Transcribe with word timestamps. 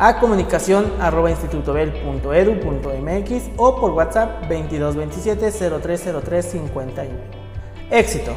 a 0.00 0.18
comunicación 0.18 0.92
arroba 0.98 1.30
institutobel.edu.mx 1.30 3.50
o 3.58 3.78
por 3.78 3.92
WhatsApp 3.92 4.48
2227 4.48 5.52
0303 5.52 6.52
51. 6.52 7.10
Éxito. 7.90 8.32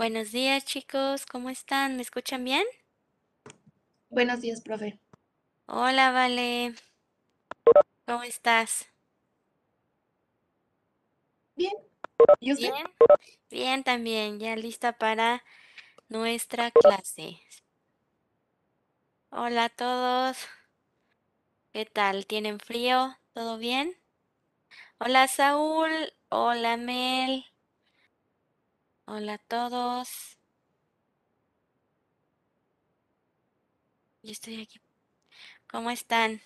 Buenos 0.00 0.32
días, 0.32 0.64
chicos. 0.64 1.26
¿Cómo 1.26 1.50
están? 1.50 1.96
¿Me 1.96 2.00
escuchan 2.00 2.42
bien? 2.42 2.64
Buenos 4.08 4.40
días, 4.40 4.62
profe. 4.62 4.98
Hola, 5.66 6.10
Vale. 6.10 6.74
¿Cómo 8.06 8.22
estás? 8.22 8.88
Bien. 11.54 11.74
¿Y 12.40 12.54
usted? 12.54 12.72
Bien. 12.72 12.86
Bien 13.50 13.84
también. 13.84 14.40
Ya 14.40 14.56
lista 14.56 14.96
para 14.96 15.44
nuestra 16.08 16.70
clase. 16.70 17.38
Hola 19.28 19.64
a 19.64 19.68
todos. 19.68 20.38
¿Qué 21.74 21.84
tal? 21.84 22.24
¿Tienen 22.24 22.58
frío? 22.58 23.18
¿Todo 23.34 23.58
bien? 23.58 23.94
Hola, 24.98 25.28
Saúl. 25.28 25.90
Hola, 26.30 26.78
Mel. 26.78 27.49
Hola 29.12 29.34
a 29.34 29.38
todos. 29.38 30.38
Yo 34.22 34.32
estoy 34.32 34.62
aquí. 34.62 34.80
¿Cómo 35.68 35.90
están? 35.90 36.42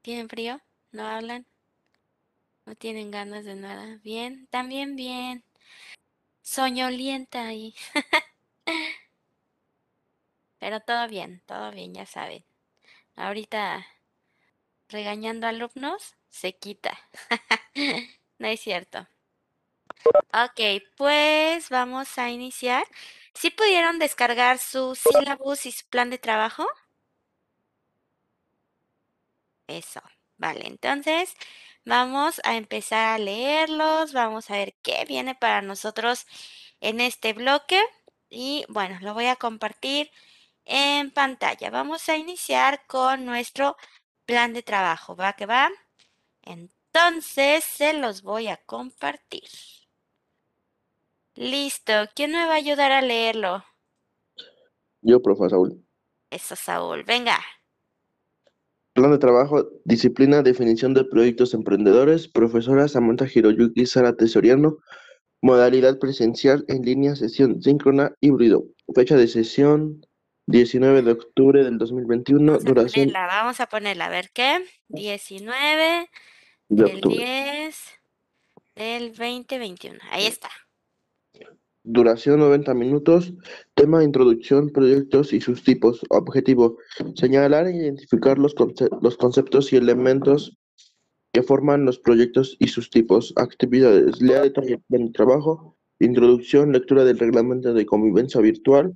¿Tienen 0.00 0.30
frío? 0.30 0.62
¿No 0.90 1.02
hablan? 1.06 1.44
¿No 2.66 2.74
tienen 2.74 3.10
ganas 3.10 3.44
de 3.46 3.54
nada? 3.54 3.98
Bien, 4.02 4.46
también 4.50 4.94
bien. 4.94 5.42
Soñolienta 6.42 7.46
ahí. 7.46 7.74
Pero 10.58 10.80
todo 10.80 11.08
bien, 11.08 11.42
todo 11.46 11.70
bien, 11.70 11.94
ya 11.94 12.04
saben. 12.04 12.44
Ahorita 13.16 13.86
regañando 14.88 15.46
alumnos 15.46 16.16
se 16.28 16.56
quita. 16.56 16.98
No 18.38 18.48
es 18.48 18.60
cierto. 18.60 19.08
Ok, 20.32 20.82
pues 20.96 21.70
vamos 21.70 22.18
a 22.18 22.30
iniciar. 22.30 22.86
¿Sí 23.34 23.50
pudieron 23.50 23.98
descargar 23.98 24.58
su 24.58 24.94
sílabus 24.94 25.66
y 25.66 25.72
su 25.72 25.86
plan 25.86 26.10
de 26.10 26.18
trabajo? 26.18 26.66
Eso, 29.66 30.00
vale. 30.36 30.66
Entonces, 30.66 31.34
vamos 31.84 32.40
a 32.44 32.56
empezar 32.56 33.14
a 33.14 33.18
leerlos. 33.18 34.12
Vamos 34.12 34.50
a 34.50 34.54
ver 34.54 34.74
qué 34.82 35.04
viene 35.06 35.34
para 35.34 35.62
nosotros 35.62 36.26
en 36.80 37.00
este 37.00 37.32
bloque. 37.32 37.80
Y 38.30 38.64
bueno, 38.68 38.98
lo 39.00 39.14
voy 39.14 39.26
a 39.26 39.36
compartir 39.36 40.10
en 40.64 41.10
pantalla. 41.12 41.70
Vamos 41.70 42.08
a 42.08 42.16
iniciar 42.16 42.86
con 42.86 43.24
nuestro 43.26 43.76
plan 44.26 44.52
de 44.52 44.62
trabajo. 44.62 45.16
¿Va 45.16 45.32
que 45.32 45.46
va? 45.46 45.70
Entonces, 46.42 47.64
se 47.64 47.92
los 47.94 48.22
voy 48.22 48.48
a 48.48 48.58
compartir. 48.66 49.48
Listo. 51.34 51.92
¿Quién 52.14 52.32
me 52.32 52.46
va 52.46 52.52
a 52.52 52.56
ayudar 52.56 52.92
a 52.92 53.02
leerlo? 53.02 53.64
Yo, 55.02 55.22
profe 55.22 55.48
Saúl. 55.48 55.84
Eso, 56.30 56.56
Saúl. 56.56 57.04
Venga. 57.04 57.38
Plan 58.94 59.10
de 59.10 59.18
trabajo, 59.18 59.68
disciplina, 59.84 60.42
definición 60.42 60.94
de 60.94 61.04
proyectos 61.04 61.52
emprendedores, 61.52 62.28
profesora 62.28 62.88
Samantha 62.88 63.26
Hiroyuki 63.32 63.84
Sara 63.84 64.16
Tesoriano, 64.16 64.78
modalidad 65.42 65.98
presencial 65.98 66.64
en 66.68 66.82
línea, 66.82 67.14
sesión 67.14 67.60
síncrona, 67.62 68.14
híbrido, 68.22 68.64
fecha 68.94 69.16
de 69.16 69.28
sesión 69.28 70.05
19 70.46 71.02
de 71.02 71.10
octubre 71.12 71.64
del 71.64 71.76
2021, 71.78 72.44
Vamos 72.52 72.64
a 72.64 72.68
duración 72.68 73.06
ponerla, 73.08 73.26
vamos 73.26 73.60
a 73.60 73.66
ponerla. 73.66 74.06
A 74.06 74.10
ver 74.10 74.30
qué. 74.32 74.64
19 74.88 76.08
de 76.68 76.82
del 76.84 76.94
octubre. 76.96 77.16
10 77.16 77.76
del 78.76 79.08
2021. 79.12 79.98
Ahí 80.10 80.26
está. 80.26 80.48
Duración 81.82 82.40
90 82.40 82.74
minutos. 82.74 83.32
Tema 83.74 84.02
introducción, 84.02 84.70
proyectos 84.70 85.32
y 85.32 85.40
sus 85.40 85.62
tipos. 85.62 86.00
Objetivo, 86.10 86.78
señalar 87.14 87.66
e 87.68 87.76
identificar 87.76 88.38
los, 88.38 88.54
conce- 88.54 88.88
los 89.02 89.16
conceptos 89.16 89.72
y 89.72 89.76
elementos 89.76 90.56
que 91.32 91.42
forman 91.42 91.84
los 91.84 91.98
proyectos 91.98 92.56
y 92.58 92.68
sus 92.68 92.90
tipos. 92.90 93.32
Actividades, 93.36 94.20
lea 94.20 94.42
detalle 94.42 94.74
el 94.74 94.80
plan 94.80 95.06
de 95.06 95.12
trabajo. 95.12 95.76
Introducción, 96.00 96.72
lectura 96.72 97.04
del 97.04 97.18
reglamento 97.18 97.72
de 97.72 97.86
convivencia 97.86 98.40
virtual. 98.40 98.92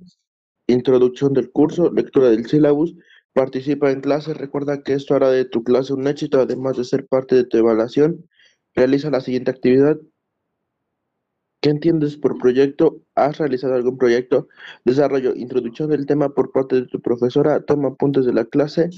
Introducción 0.71 1.33
del 1.33 1.51
curso, 1.51 1.91
lectura 1.91 2.29
del 2.29 2.45
sílabus. 2.45 2.95
Participa 3.33 3.91
en 3.91 3.99
clase. 3.99 4.33
Recuerda 4.33 4.83
que 4.83 4.93
esto 4.93 5.15
hará 5.15 5.29
de 5.29 5.43
tu 5.43 5.63
clase 5.65 5.93
un 5.93 6.07
éxito, 6.07 6.39
además 6.39 6.77
de 6.77 6.85
ser 6.85 7.07
parte 7.07 7.35
de 7.35 7.43
tu 7.43 7.57
evaluación. 7.57 8.29
Realiza 8.73 9.09
la 9.09 9.19
siguiente 9.19 9.51
actividad. 9.51 9.97
¿Qué 11.61 11.69
entiendes 11.69 12.15
por 12.15 12.37
proyecto? 12.37 13.01
¿Has 13.15 13.37
realizado 13.37 13.75
algún 13.75 13.97
proyecto? 13.97 14.47
Desarrollo, 14.85 15.35
introducción 15.35 15.89
del 15.89 16.05
tema 16.05 16.29
por 16.33 16.53
parte 16.53 16.77
de 16.77 16.87
tu 16.87 17.01
profesora, 17.01 17.61
toma 17.65 17.89
apuntes 17.89 18.25
de 18.25 18.33
la 18.33 18.45
clase, 18.45 18.89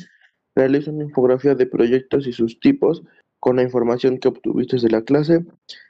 realiza 0.56 0.92
una 0.92 1.06
infografía 1.06 1.56
de 1.56 1.66
proyectos 1.66 2.28
y 2.28 2.34
sus 2.34 2.60
tipos 2.60 3.04
con 3.40 3.56
la 3.56 3.64
información 3.64 4.20
que 4.20 4.28
obtuviste 4.28 4.78
de 4.78 4.90
la 4.90 5.02
clase. 5.02 5.44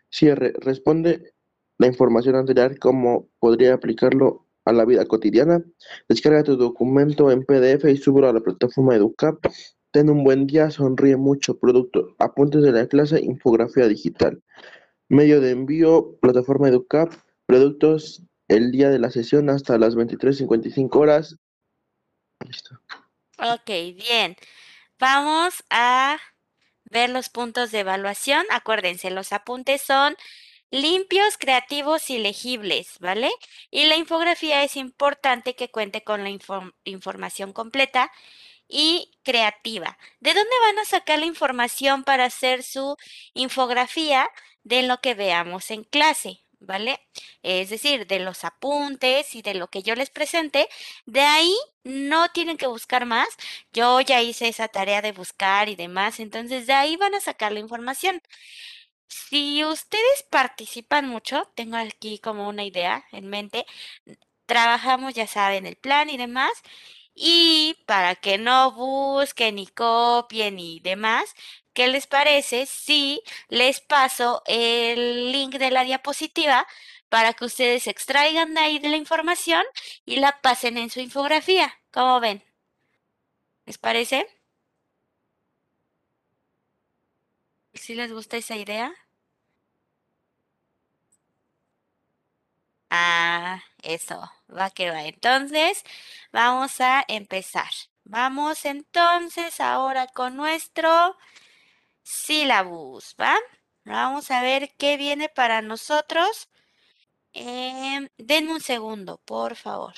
Cierre, 0.09 0.53
responde 0.61 1.33
la 1.77 1.87
información 1.87 2.37
anterior 2.37 2.79
cómo 2.79 3.27
podría 3.39 3.73
aplicarlo 3.73 4.47
a 4.65 4.73
la 4.73 4.85
vida 4.85 5.05
cotidiana. 5.05 5.63
Descarga 6.07 6.43
tu 6.43 6.57
documento 6.57 7.31
en 7.31 7.43
PDF 7.43 7.85
y 7.85 7.97
súbelo 7.97 8.29
a 8.29 8.33
la 8.33 8.41
plataforma 8.41 8.95
EduCap. 8.95 9.45
Ten 9.91 10.09
un 10.09 10.23
buen 10.23 10.47
día, 10.47 10.71
sonríe 10.71 11.17
mucho. 11.17 11.59
Producto, 11.59 12.15
apuntes 12.19 12.63
de 12.63 12.71
la 12.71 12.87
clase, 12.87 13.19
infografía 13.21 13.87
digital. 13.87 14.41
Medio 15.09 15.41
de 15.41 15.51
envío, 15.51 16.17
plataforma 16.21 16.69
EduCap, 16.69 17.13
productos 17.45 18.23
el 18.47 18.71
día 18.71 18.89
de 18.89 18.99
la 18.99 19.11
sesión 19.11 19.49
hasta 19.49 19.77
las 19.77 19.95
23.55 19.95 20.95
horas. 20.95 21.37
Listo. 22.45 22.79
Ok, 23.37 23.67
bien. 23.67 24.35
Vamos 24.99 25.63
a 25.69 26.17
ver 26.85 27.09
los 27.09 27.29
puntos 27.29 27.71
de 27.71 27.79
evaluación. 27.79 28.45
Acuérdense, 28.51 29.11
los 29.11 29.33
apuntes 29.33 29.81
son 29.81 30.15
limpios, 30.73 31.37
creativos 31.37 32.09
y 32.09 32.17
legibles, 32.17 32.97
¿vale? 32.99 33.31
Y 33.69 33.85
la 33.85 33.95
infografía 33.95 34.63
es 34.63 34.75
importante 34.75 35.55
que 35.55 35.69
cuente 35.69 36.03
con 36.03 36.23
la 36.23 36.31
inform- 36.31 36.73
información 36.83 37.53
completa 37.53 38.11
y 38.67 39.11
creativa. 39.23 39.97
¿De 40.19 40.33
dónde 40.33 40.51
van 40.65 40.79
a 40.79 40.85
sacar 40.85 41.19
la 41.19 41.25
información 41.25 42.03
para 42.03 42.25
hacer 42.25 42.63
su 42.63 42.97
infografía 43.33 44.29
de 44.63 44.83
lo 44.83 44.99
que 45.01 45.13
veamos 45.15 45.71
en 45.71 45.83
clase? 45.83 46.39
¿Vale? 46.59 46.99
Es 47.43 47.69
decir, 47.69 48.07
de 48.07 48.19
los 48.19 48.45
apuntes 48.45 49.35
y 49.35 49.41
de 49.41 49.53
lo 49.53 49.67
que 49.69 49.83
yo 49.83 49.95
les 49.95 50.09
presente. 50.09 50.69
De 51.05 51.19
ahí 51.21 51.53
no 51.83 52.29
tienen 52.29 52.57
que 52.57 52.67
buscar 52.67 53.05
más. 53.05 53.27
Yo 53.73 53.99
ya 54.01 54.21
hice 54.21 54.47
esa 54.47 54.69
tarea 54.69 55.01
de 55.01 55.11
buscar 55.11 55.67
y 55.69 55.75
demás, 55.75 56.19
entonces 56.21 56.65
de 56.65 56.73
ahí 56.73 56.95
van 56.95 57.15
a 57.15 57.19
sacar 57.19 57.51
la 57.51 57.59
información. 57.59 58.21
Si 59.15 59.63
ustedes 59.65 60.23
participan 60.29 61.07
mucho, 61.07 61.45
tengo 61.55 61.77
aquí 61.77 62.19
como 62.19 62.47
una 62.49 62.63
idea 62.65 63.05
en 63.11 63.27
mente, 63.29 63.65
trabajamos, 64.47 65.13
ya 65.15 65.27
saben, 65.27 65.65
el 65.67 65.75
plan 65.77 66.09
y 66.09 66.17
demás, 66.17 66.51
y 67.15 67.77
para 67.87 68.15
que 68.15 68.37
no 68.39 68.71
busquen 68.73 69.55
ni 69.55 69.67
copien 69.67 70.59
y 70.59 70.79
demás, 70.81 71.35
¿qué 71.73 71.87
les 71.87 72.07
parece 72.07 72.65
si 72.65 73.21
les 73.49 73.81
paso 73.81 74.41
el 74.47 75.31
link 75.31 75.55
de 75.55 75.71
la 75.71 75.83
diapositiva 75.83 76.67
para 77.09 77.33
que 77.33 77.45
ustedes 77.45 77.87
extraigan 77.87 78.53
de 78.55 78.61
ahí 78.61 78.79
la 78.79 78.97
información 78.97 79.63
y 80.05 80.17
la 80.17 80.41
pasen 80.41 80.77
en 80.77 80.89
su 80.89 80.99
infografía? 81.01 81.73
¿Cómo 81.91 82.19
ven? 82.19 82.43
¿Les 83.65 83.77
parece? 83.77 84.25
¿Sí 87.75 87.93
les 87.95 88.11
gusta 88.11 88.37
esa 88.37 88.55
idea? 88.55 88.93
Ah, 92.95 93.61
eso, 93.81 94.17
va 94.57 94.69
que 94.69 94.89
va. 94.91 95.03
Entonces, 95.05 95.83
vamos 96.31 96.79
a 96.79 97.03
empezar. 97.07 97.71
Vamos 98.03 98.65
entonces 98.65 99.59
ahora 99.59 100.07
con 100.07 100.35
nuestro 100.37 101.17
sílabus, 102.03 103.15
¿va? 103.21 103.35
Vamos 103.85 104.31
a 104.31 104.41
ver 104.41 104.73
qué 104.77 104.97
viene 104.97 105.29
para 105.29 105.61
nosotros. 105.61 106.49
Em, 107.33 108.09
denme 108.17 108.53
un 108.53 108.61
segundo, 108.61 109.19
por 109.25 109.55
favor. 109.55 109.95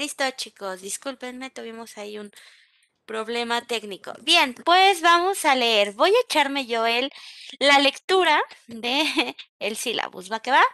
Listo, 0.00 0.24
chicos, 0.30 0.80
discúlpenme, 0.80 1.50
tuvimos 1.50 1.98
ahí 1.98 2.18
un 2.18 2.32
problema 3.04 3.60
técnico. 3.60 4.14
Bien, 4.22 4.54
pues 4.54 5.02
vamos 5.02 5.44
a 5.44 5.54
leer. 5.54 5.92
Voy 5.92 6.08
a 6.08 6.20
echarme 6.24 6.64
yo 6.64 6.86
el, 6.86 7.12
la 7.58 7.78
lectura 7.80 8.42
de 8.66 9.36
el 9.58 9.76
sílabus, 9.76 10.32
¿va 10.32 10.40
que 10.40 10.52
va? 10.52 10.64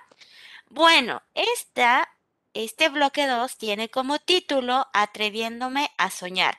Bueno, 0.69 1.25
esta, 1.35 2.09
este 2.55 2.89
bloque 2.89 3.27
2 3.27 3.57
tiene 3.59 3.89
como 3.89 4.21
título 4.21 4.87
Atreviéndome 4.93 5.91
a 5.99 6.09
soñar. 6.13 6.57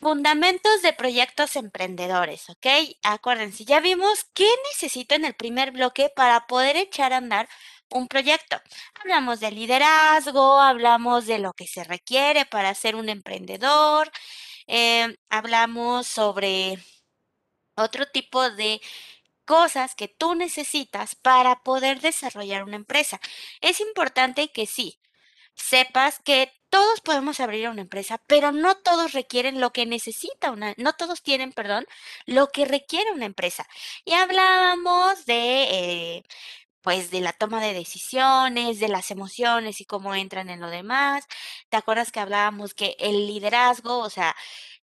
Fundamentos 0.00 0.82
de 0.82 0.92
proyectos 0.92 1.54
emprendedores, 1.54 2.50
¿ok? 2.50 2.66
Acuérdense, 3.04 3.64
ya 3.64 3.78
vimos 3.78 4.24
qué 4.34 4.48
necesito 4.72 5.14
en 5.14 5.24
el 5.24 5.34
primer 5.34 5.70
bloque 5.70 6.10
para 6.16 6.48
poder 6.48 6.76
echar 6.76 7.12
a 7.12 7.18
andar 7.18 7.48
un 7.90 8.08
proyecto. 8.08 8.60
Hablamos 9.00 9.40
de 9.40 9.50
liderazgo, 9.50 10.60
hablamos 10.60 11.26
de 11.26 11.38
lo 11.38 11.52
que 11.52 11.66
se 11.66 11.84
requiere 11.84 12.46
para 12.46 12.74
ser 12.74 12.96
un 12.96 13.08
emprendedor, 13.08 14.10
eh, 14.66 15.16
hablamos 15.28 16.06
sobre 16.06 16.78
otro 17.76 18.06
tipo 18.06 18.50
de 18.50 18.80
cosas 19.44 19.94
que 19.94 20.08
tú 20.08 20.34
necesitas 20.34 21.16
para 21.16 21.62
poder 21.62 22.00
desarrollar 22.00 22.64
una 22.64 22.76
empresa. 22.76 23.20
Es 23.60 23.80
importante 23.80 24.52
que 24.52 24.66
sí, 24.66 25.00
sepas 25.54 26.20
que 26.20 26.52
todos 26.70 27.00
podemos 27.00 27.40
abrir 27.40 27.68
una 27.68 27.80
empresa, 27.82 28.22
pero 28.28 28.52
no 28.52 28.76
todos 28.76 29.12
requieren 29.12 29.60
lo 29.60 29.72
que 29.72 29.86
necesita 29.86 30.52
una, 30.52 30.74
no 30.78 30.92
todos 30.94 31.22
tienen, 31.22 31.52
perdón, 31.52 31.84
lo 32.26 32.50
que 32.52 32.64
requiere 32.64 33.10
una 33.12 33.26
empresa. 33.26 33.66
Y 34.04 34.12
hablábamos 34.14 35.26
de, 35.26 35.64
eh, 35.70 36.22
pues, 36.82 37.10
de 37.10 37.20
la 37.20 37.32
toma 37.32 37.60
de 37.62 37.74
decisiones, 37.74 38.80
de 38.80 38.88
las 38.88 39.10
emociones 39.10 39.80
y 39.80 39.84
cómo 39.86 40.14
entran 40.14 40.50
en 40.50 40.60
lo 40.60 40.68
demás. 40.70 41.24
¿Te 41.68 41.76
acuerdas 41.76 42.12
que 42.12 42.20
hablábamos 42.20 42.74
que 42.74 42.96
el 42.98 43.26
liderazgo, 43.26 43.98
o 43.98 44.10
sea, 44.10 44.34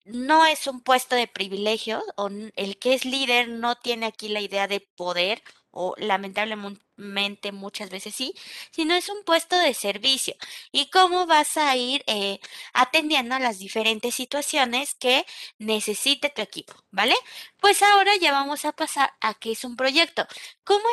no 0.05 0.45
es 0.45 0.67
un 0.67 0.81
puesto 0.81 1.15
de 1.15 1.27
privilegio, 1.27 2.03
o 2.17 2.29
el 2.55 2.77
que 2.79 2.93
es 2.95 3.05
líder 3.05 3.49
no 3.49 3.75
tiene 3.75 4.07
aquí 4.07 4.29
la 4.29 4.41
idea 4.41 4.67
de 4.67 4.81
poder, 4.95 5.43
o 5.73 5.95
lamentablemente 5.97 7.51
muchas 7.51 7.89
veces 7.89 8.15
sí, 8.15 8.33
sino 8.71 8.93
es 8.95 9.09
un 9.09 9.23
puesto 9.25 9.57
de 9.57 9.73
servicio. 9.73 10.35
Y 10.71 10.89
cómo 10.89 11.25
vas 11.25 11.57
a 11.57 11.75
ir 11.75 12.03
eh, 12.07 12.39
atendiendo 12.73 13.35
a 13.35 13.39
las 13.39 13.59
diferentes 13.59 14.15
situaciones 14.15 14.95
que 14.95 15.25
necesite 15.57 16.29
tu 16.29 16.41
equipo, 16.41 16.73
¿vale? 16.91 17.15
Pues 17.59 17.81
ahora 17.81 18.15
ya 18.17 18.31
vamos 18.31 18.65
a 18.65 18.71
pasar 18.73 19.13
a 19.21 19.33
qué 19.33 19.51
es 19.51 19.63
un 19.65 19.75
proyecto. 19.75 20.25
¿Cómo 20.63 20.83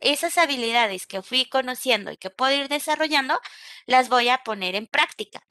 esas 0.00 0.38
habilidades 0.38 1.06
que 1.06 1.22
fui 1.22 1.44
conociendo 1.46 2.10
y 2.10 2.16
que 2.16 2.30
puedo 2.30 2.52
ir 2.54 2.68
desarrollando, 2.68 3.38
las 3.86 4.08
voy 4.08 4.28
a 4.30 4.38
poner 4.44 4.74
en 4.74 4.86
práctica? 4.86 5.42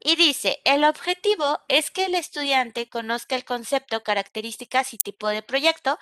Y 0.00 0.16
dice, 0.16 0.60
el 0.64 0.84
objetivo 0.84 1.60
es 1.68 1.90
que 1.90 2.04
el 2.06 2.14
estudiante 2.14 2.88
conozca 2.88 3.34
el 3.34 3.44
concepto, 3.44 4.02
características 4.02 4.94
y 4.94 4.98
tipo 4.98 5.28
de 5.28 5.42
proyecto, 5.42 5.98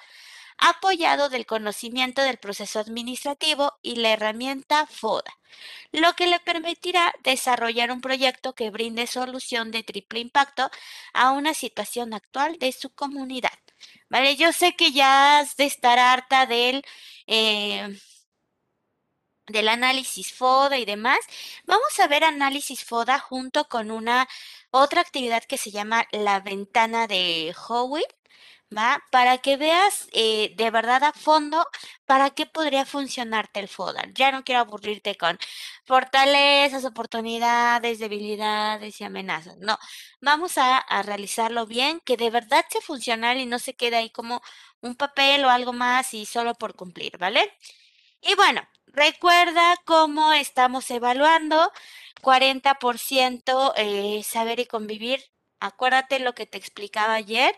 apoyado 0.58 1.28
del 1.28 1.46
conocimiento 1.46 2.22
del 2.22 2.38
proceso 2.38 2.78
administrativo 2.78 3.74
y 3.82 3.96
la 3.96 4.10
herramienta 4.10 4.86
FODA, 4.86 5.38
lo 5.92 6.14
que 6.14 6.26
le 6.26 6.40
permitirá 6.40 7.14
desarrollar 7.22 7.90
un 7.90 8.00
proyecto 8.00 8.54
que 8.54 8.70
brinde 8.70 9.06
solución 9.06 9.70
de 9.70 9.82
triple 9.82 10.20
impacto 10.20 10.70
a 11.12 11.32
una 11.32 11.54
situación 11.54 12.14
actual 12.14 12.58
de 12.58 12.72
su 12.72 12.90
comunidad. 12.90 13.52
Vale, 14.08 14.36
yo 14.36 14.52
sé 14.52 14.74
que 14.76 14.92
ya 14.92 15.38
has 15.38 15.56
de 15.56 15.66
estar 15.66 15.98
harta 15.98 16.46
del... 16.46 16.82
Eh, 17.26 17.98
del 19.48 19.68
análisis 19.68 20.32
FODA 20.32 20.78
y 20.78 20.84
demás, 20.84 21.18
vamos 21.66 21.98
a 22.00 22.08
ver 22.08 22.24
análisis 22.24 22.84
FODA 22.84 23.18
junto 23.18 23.68
con 23.68 23.90
una 23.90 24.28
otra 24.70 25.00
actividad 25.00 25.44
que 25.44 25.58
se 25.58 25.70
llama 25.70 26.06
la 26.10 26.40
ventana 26.40 27.06
de 27.06 27.54
Howitt, 27.68 28.12
Para 29.10 29.38
que 29.38 29.56
veas 29.56 30.08
eh, 30.12 30.52
de 30.56 30.70
verdad 30.70 31.02
a 31.04 31.12
fondo 31.12 31.64
para 32.04 32.30
qué 32.30 32.46
podría 32.46 32.84
funcionarte 32.84 33.60
el 33.60 33.68
FODA. 33.68 34.02
Ya 34.14 34.32
no 34.32 34.44
quiero 34.44 34.60
aburrirte 34.60 35.14
con 35.16 35.38
fortalezas, 35.84 36.84
oportunidades, 36.84 37.98
debilidades 38.00 39.00
y 39.00 39.04
amenazas. 39.04 39.56
No, 39.58 39.78
vamos 40.20 40.58
a, 40.58 40.78
a 40.78 41.02
realizarlo 41.02 41.66
bien, 41.66 42.00
que 42.04 42.16
de 42.16 42.30
verdad 42.30 42.64
sea 42.68 42.80
funcional 42.80 43.38
y 43.38 43.46
no 43.46 43.58
se 43.60 43.74
quede 43.74 43.96
ahí 43.96 44.10
como 44.10 44.42
un 44.80 44.96
papel 44.96 45.44
o 45.44 45.50
algo 45.50 45.72
más 45.72 46.12
y 46.14 46.26
solo 46.26 46.54
por 46.54 46.74
cumplir, 46.74 47.16
¿vale? 47.18 47.52
Y 48.20 48.34
bueno, 48.34 48.62
Recuerda 48.88 49.76
cómo 49.84 50.32
estamos 50.32 50.90
evaluando 50.90 51.70
40% 52.22 53.74
eh, 53.76 54.22
saber 54.24 54.58
y 54.60 54.64
convivir. 54.66 55.22
Acuérdate 55.60 56.18
lo 56.18 56.34
que 56.34 56.46
te 56.46 56.56
explicaba 56.56 57.12
ayer, 57.14 57.54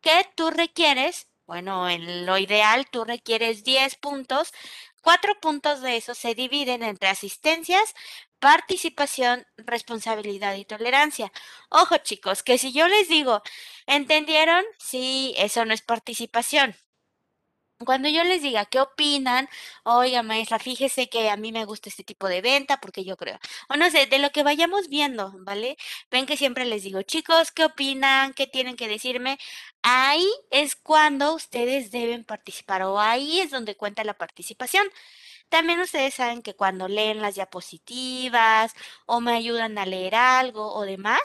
que 0.00 0.26
tú 0.36 0.50
requieres, 0.50 1.28
bueno, 1.46 1.88
en 1.88 2.26
lo 2.26 2.38
ideal 2.38 2.86
tú 2.90 3.04
requieres 3.04 3.64
10 3.64 3.96
puntos. 3.96 4.52
Cuatro 5.02 5.38
puntos 5.40 5.80
de 5.82 5.96
esos 5.96 6.18
se 6.18 6.34
dividen 6.34 6.82
entre 6.82 7.08
asistencias, 7.08 7.94
participación, 8.40 9.46
responsabilidad 9.56 10.54
y 10.56 10.64
tolerancia. 10.64 11.32
Ojo 11.70 11.98
chicos, 11.98 12.42
que 12.42 12.58
si 12.58 12.72
yo 12.72 12.88
les 12.88 13.08
digo, 13.08 13.42
¿entendieron? 13.86 14.64
Sí, 14.78 15.34
eso 15.38 15.64
no 15.64 15.72
es 15.74 15.82
participación. 15.82 16.74
Cuando 17.84 18.08
yo 18.08 18.24
les 18.24 18.40
diga 18.40 18.64
qué 18.64 18.80
opinan, 18.80 19.48
oiga 19.84 20.22
maestra, 20.22 20.58
fíjese 20.58 21.10
que 21.10 21.28
a 21.28 21.36
mí 21.36 21.52
me 21.52 21.66
gusta 21.66 21.90
este 21.90 22.04
tipo 22.04 22.26
de 22.26 22.40
venta 22.40 22.80
porque 22.80 23.04
yo 23.04 23.18
creo, 23.18 23.38
o 23.68 23.76
no 23.76 23.90
sé, 23.90 24.06
de 24.06 24.18
lo 24.18 24.30
que 24.30 24.42
vayamos 24.42 24.88
viendo, 24.88 25.32
¿vale? 25.40 25.76
Ven 26.10 26.24
que 26.24 26.38
siempre 26.38 26.64
les 26.64 26.84
digo, 26.84 27.02
chicos, 27.02 27.52
¿qué 27.52 27.66
opinan? 27.66 28.32
¿Qué 28.32 28.46
tienen 28.46 28.76
que 28.76 28.88
decirme? 28.88 29.38
Ahí 29.82 30.26
es 30.50 30.74
cuando 30.74 31.34
ustedes 31.34 31.90
deben 31.90 32.24
participar 32.24 32.82
o 32.82 32.98
ahí 32.98 33.40
es 33.40 33.50
donde 33.50 33.76
cuenta 33.76 34.04
la 34.04 34.14
participación. 34.14 34.86
También 35.48 35.80
ustedes 35.80 36.14
saben 36.14 36.42
que 36.42 36.54
cuando 36.54 36.88
leen 36.88 37.22
las 37.22 37.34
diapositivas 37.36 38.74
o 39.06 39.20
me 39.20 39.32
ayudan 39.34 39.78
a 39.78 39.86
leer 39.86 40.14
algo 40.14 40.74
o 40.74 40.82
demás, 40.82 41.20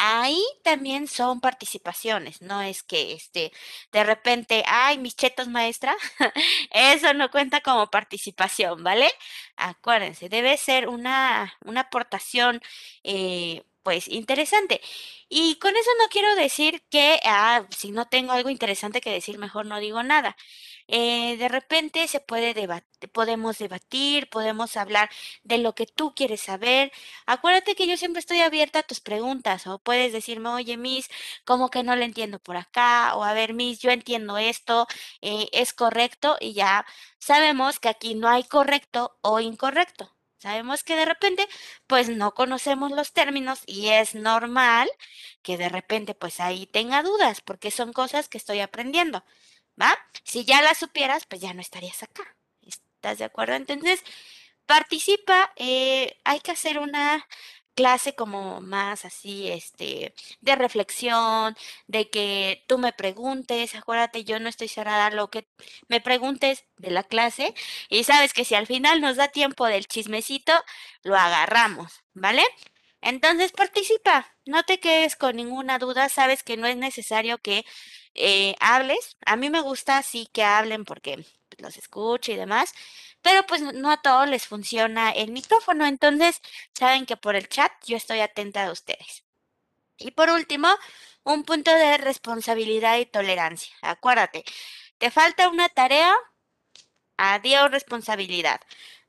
ahí 0.00 0.42
también 0.64 1.06
son 1.08 1.40
participaciones, 1.40 2.42
no 2.42 2.62
es 2.62 2.82
que 2.82 3.12
este 3.12 3.52
de 3.92 4.04
repente, 4.04 4.64
ay, 4.66 4.98
mis 4.98 5.16
chetos 5.16 5.48
maestra, 5.48 5.94
eso 6.72 7.14
no 7.14 7.30
cuenta 7.30 7.60
como 7.60 7.88
participación, 7.90 8.82
¿vale? 8.84 9.10
Acuérdense, 9.56 10.28
debe 10.28 10.56
ser 10.56 10.88
una, 10.88 11.54
una 11.64 11.82
aportación 11.82 12.60
eh, 13.04 13.62
pues 13.82 14.08
interesante. 14.08 14.80
Y 15.28 15.56
con 15.58 15.76
eso 15.76 15.90
no 16.00 16.08
quiero 16.10 16.34
decir 16.36 16.82
que, 16.90 17.20
ah, 17.24 17.66
si 17.70 17.92
no 17.92 18.06
tengo 18.08 18.32
algo 18.32 18.50
interesante 18.50 19.00
que 19.00 19.10
decir, 19.12 19.38
mejor 19.38 19.66
no 19.66 19.78
digo 19.80 20.02
nada. 20.02 20.36
Eh, 20.92 21.36
de 21.38 21.48
repente 21.48 22.08
se 22.08 22.18
puede 22.20 22.52
debatir, 22.52 23.10
podemos 23.12 23.58
debatir, 23.58 24.28
podemos 24.28 24.76
hablar 24.76 25.08
de 25.44 25.58
lo 25.58 25.74
que 25.74 25.86
tú 25.86 26.14
quieres 26.14 26.40
saber. 26.42 26.90
Acuérdate 27.26 27.74
que 27.76 27.86
yo 27.86 27.96
siempre 27.96 28.18
estoy 28.20 28.40
abierta 28.40 28.80
a 28.80 28.82
tus 28.82 29.00
preguntas 29.00 29.66
o 29.68 29.78
puedes 29.78 30.12
decirme, 30.12 30.48
oye, 30.50 30.76
Miss, 30.76 31.08
como 31.44 31.70
que 31.70 31.82
no 31.84 31.94
le 31.96 32.04
entiendo 32.06 32.40
por 32.40 32.56
acá? 32.56 33.14
O 33.14 33.22
a 33.24 33.32
ver, 33.34 33.54
Miss, 33.54 33.78
yo 33.80 33.90
entiendo 33.90 34.36
esto, 34.38 34.86
eh, 35.22 35.48
es 35.52 35.72
correcto 35.72 36.36
y 36.40 36.54
ya 36.54 36.84
sabemos 37.18 37.78
que 37.78 37.88
aquí 37.88 38.14
no 38.16 38.28
hay 38.28 38.42
correcto 38.44 39.16
o 39.22 39.40
incorrecto. 39.40 40.12
Sabemos 40.38 40.82
que 40.84 40.96
de 40.96 41.04
repente, 41.04 41.46
pues 41.86 42.08
no 42.08 42.32
conocemos 42.34 42.90
los 42.92 43.12
términos 43.12 43.62
y 43.66 43.88
es 43.90 44.14
normal 44.14 44.88
que 45.42 45.58
de 45.58 45.68
repente, 45.68 46.14
pues 46.14 46.40
ahí 46.40 46.66
tenga 46.66 47.02
dudas, 47.02 47.40
porque 47.42 47.70
son 47.70 47.92
cosas 47.92 48.28
que 48.28 48.38
estoy 48.38 48.60
aprendiendo, 48.60 49.22
¿va? 49.80 49.96
Si 50.24 50.44
ya 50.44 50.62
las 50.62 50.78
supieras, 50.78 51.26
pues 51.26 51.40
ya 51.40 51.54
no 51.54 51.60
estarías 51.60 52.02
acá. 52.02 52.22
¿Estás 52.62 53.18
de 53.18 53.24
acuerdo? 53.24 53.54
Entonces, 53.54 54.02
participa, 54.66 55.52
eh, 55.56 56.18
hay 56.24 56.40
que 56.40 56.52
hacer 56.52 56.78
una 56.78 57.26
clase 57.74 58.14
como 58.14 58.60
más 58.60 59.04
así, 59.04 59.48
este, 59.50 60.14
de 60.40 60.56
reflexión, 60.56 61.56
de 61.86 62.10
que 62.10 62.64
tú 62.68 62.78
me 62.78 62.92
preguntes, 62.92 63.74
acuérdate, 63.74 64.24
yo 64.24 64.38
no 64.40 64.48
estoy 64.48 64.68
cerrada 64.68 65.06
a 65.06 65.10
lo 65.10 65.30
que 65.30 65.48
me 65.88 66.00
preguntes 66.00 66.64
de 66.76 66.90
la 66.90 67.04
clase 67.04 67.54
y 67.88 68.04
sabes 68.04 68.34
que 68.34 68.44
si 68.44 68.54
al 68.54 68.66
final 68.66 69.00
nos 69.00 69.16
da 69.16 69.28
tiempo 69.28 69.66
del 69.66 69.86
chismecito, 69.86 70.52
lo 71.04 71.16
agarramos, 71.16 72.02
¿vale? 72.14 72.42
Entonces 73.02 73.52
participa, 73.52 74.26
no 74.46 74.62
te 74.64 74.78
quedes 74.80 75.16
con 75.16 75.36
ninguna 75.36 75.78
duda, 75.78 76.08
sabes 76.08 76.42
que 76.42 76.56
no 76.56 76.66
es 76.66 76.76
necesario 76.76 77.38
que 77.38 77.64
eh, 78.14 78.54
hables. 78.60 79.16
A 79.26 79.36
mí 79.36 79.50
me 79.50 79.60
gusta 79.62 79.98
así 79.98 80.28
que 80.32 80.44
hablen 80.44 80.84
porque 80.84 81.24
los 81.58 81.76
escucho 81.76 82.32
y 82.32 82.36
demás, 82.36 82.72
pero 83.22 83.44
pues 83.46 83.62
no 83.62 83.90
a 83.90 84.02
todos 84.02 84.28
les 84.28 84.46
funciona 84.46 85.10
el 85.10 85.32
micrófono, 85.32 85.86
entonces 85.86 86.40
saben 86.74 87.06
que 87.06 87.16
por 87.16 87.36
el 87.36 87.48
chat 87.48 87.72
yo 87.86 87.96
estoy 87.96 88.20
atenta 88.20 88.66
a 88.66 88.72
ustedes. 88.72 89.24
Y 89.98 90.12
por 90.12 90.30
último, 90.30 90.68
un 91.24 91.44
punto 91.44 91.72
de 91.74 91.98
responsabilidad 91.98 92.98
y 92.98 93.06
tolerancia. 93.06 93.74
Acuérdate, 93.82 94.44
te 94.98 95.10
falta 95.10 95.48
una 95.48 95.68
tarea, 95.68 96.14
adiós 97.16 97.70
responsabilidad. 97.70 98.60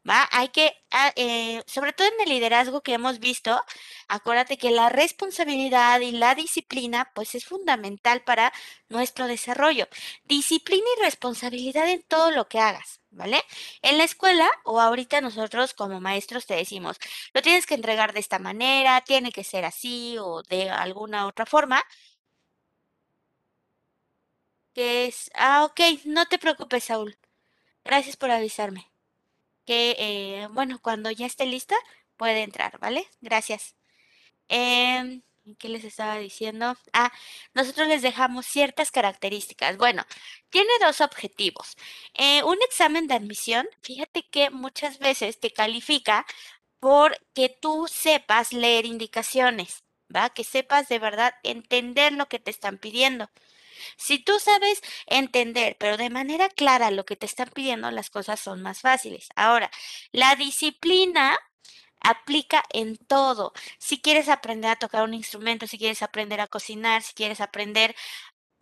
¿Va? 0.08 0.28
Hay 0.32 0.50
que, 0.50 0.74
ah, 0.92 1.12
eh, 1.16 1.64
sobre 1.68 1.94
todo 1.94 2.08
en 2.08 2.22
el 2.22 2.30
liderazgo 2.30 2.82
que 2.82 2.94
hemos 2.94 3.20
visto, 3.20 3.62
acuérdate 4.08 4.58
que 4.58 4.72
la 4.72 4.90
responsabilidad 4.90 6.00
y 6.02 6.12
la 6.12 6.36
disciplina, 6.36 7.12
pues 7.16 7.36
es 7.36 7.46
fundamental 7.46 8.24
para 8.24 8.52
nuestro 8.90 9.28
desarrollo. 9.28 9.88
Disciplina 10.26 10.86
y 10.98 11.04
responsabilidad 11.04 11.90
en 11.90 12.04
todo 12.04 12.32
lo 12.32 12.48
que 12.48 12.60
hagas. 12.60 13.00
¿Vale? 13.14 13.44
En 13.82 13.98
la 13.98 14.06
escuela 14.06 14.50
o 14.64 14.80
ahorita 14.80 15.20
nosotros 15.20 15.74
como 15.74 16.00
maestros 16.00 16.46
te 16.46 16.56
decimos, 16.56 16.98
lo 17.34 17.42
tienes 17.42 17.66
que 17.66 17.74
entregar 17.74 18.14
de 18.14 18.22
esta 18.22 18.40
manera, 18.40 19.02
tiene 19.02 19.34
que 19.34 19.44
ser 19.44 19.66
así 19.66 20.16
o 20.18 20.44
de 20.44 20.70
alguna 20.70 21.28
otra 21.28 21.46
forma. 21.46 21.84
Que 24.74 25.06
es, 25.08 25.32
ah, 25.36 25.64
ok, 25.64 25.80
no 26.06 26.26
te 26.28 26.38
preocupes, 26.38 26.84
Saúl. 26.86 27.18
Gracias 27.86 28.18
por 28.18 28.32
avisarme. 28.32 28.91
Que, 29.66 29.96
eh, 30.00 30.48
bueno, 30.52 30.80
cuando 30.82 31.12
ya 31.12 31.26
esté 31.26 31.46
lista, 31.46 31.76
puede 32.18 32.44
entrar, 32.44 32.80
¿vale? 32.80 33.08
Gracias. 33.22 33.76
Em, 34.50 35.22
¿qué 35.60 35.70
les 35.70 35.84
estaba 35.84 36.18
diciendo? 36.18 36.76
Ah, 36.94 37.12
nosotros 37.54 37.88
les 37.88 38.02
dejamos 38.02 38.46
ciertas 38.46 38.92
características. 38.92 39.78
Bueno, 39.78 40.04
tiene 40.50 40.70
dos 40.82 41.02
objetivos. 41.02 41.76
Eh, 42.14 42.44
un 42.44 42.58
examen 42.64 43.08
de 43.08 43.16
admisión, 43.16 43.68
fíjate 43.82 44.24
que 44.30 44.50
muchas 44.50 45.00
veces 45.00 45.40
te 45.40 45.52
califica 45.52 46.26
porque 46.80 47.50
tú 47.62 47.88
sepas 47.88 48.54
leer 48.54 48.86
indicaciones, 48.86 49.84
¿va? 50.16 50.30
Que 50.32 50.44
sepas 50.44 50.90
de 50.90 51.00
verdad 51.00 51.34
entender 51.44 52.14
lo 52.14 52.28
que 52.28 52.40
te 52.40 52.52
están 52.52 52.78
pidiendo. 52.80 53.30
Si 53.98 54.20
tú 54.20 54.40
sabes 54.40 54.82
entender, 55.08 55.78
pero 55.80 55.98
de 55.98 56.10
manera 56.10 56.50
clara 56.50 56.92
lo 56.92 57.06
que 57.06 57.16
te 57.16 57.26
están 57.26 57.50
pidiendo, 57.50 57.92
las 57.92 58.10
cosas 58.10 58.40
son 58.40 58.62
más 58.62 58.82
fáciles. 58.82 59.30
Ahora, 59.36 59.72
la 60.12 60.36
disciplina 60.36 61.38
aplica 62.02 62.64
en 62.74 62.98
todo. 62.98 63.54
Si 63.78 64.02
quieres 64.02 64.30
aprender 64.30 64.72
a 64.72 64.76
tocar 64.78 65.04
un 65.04 65.14
instrumento, 65.14 65.68
si 65.68 65.78
quieres 65.78 66.02
aprender 66.02 66.42
a 66.42 66.48
cocinar, 66.48 67.04
si 67.04 67.14
quieres 67.14 67.42
aprender 67.42 67.96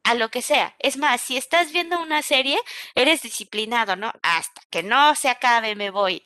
a 0.04 0.16
lo 0.16 0.30
que 0.30 0.42
sea. 0.42 0.76
Es 0.80 0.98
más, 0.98 1.22
si 1.22 1.38
estás 1.38 1.72
viendo 1.72 2.02
una 2.02 2.22
serie, 2.22 2.60
eres 2.96 3.22
disciplinado, 3.22 3.96
¿no? 3.96 4.12
Hasta 4.24 4.62
que 4.70 4.84
no 4.84 5.16
se 5.16 5.30
acabe 5.30 5.76
me 5.76 5.92
voy. 5.92 6.24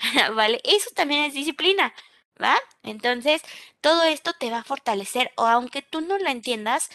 ¿Vale? 0.34 0.60
Eso 0.64 0.90
también 0.94 1.24
es 1.24 1.34
disciplina. 1.34 1.94
¿Va? 2.42 2.56
Entonces, 2.82 3.42
todo 3.80 4.02
esto 4.04 4.32
te 4.34 4.50
va 4.50 4.58
a 4.58 4.64
fortalecer 4.64 5.32
o 5.36 5.46
aunque 5.46 5.82
tú 5.82 6.00
no 6.00 6.18
lo 6.18 6.28
entiendas 6.30 6.90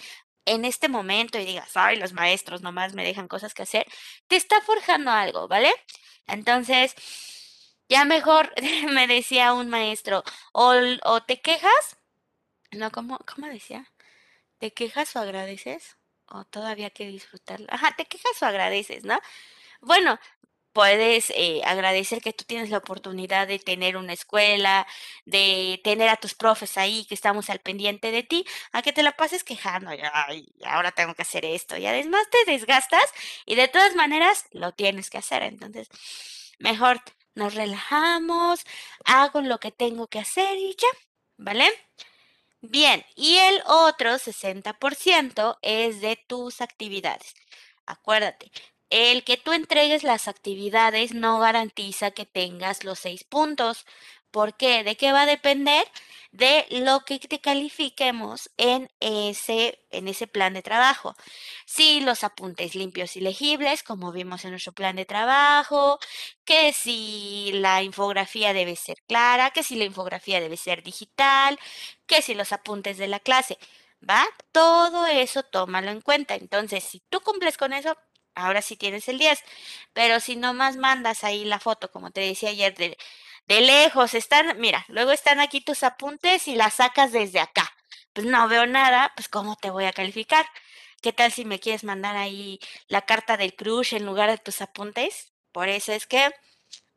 en 0.49 0.65
este 0.65 0.89
momento 0.89 1.39
y 1.39 1.45
digas, 1.45 1.71
ay, 1.75 1.97
los 1.97 2.13
maestros 2.13 2.61
nomás 2.61 2.93
me 2.93 3.03
dejan 3.03 3.27
cosas 3.27 3.53
que 3.53 3.63
hacer, 3.63 3.85
te 4.27 4.35
está 4.35 4.61
forjando 4.61 5.11
algo, 5.11 5.47
¿vale? 5.47 5.71
Entonces, 6.27 6.95
ya 7.89 8.05
mejor 8.05 8.53
me 8.91 9.07
decía 9.07 9.53
un 9.53 9.69
maestro, 9.69 10.23
o, 10.53 10.73
o 11.03 11.21
te 11.23 11.41
quejas, 11.41 11.97
no, 12.71 12.91
¿cómo, 12.91 13.19
¿cómo 13.33 13.47
decía? 13.47 13.85
¿Te 14.59 14.73
quejas 14.73 15.15
o 15.15 15.19
agradeces? 15.19 15.97
O 16.27 16.45
todavía 16.45 16.87
hay 16.87 16.91
que 16.91 17.07
disfrutarlo. 17.07 17.67
Ajá, 17.69 17.95
te 17.97 18.05
quejas 18.05 18.41
o 18.41 18.45
agradeces, 18.45 19.03
¿no? 19.05 19.19
Bueno, 19.81 20.19
puedes 20.79 21.29
eh, 21.35 21.61
agradecer 21.65 22.21
que 22.21 22.31
tú 22.31 22.45
tienes 22.45 22.69
la 22.69 22.77
oportunidad 22.77 23.49
de 23.49 23.59
tener 23.59 23.97
una 23.97 24.13
escuela, 24.13 24.87
de 25.25 25.81
tener 25.83 26.07
a 26.07 26.15
tus 26.15 26.35
profes 26.35 26.77
ahí 26.77 27.03
que 27.05 27.15
estamos 27.15 27.49
al 27.49 27.59
pendiente 27.59 28.11
de 28.11 28.23
ti, 28.23 28.45
a 28.71 28.81
que 28.81 28.93
te 28.93 29.03
la 29.03 29.11
pases 29.11 29.43
quejando, 29.43 29.91
"Ay, 30.13 30.47
ahora 30.63 30.93
tengo 30.93 31.15
que 31.15 31.23
hacer 31.23 31.43
esto, 31.43 31.75
y 31.75 31.85
además 31.85 32.21
te 32.31 32.49
desgastas 32.49 33.03
y 33.45 33.55
de 33.55 33.67
todas 33.67 33.93
maneras 33.95 34.45
lo 34.51 34.71
tienes 34.71 35.09
que 35.09 35.17
hacer, 35.17 35.43
entonces 35.43 35.89
mejor 36.59 37.01
nos 37.35 37.55
relajamos, 37.55 38.61
hago 39.05 39.41
lo 39.41 39.59
que 39.59 39.71
tengo 39.73 40.07
que 40.07 40.19
hacer 40.19 40.57
y 40.57 40.75
ya, 40.79 40.87
¿vale? 41.37 41.67
Bien, 42.61 43.05
y 43.15 43.37
el 43.37 43.61
otro 43.65 44.17
60% 44.17 45.57
es 45.61 46.01
de 46.01 46.15
tus 46.27 46.61
actividades. 46.61 47.33
Acuérdate, 47.85 48.51
el 48.89 49.23
que 49.23 49.37
tú 49.37 49.53
entregues 49.53 50.03
las 50.03 50.27
actividades 50.27 51.13
no 51.13 51.39
garantiza 51.39 52.11
que 52.11 52.25
tengas 52.25 52.83
los 52.83 52.99
seis 52.99 53.23
puntos. 53.23 53.85
¿Por 54.31 54.55
qué? 54.55 54.83
¿De 54.83 54.95
qué 54.95 55.11
va 55.11 55.23
a 55.23 55.25
depender? 55.25 55.85
De 56.31 56.65
lo 56.69 57.01
que 57.05 57.17
te 57.19 57.41
califiquemos 57.41 58.51
en 58.57 58.91
ese, 58.99 59.79
en 59.89 60.07
ese 60.07 60.27
plan 60.27 60.53
de 60.53 60.61
trabajo. 60.61 61.15
Si 61.65 62.01
los 62.01 62.23
apuntes 62.23 62.75
limpios 62.75 63.15
y 63.15 63.21
legibles, 63.21 63.81
como 63.83 64.11
vimos 64.11 64.45
en 64.45 64.51
nuestro 64.51 64.73
plan 64.73 64.95
de 64.95 65.05
trabajo, 65.05 65.99
que 66.45 66.73
si 66.73 67.51
la 67.53 67.81
infografía 67.83 68.53
debe 68.53 68.75
ser 68.75 69.01
clara, 69.07 69.51
que 69.51 69.63
si 69.63 69.75
la 69.75 69.85
infografía 69.85 70.39
debe 70.39 70.57
ser 70.57 70.83
digital, 70.83 71.59
que 72.05 72.21
si 72.21 72.35
los 72.35 72.51
apuntes 72.53 72.97
de 72.97 73.07
la 73.07 73.19
clase, 73.19 73.57
¿va? 74.07 74.25
Todo 74.51 75.07
eso 75.07 75.43
tómalo 75.43 75.91
en 75.91 76.01
cuenta. 76.01 76.35
Entonces, 76.35 76.83
si 76.83 77.01
tú 77.09 77.21
cumples 77.21 77.57
con 77.57 77.73
eso, 77.73 77.97
ahora 78.39 78.61
sí 78.61 78.75
tienes 78.77 79.07
el 79.09 79.19
10. 79.19 79.39
Pero 79.93 80.19
si 80.19 80.35
nomás 80.35 80.77
mandas 80.77 81.23
ahí 81.23 81.45
la 81.45 81.59
foto, 81.59 81.91
como 81.91 82.11
te 82.11 82.21
decía 82.21 82.49
ayer, 82.49 82.75
de, 82.75 82.97
de 83.47 83.61
lejos, 83.61 84.13
están, 84.13 84.59
mira, 84.59 84.85
luego 84.89 85.11
están 85.11 85.39
aquí 85.39 85.61
tus 85.61 85.83
apuntes 85.83 86.47
y 86.47 86.55
las 86.55 86.75
sacas 86.75 87.11
desde 87.11 87.39
acá. 87.39 87.71
Pues 88.13 88.27
no 88.27 88.47
veo 88.47 88.65
nada, 88.65 89.11
pues 89.15 89.29
¿cómo 89.29 89.55
te 89.55 89.69
voy 89.71 89.85
a 89.85 89.93
calificar? 89.93 90.45
¿Qué 91.01 91.13
tal 91.13 91.31
si 91.31 91.45
me 91.45 91.59
quieres 91.59 91.83
mandar 91.83 92.15
ahí 92.17 92.59
la 92.87 93.03
carta 93.05 93.37
del 93.37 93.55
crush 93.55 93.93
en 93.95 94.05
lugar 94.05 94.29
de 94.29 94.37
tus 94.37 94.61
apuntes? 94.61 95.31
Por 95.51 95.69
eso 95.69 95.93
es 95.93 96.05
que 96.07 96.31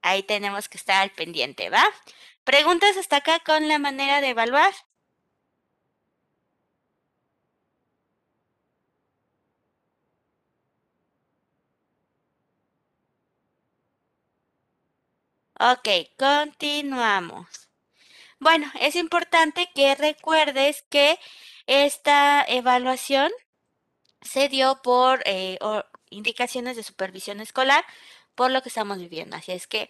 ahí 0.02 0.22
tenemos 0.22 0.68
que 0.68 0.78
estar 0.78 1.02
al 1.02 1.10
pendiente, 1.12 1.70
¿va? 1.70 1.84
Preguntas 2.44 2.96
hasta 2.96 3.16
acá 3.18 3.40
con 3.40 3.68
la 3.68 3.78
manera 3.78 4.20
de 4.20 4.30
evaluar. 4.30 4.72
Ok, 15.70 15.88
continuamos. 16.18 17.46
Bueno, 18.40 18.70
es 18.80 18.96
importante 18.96 19.70
que 19.74 19.94
recuerdes 19.94 20.84
que 20.90 21.18
esta 21.66 22.44
evaluación 22.48 23.30
se 24.22 24.48
dio 24.48 24.82
por 24.82 25.22
eh, 25.26 25.58
indicaciones 26.10 26.76
de 26.76 26.82
supervisión 26.82 27.40
escolar 27.40 27.84
por 28.34 28.50
lo 28.50 28.62
que 28.62 28.70
estamos 28.70 28.98
viviendo. 28.98 29.36
Así 29.36 29.52
es 29.52 29.66
que 29.66 29.88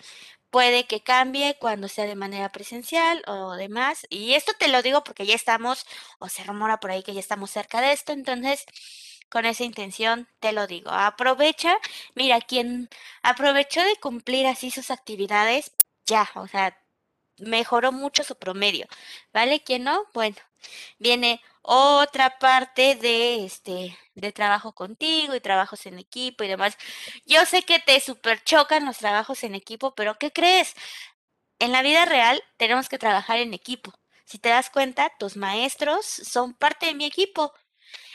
puede 0.51 0.87
que 0.87 1.03
cambie 1.03 1.57
cuando 1.59 1.89
sea 1.89 2.07
de 2.07 2.17
manera 2.17 2.51
presencial 2.53 3.23
o 3.27 3.53
demás. 3.55 4.07
Y 4.11 4.35
esto 4.35 4.53
te 4.59 4.69
lo 4.69 4.83
digo 4.83 5.05
porque 5.05 5.27
ya 5.27 5.35
estamos, 5.35 5.87
o 6.19 6.29
se 6.29 6.45
rumora 6.45 6.81
por 6.81 6.91
ahí 6.93 7.03
que 7.03 7.15
ya 7.15 7.21
estamos 7.21 7.51
cerca 7.51 7.81
de 7.81 7.93
esto. 7.93 8.13
Entonces, 8.13 8.67
con 9.33 9.47
esa 9.47 9.65
intención 9.65 10.29
te 10.41 10.53
lo 10.53 10.67
digo. 10.67 10.91
Aprovecha, 10.91 11.79
mira, 12.15 12.41
quien 12.43 12.91
aprovechó 13.23 13.83
de 13.83 13.97
cumplir 13.97 14.47
así 14.47 14.71
sus 14.71 14.91
actividades, 14.91 15.73
ya, 16.07 16.31
o 16.35 16.47
sea, 16.49 16.79
mejoró 17.39 17.93
mucho 17.93 18.25
su 18.25 18.37
promedio. 18.37 18.87
¿Vale? 19.33 19.63
¿Quién 19.65 19.85
no? 19.85 20.05
Bueno, 20.15 20.37
viene 20.99 21.41
otra 21.63 22.39
parte 22.39 22.97
de 22.97 23.45
este 23.47 23.97
de 24.15 24.33
trabajo 24.33 24.73
contigo 24.75 25.35
y 25.35 25.41
trabajos 25.41 25.87
en 25.87 25.99
equipo 25.99 26.45
y 26.45 26.49
demás. 26.49 26.77
Yo 27.27 27.47
sé 27.47 27.63
que 27.63 27.79
te 27.81 28.01
super 28.01 28.43
chocan 28.45 28.85
los 28.87 28.99
trabajos 28.99 29.45
en 29.45 29.55
equipo, 29.55 29.95
pero 29.95 30.19
¿qué 30.19 30.33
crees? 30.33 30.75
En 31.59 31.73
la 31.73 31.83
vida 31.83 32.05
real 32.05 32.43
tenemos 32.59 32.89
que 32.91 32.99
trabajar 32.99 33.39
en 33.39 33.55
equipo. 33.55 33.93
Si 34.27 34.39
te 34.39 34.51
das 34.51 34.71
cuenta, 34.71 35.13
tus 35.19 35.37
maestros 35.37 36.07
son 36.07 36.55
parte 36.55 36.87
de 36.87 36.95
mi 36.95 37.07
equipo, 37.07 37.55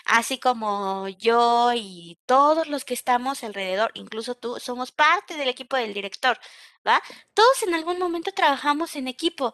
así 0.08 0.39
como 0.39 1.08
yo 1.10 1.72
y 1.76 2.20
todos 2.26 2.67
los 2.67 2.86
que 2.86 2.93
estamos 2.93 3.43
alrededor, 3.43 3.91
incluso 3.96 4.36
tú, 4.36 4.60
somos 4.60 4.91
parte 4.91 5.36
del 5.38 5.50
equipo 5.50 5.78
del 5.78 5.93
director, 5.93 6.38
¿va? 6.88 7.02
Todos 7.34 7.63
en 7.63 7.74
algún 7.74 8.00
momento 8.00 8.32
trabajamos 8.32 8.96
en 8.96 9.08
equipo. 9.08 9.54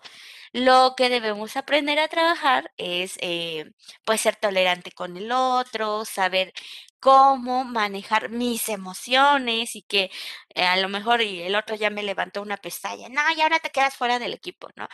Lo 0.54 0.94
que 0.98 1.10
debemos 1.10 1.58
aprender 1.58 2.00
a 2.00 2.08
trabajar 2.08 2.72
es, 2.78 3.18
eh, 3.22 3.72
pues, 4.06 4.22
ser 4.22 4.36
tolerante 4.36 4.92
con 4.92 5.18
el 5.18 5.32
otro, 5.32 6.06
saber 6.06 6.54
cómo 7.00 7.66
manejar 7.66 8.30
mis 8.30 8.70
emociones 8.70 9.76
y 9.76 9.82
que 9.84 10.10
eh, 10.56 10.64
a 10.66 10.78
lo 10.78 10.90
mejor 10.90 11.22
el 11.22 11.56
otro 11.56 11.76
ya 11.76 11.90
me 11.90 12.04
levantó 12.04 12.42
una 12.42 12.58
pestaña, 12.58 13.10
no, 13.10 13.22
y 13.36 13.42
ahora 13.42 13.60
te 13.60 13.72
quedas 13.72 13.96
fuera 13.96 14.20
del 14.20 14.34
equipo, 14.34 14.70
¿no? 14.76 14.88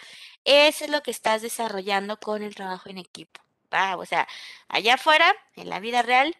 Eso 0.43 0.85
es 0.85 0.91
lo 0.91 1.01
que 1.03 1.11
estás 1.11 1.41
desarrollando 1.41 2.17
con 2.19 2.43
el 2.43 2.55
trabajo 2.55 2.89
en 2.89 2.97
equipo, 2.97 3.41
O 3.71 4.05
sea, 4.05 4.27
allá 4.67 4.95
afuera, 4.95 5.35
en 5.55 5.69
la 5.69 5.79
vida 5.79 6.01
real, 6.01 6.35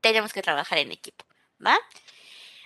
tenemos 0.00 0.32
que 0.32 0.42
trabajar 0.42 0.78
en 0.78 0.92
equipo, 0.92 1.24
¿va? 1.64 1.78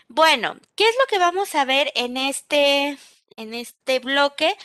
Bueno, 0.08 0.56
¿qué 0.76 0.88
es 0.88 0.94
lo 1.00 1.06
que 1.06 1.18
vamos 1.18 1.54
a 1.54 1.64
ver 1.64 1.92
en 1.94 2.16
este, 2.16 2.98
en 3.36 3.54
este 3.54 3.98
bloque? 3.98 4.56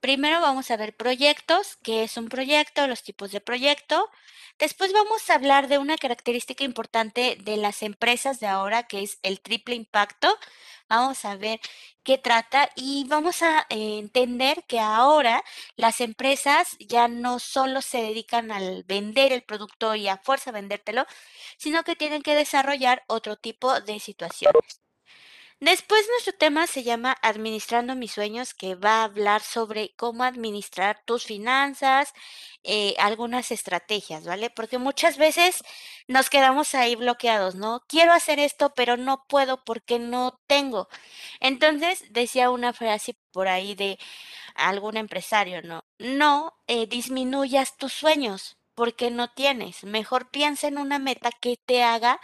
Primero 0.00 0.40
vamos 0.40 0.70
a 0.70 0.78
ver 0.78 0.96
proyectos, 0.96 1.76
qué 1.82 2.04
es 2.04 2.16
un 2.16 2.28
proyecto, 2.30 2.86
los 2.86 3.02
tipos 3.02 3.32
de 3.32 3.40
proyecto. 3.42 4.10
Después 4.58 4.92
vamos 4.94 5.28
a 5.28 5.34
hablar 5.34 5.68
de 5.68 5.76
una 5.78 5.98
característica 5.98 6.64
importante 6.64 7.36
de 7.40 7.58
las 7.58 7.82
empresas 7.82 8.40
de 8.40 8.46
ahora, 8.46 8.84
que 8.84 9.02
es 9.02 9.18
el 9.22 9.40
triple 9.40 9.74
impacto. 9.74 10.34
Vamos 10.88 11.24
a 11.26 11.36
ver 11.36 11.60
qué 12.02 12.16
trata 12.16 12.70
y 12.76 13.04
vamos 13.08 13.42
a 13.42 13.66
eh, 13.68 13.98
entender 13.98 14.64
que 14.66 14.80
ahora 14.80 15.44
las 15.76 16.00
empresas 16.00 16.76
ya 16.80 17.06
no 17.06 17.38
solo 17.38 17.82
se 17.82 18.02
dedican 18.02 18.50
al 18.52 18.84
vender 18.84 19.32
el 19.32 19.42
producto 19.42 19.94
y 19.94 20.08
a 20.08 20.16
fuerza 20.16 20.50
vendértelo, 20.50 21.06
sino 21.58 21.84
que 21.84 21.94
tienen 21.94 22.22
que 22.22 22.34
desarrollar 22.34 23.04
otro 23.06 23.36
tipo 23.36 23.80
de 23.82 24.00
situaciones. 24.00 24.79
Después 25.60 26.06
nuestro 26.08 26.32
tema 26.32 26.66
se 26.66 26.82
llama 26.84 27.14
Administrando 27.20 27.94
mis 27.94 28.12
sueños, 28.12 28.54
que 28.54 28.76
va 28.76 29.02
a 29.02 29.04
hablar 29.04 29.42
sobre 29.42 29.94
cómo 29.94 30.24
administrar 30.24 31.02
tus 31.04 31.24
finanzas, 31.24 32.14
eh, 32.64 32.94
algunas 32.98 33.50
estrategias, 33.50 34.24
¿vale? 34.24 34.48
Porque 34.48 34.78
muchas 34.78 35.18
veces 35.18 35.62
nos 36.08 36.30
quedamos 36.30 36.74
ahí 36.74 36.96
bloqueados, 36.96 37.56
¿no? 37.56 37.82
Quiero 37.88 38.12
hacer 38.14 38.38
esto, 38.38 38.72
pero 38.74 38.96
no 38.96 39.26
puedo 39.28 39.62
porque 39.62 39.98
no 39.98 40.40
tengo. 40.46 40.88
Entonces, 41.40 42.04
decía 42.10 42.48
una 42.50 42.72
frase 42.72 43.16
por 43.30 43.46
ahí 43.46 43.74
de 43.74 43.98
algún 44.54 44.96
empresario, 44.96 45.60
¿no? 45.62 45.84
No 45.98 46.54
eh, 46.68 46.86
disminuyas 46.86 47.76
tus 47.76 47.92
sueños 47.92 48.56
porque 48.74 49.10
no 49.10 49.28
tienes. 49.32 49.84
Mejor 49.84 50.30
piensa 50.30 50.68
en 50.68 50.78
una 50.78 50.98
meta 50.98 51.30
que 51.38 51.58
te 51.66 51.82
haga 51.82 52.18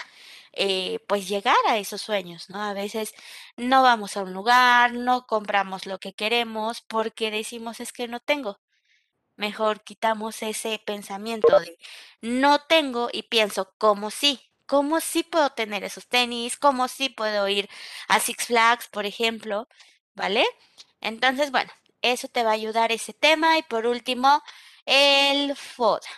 eh, 0.56 1.00
pues 1.08 1.28
llegar 1.28 1.56
a 1.68 1.78
esos 1.78 2.02
sueños, 2.02 2.48
¿no? 2.50 2.62
A 2.62 2.72
veces 2.72 3.12
no 3.56 3.82
vamos 3.82 4.16
a 4.16 4.22
un 4.22 4.32
lugar, 4.32 4.94
no 4.94 5.26
compramos 5.26 5.86
lo 5.86 5.98
que 5.98 6.14
queremos 6.14 6.82
porque 6.82 7.30
decimos 7.30 7.80
es 7.80 7.92
que 7.92 8.08
no 8.08 8.20
tengo. 8.20 8.60
Mejor 9.36 9.82
quitamos 9.84 10.42
ese 10.42 10.80
pensamiento 10.86 11.60
de 11.60 11.78
no 12.22 12.60
tengo 12.60 13.10
y 13.12 13.24
pienso 13.24 13.74
como 13.78 14.10
sí, 14.10 14.40
cómo 14.66 15.00
sí 15.00 15.22
puedo 15.24 15.50
tener 15.50 15.84
esos 15.84 16.08
tenis, 16.08 16.56
cómo 16.56 16.88
sí 16.88 17.10
puedo 17.10 17.48
ir 17.48 17.68
a 18.08 18.20
Six 18.20 18.46
Flags, 18.46 18.88
por 18.88 19.06
ejemplo, 19.06 19.68
¿vale? 20.14 20.44
Entonces, 21.00 21.50
bueno, 21.52 21.72
eso 22.02 22.28
te 22.28 22.44
va 22.44 22.50
a 22.50 22.54
ayudar 22.54 22.92
ese 22.92 23.12
tema 23.12 23.58
y 23.58 23.62
por 23.62 23.86
último, 23.86 24.42
el 24.86 25.56
FODA. 25.56 26.08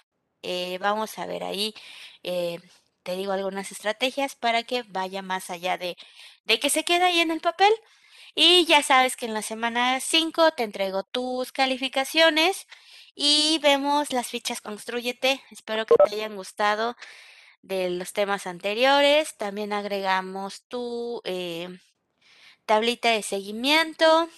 Eh, 0.43 0.79
vamos 0.81 1.19
a 1.19 1.27
ver 1.27 1.43
ahí 1.45 1.75
eh, 2.23 2.61
te 3.09 3.17
digo 3.17 3.33
algunas 3.33 3.73
estrategias 3.73 4.35
para 4.37 4.65
que 4.65 4.83
vaya 4.83 5.23
más 5.23 5.49
allá 5.49 5.79
de, 5.79 5.97
de 6.45 6.61
que 6.61 6.69
se 6.69 6.85
quede 6.85 7.05
ahí 7.05 7.21
en 7.21 7.31
el 7.31 7.41
papel. 7.41 7.73
Y 8.35 8.67
ya 8.67 8.83
sabes 8.83 9.17
que 9.17 9.25
en 9.25 9.33
la 9.33 9.41
semana 9.41 9.99
5 9.99 10.51
te 10.51 10.65
entrego 10.65 11.05
tus 11.05 11.51
calificaciones 11.51 12.67
y 13.15 13.61
vemos 13.63 14.13
las 14.13 14.27
fichas 14.27 14.61
Construyete. 14.61 15.43
Espero 15.51 15.87
que 15.87 15.95
te 15.95 16.17
hayan 16.17 16.37
gustado 16.37 16.97
de 17.63 17.89
los 17.89 18.13
temas 18.13 18.47
anteriores. 18.47 19.39
También 19.39 19.73
agregamos 19.73 20.65
tu 20.69 21.23
eh, 21.25 21.79
tablita 22.67 23.09
de 23.11 23.23
seguimiento 23.23 24.29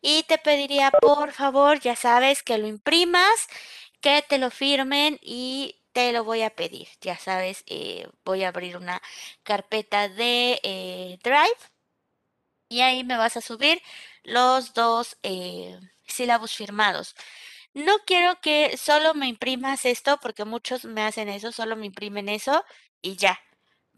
y 0.00 0.22
te 0.28 0.38
pediría 0.38 0.92
por 0.92 1.32
favor, 1.32 1.80
ya 1.80 1.96
sabes, 1.96 2.44
que 2.44 2.56
lo 2.56 2.68
imprimas, 2.68 3.48
que 4.00 4.22
te 4.28 4.38
lo 4.38 4.52
firmen 4.52 5.18
y 5.22 5.81
te 5.92 6.12
lo 6.12 6.24
voy 6.24 6.42
a 6.42 6.50
pedir. 6.50 6.88
Ya 7.00 7.16
sabes, 7.18 7.64
eh, 7.66 8.08
voy 8.24 8.44
a 8.44 8.48
abrir 8.48 8.76
una 8.76 9.02
carpeta 9.42 10.08
de 10.08 10.60
eh, 10.62 11.18
Drive 11.22 11.56
y 12.68 12.80
ahí 12.80 13.04
me 13.04 13.16
vas 13.16 13.36
a 13.36 13.40
subir 13.40 13.82
los 14.24 14.74
dos 14.74 15.18
eh, 15.22 15.78
sílabos 16.06 16.54
firmados. 16.54 17.14
No 17.74 17.98
quiero 18.06 18.40
que 18.40 18.76
solo 18.76 19.14
me 19.14 19.28
imprimas 19.28 19.84
esto 19.86 20.18
porque 20.22 20.44
muchos 20.44 20.84
me 20.84 21.02
hacen 21.02 21.28
eso, 21.28 21.52
solo 21.52 21.76
me 21.76 21.86
imprimen 21.86 22.28
eso 22.28 22.64
y 23.02 23.16
ya. 23.16 23.40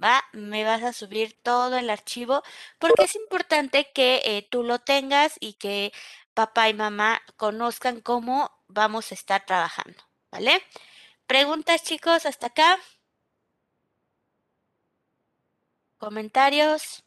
Va, 0.03 0.25
me 0.33 0.65
vas 0.65 0.83
a 0.83 0.93
subir 0.93 1.39
todo 1.43 1.79
el 1.79 1.91
archivo 1.91 2.43
porque 2.79 3.05
es 3.05 3.15
importante 3.17 3.93
que 3.95 4.47
tú 4.51 4.65
lo 4.65 4.81
tengas 4.81 5.37
y 5.41 5.55
que 5.55 5.93
papá 6.35 6.69
y 6.69 6.75
mamá 6.75 7.23
conozcan 7.37 8.01
cómo 8.01 8.51
vamos 8.69 9.13
a 9.13 9.15
estar 9.15 9.47
trabajando, 9.47 10.03
¿vale? 10.33 10.63
¿Preguntas, 11.27 11.83
chicos, 11.83 12.25
hasta 12.27 12.47
acá? 12.49 12.79
¿Comentarios? 15.99 17.03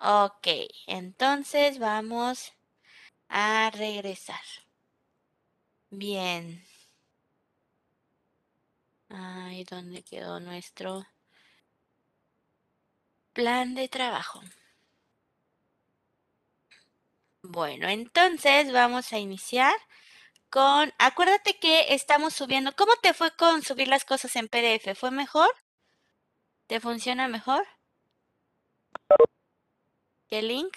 Ok, 0.00 0.48
entonces 0.88 1.78
vamos 1.78 2.52
a 3.28 3.70
regresar. 3.74 4.40
Bien. 5.90 6.62
Ay, 9.10 9.64
¿dónde 9.64 10.02
quedó 10.02 10.40
nuestro 10.40 11.04
plan 13.32 13.74
de 13.74 13.88
trabajo? 13.88 14.42
Bueno, 17.48 17.88
entonces 17.88 18.70
vamos 18.72 19.12
a 19.12 19.18
iniciar 19.18 19.74
con, 20.50 20.92
acuérdate 20.98 21.58
que 21.58 21.94
estamos 21.94 22.34
subiendo, 22.34 22.76
¿cómo 22.76 22.92
te 23.02 23.14
fue 23.14 23.32
con 23.36 23.62
subir 23.62 23.88
las 23.88 24.04
cosas 24.04 24.36
en 24.36 24.48
PDF? 24.48 24.94
¿Fue 24.94 25.10
mejor? 25.10 25.50
¿Te 26.68 26.78
funciona 26.78 27.26
mejor? 27.26 27.66
¿Qué 30.28 30.40
link? 30.42 30.76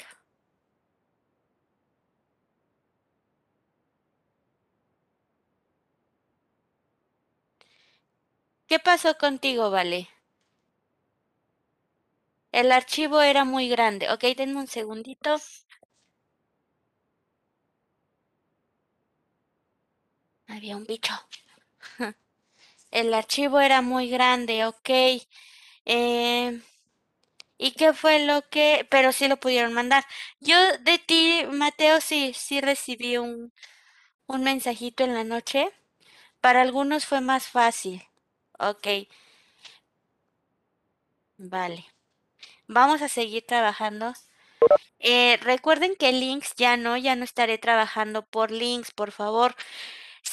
¿Qué 8.65 8.79
pasó 8.79 9.19
contigo, 9.19 9.69
Vale? 9.69 10.09
El 12.53 12.71
archivo 12.71 13.19
era 13.21 13.43
muy 13.43 13.67
grande. 13.67 14.09
Ok, 14.09 14.21
denme 14.37 14.61
un 14.61 14.67
segundito. 14.67 15.35
Había 20.51 20.75
un 20.77 20.85
bicho. 20.85 21.13
El 22.91 23.13
archivo 23.13 23.59
era 23.59 23.81
muy 23.81 24.09
grande, 24.09 24.65
ok. 24.65 24.89
Eh, 25.85 26.61
¿Y 27.57 27.71
qué 27.73 27.93
fue 27.93 28.25
lo 28.25 28.41
que...? 28.49 28.87
Pero 28.89 29.11
sí 29.13 29.27
lo 29.27 29.37
pudieron 29.39 29.73
mandar. 29.73 30.05
Yo 30.41 30.57
de 30.79 30.99
ti, 30.99 31.43
Mateo, 31.51 32.01
sí, 32.01 32.33
sí 32.35 32.59
recibí 32.61 33.17
un, 33.17 33.53
un 34.27 34.43
mensajito 34.43 35.03
en 35.05 35.13
la 35.15 35.23
noche. 35.23 35.71
Para 36.41 36.61
algunos 36.61 37.05
fue 37.05 37.21
más 37.21 37.47
fácil. 37.47 38.03
Ok. 38.59 38.87
Vale. 41.37 41.85
Vamos 42.67 43.01
a 43.01 43.09
seguir 43.09 43.45
trabajando. 43.47 44.13
Eh, 44.99 45.37
recuerden 45.41 45.95
que 45.97 46.11
links 46.11 46.55
ya 46.55 46.77
no, 46.77 46.97
ya 46.97 47.15
no 47.15 47.23
estaré 47.25 47.57
trabajando 47.57 48.23
por 48.25 48.51
links, 48.51 48.91
por 48.91 49.11
favor. 49.11 49.55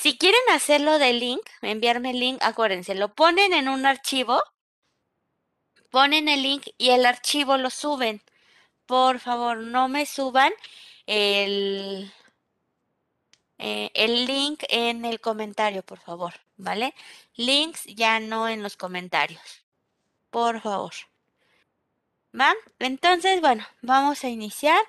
Si 0.01 0.17
quieren 0.17 0.41
hacerlo 0.53 1.01
de 1.01 1.13
link, 1.13 1.43
enviarme 1.61 2.13
el 2.13 2.21
link, 2.21 2.39
acuérdense, 2.41 2.95
lo 2.95 3.17
ponen 3.17 3.53
en 3.53 3.69
un 3.69 3.85
archivo, 3.85 4.41
ponen 5.91 6.29
el 6.29 6.41
link 6.41 6.69
y 6.79 6.91
el 6.91 7.05
archivo 7.05 7.57
lo 7.57 7.69
suben. 7.69 8.23
Por 8.87 9.19
favor, 9.19 9.59
no 9.59 9.89
me 9.89 10.07
suban 10.07 10.53
el, 11.07 12.13
eh, 13.59 13.91
el 13.95 14.27
link 14.27 14.63
en 14.69 15.05
el 15.05 15.21
comentario, 15.21 15.83
por 15.83 15.99
favor, 15.99 16.35
¿vale? 16.57 16.95
Links 17.35 17.85
ya 17.87 18.21
no 18.21 18.49
en 18.49 18.63
los 18.63 18.77
comentarios. 18.77 19.65
Por 20.31 20.61
favor. 20.61 20.93
¿Va? 22.39 22.55
Entonces, 22.79 23.41
bueno, 23.41 23.67
vamos 23.83 24.23
a 24.23 24.29
iniciar. 24.29 24.81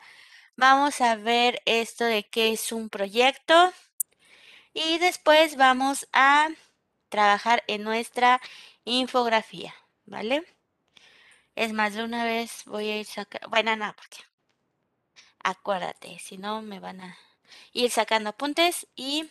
Vamos 0.56 1.02
a 1.02 1.16
ver 1.16 1.62
esto 1.66 2.06
de 2.06 2.24
qué 2.26 2.52
es 2.52 2.72
un 2.72 2.90
proyecto. 2.90 3.74
Y 4.74 5.00
después 5.00 5.56
vamos 5.56 6.08
a 6.14 6.50
trabajar 7.10 7.64
en 7.68 7.84
nuestra 7.84 8.40
infografía, 8.86 9.74
¿vale? 10.06 10.44
Es 11.56 11.74
más, 11.74 11.94
de 11.94 12.04
una 12.04 12.24
vez 12.24 12.64
voy 12.66 12.90
a 12.90 12.98
ir 12.98 13.06
sacando, 13.06 13.50
bueno, 13.50 13.76
nada, 13.76 13.94
porque 13.94 14.20
acuérdate, 15.44 16.20
si 16.20 16.38
no 16.38 16.62
me 16.62 16.80
van 16.80 17.02
a 17.02 17.18
ir 17.74 17.92
sacando 17.92 18.30
apuntes 18.30 18.88
y 18.96 19.30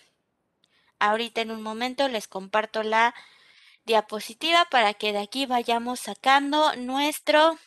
ahorita 0.99 1.41
en 1.41 1.53
un 1.53 1.63
momento 1.63 2.09
les 2.09 2.29
comparto 2.29 2.83
la 2.83 3.15
diapositiva 3.85 4.67
para 4.67 4.95
que 4.95 5.13
de 5.13 5.21
aquí 5.21 5.47
vayamos 5.47 6.01
sacando 6.01 6.75
nuestro 6.77 7.59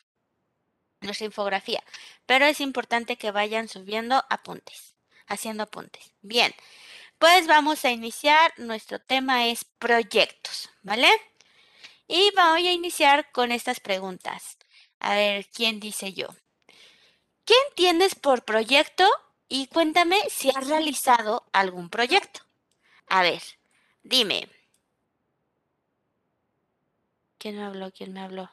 nuestra 1.02 1.26
infografía. 1.26 1.84
Pero 2.26 2.46
es 2.46 2.62
importante 2.62 3.18
que 3.18 3.32
vayan 3.32 3.68
subiendo 3.68 4.24
apuntes, 4.30 4.96
haciendo 5.28 5.64
apuntes. 5.64 6.14
Bien, 6.22 6.54
pues 7.22 7.46
vamos 7.46 7.86
a 7.86 7.92
iniciar, 7.92 8.52
nuestro 8.58 8.98
tema 8.98 9.46
es 9.46 9.64
proyectos, 9.64 10.72
¿vale? 10.82 11.08
Y 12.08 12.32
voy 12.36 12.68
a 12.68 12.72
iniciar 12.74 13.32
con 13.32 13.52
estas 13.52 13.80
preguntas. 13.80 14.58
A 15.00 15.14
ver, 15.14 15.46
¿quién 15.54 15.80
dice 15.80 16.14
yo? 16.14 16.30
¿Qué 17.46 17.54
entiendes 17.70 18.16
por 18.16 18.44
proyecto? 18.44 19.08
Y 19.48 19.68
cuéntame 19.68 20.20
si 20.32 20.50
has 20.50 20.68
realizado 20.68 21.46
algún 21.54 21.92
proyecto. 21.92 22.42
A 23.06 23.22
ver, 23.22 23.44
dime. 24.02 24.50
¿Quién 27.38 27.58
me 27.58 27.66
habló? 27.66 27.92
¿Quién 27.92 28.14
me 28.14 28.22
habló? 28.22 28.50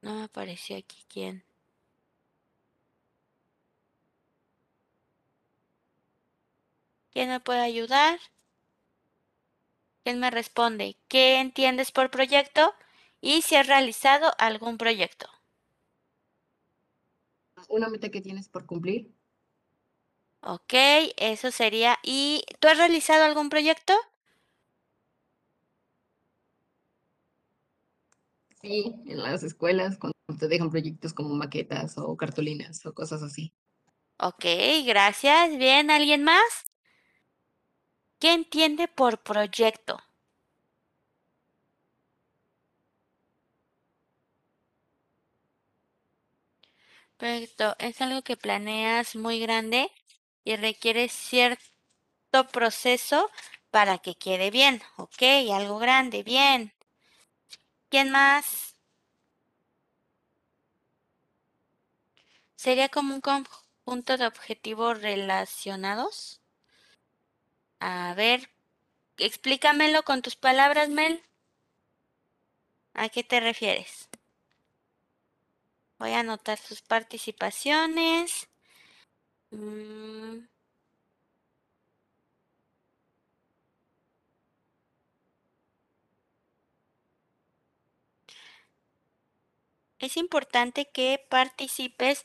No 0.00 0.14
me 0.14 0.24
apareció 0.24 0.76
aquí 0.76 1.04
quién. 1.08 1.47
¿Quién 7.18 7.30
me 7.30 7.40
puede 7.40 7.62
ayudar? 7.62 8.20
¿Quién 10.04 10.20
me 10.20 10.30
responde? 10.30 10.96
¿Qué 11.08 11.40
entiendes 11.40 11.90
por 11.90 12.12
proyecto? 12.12 12.72
y 13.20 13.42
si 13.42 13.56
has 13.56 13.66
realizado 13.66 14.30
algún 14.38 14.78
proyecto. 14.78 15.26
Una 17.68 17.88
meta 17.88 18.08
que 18.08 18.20
tienes 18.20 18.48
por 18.48 18.66
cumplir. 18.66 19.12
Ok, 20.42 20.74
eso 21.16 21.50
sería. 21.50 21.98
¿Y 22.04 22.44
tú 22.60 22.68
has 22.68 22.78
realizado 22.78 23.24
algún 23.24 23.48
proyecto? 23.48 23.94
Sí, 28.62 28.94
en 29.06 29.18
las 29.24 29.42
escuelas, 29.42 29.98
cuando 29.98 30.14
te 30.38 30.46
dejan 30.46 30.70
proyectos 30.70 31.12
como 31.14 31.34
maquetas 31.34 31.98
o 31.98 32.16
cartulinas 32.16 32.86
o 32.86 32.94
cosas 32.94 33.24
así. 33.24 33.52
Ok, 34.20 34.44
gracias. 34.86 35.58
Bien, 35.58 35.90
¿alguien 35.90 36.22
más? 36.22 36.68
¿Qué 38.20 38.32
entiende 38.32 38.86
por 38.86 39.18
proyecto? 39.18 39.98
Proyecto 47.18 47.76
es 47.78 48.00
algo 48.00 48.22
que 48.22 48.38
planeas 48.38 49.14
muy 49.14 49.40
grande 49.40 49.90
y 50.42 50.56
requiere 50.56 51.10
cierto 51.10 51.60
proceso 52.52 53.30
para 53.70 53.98
que 53.98 54.14
quede 54.14 54.50
bien. 54.50 54.82
Ok, 54.96 55.22
algo 55.52 55.78
grande, 55.78 56.22
bien. 56.22 56.72
¿Quién 57.90 58.08
más? 58.10 58.46
¿Sería 62.56 62.90
como 62.90 63.14
un 63.14 63.22
conjunto 63.22 64.18
de 64.18 64.26
objetivos 64.26 65.00
relacionados? 65.00 66.42
A 67.80 68.14
ver, 68.14 68.50
explícamelo 69.18 70.02
con 70.04 70.22
tus 70.22 70.36
palabras, 70.36 70.88
Mel. 70.88 71.22
¿A 72.94 73.08
qué 73.08 73.22
te 73.24 73.40
refieres? 73.40 74.08
Voy 75.98 76.12
a 76.12 76.20
anotar 76.20 76.58
sus 76.58 76.82
participaciones. 76.82 78.48
Mm. 79.50 80.46
Es 89.98 90.16
importante 90.16 90.88
que 90.90 91.24
participes 91.28 92.24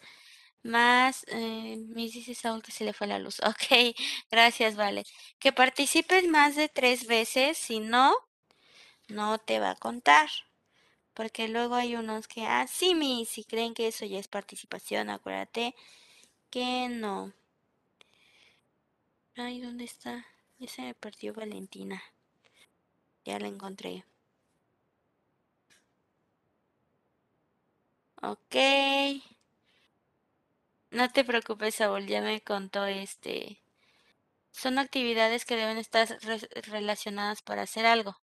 más, 0.63 1.25
eh, 1.29 1.77
me 1.89 2.03
dice 2.03 2.33
Saúl 2.35 2.61
que 2.63 2.71
se 2.71 2.83
le 2.85 2.93
fue 2.93 3.07
la 3.07 3.19
luz. 3.19 3.39
Ok, 3.45 3.95
gracias, 4.31 4.75
vale. 4.75 5.03
Que 5.39 5.51
participes 5.53 6.27
más 6.27 6.55
de 6.55 6.69
tres 6.69 7.07
veces, 7.07 7.57
si 7.57 7.79
no, 7.79 8.13
no 9.09 9.37
te 9.39 9.59
va 9.59 9.71
a 9.71 9.75
contar. 9.75 10.29
Porque 11.15 11.47
luego 11.49 11.75
hay 11.75 11.95
unos 11.97 12.27
que, 12.27 12.45
ah, 12.47 12.67
sí, 12.67 12.95
mi, 12.95 13.25
si 13.25 13.43
creen 13.45 13.73
que 13.75 13.87
eso 13.87 14.05
ya 14.05 14.19
es 14.19 14.27
participación, 14.29 15.09
acuérdate 15.09 15.75
que 16.51 16.89
no. 16.89 17.33
Ay, 19.35 19.61
¿dónde 19.61 19.83
está? 19.83 20.25
Ya 20.57 20.67
se 20.67 20.81
me 20.81 20.95
perdió 20.95 21.35
Valentina. 21.35 22.01
Ya 23.25 23.37
la 23.39 23.47
encontré. 23.47 24.05
Ok. 28.23 28.55
No 30.93 31.09
te 31.11 31.25
preocupes, 31.25 31.75
Saúl, 31.75 32.07
ya 32.07 32.21
me 32.21 32.41
contó 32.41 32.85
este. 32.85 33.61
Son 34.51 34.79
actividades 34.79 35.45
que 35.45 35.55
deben 35.57 35.77
estar 35.77 36.07
re- 36.21 36.49
relacionadas 36.63 37.41
para 37.43 37.63
hacer 37.63 37.85
algo. 37.85 38.17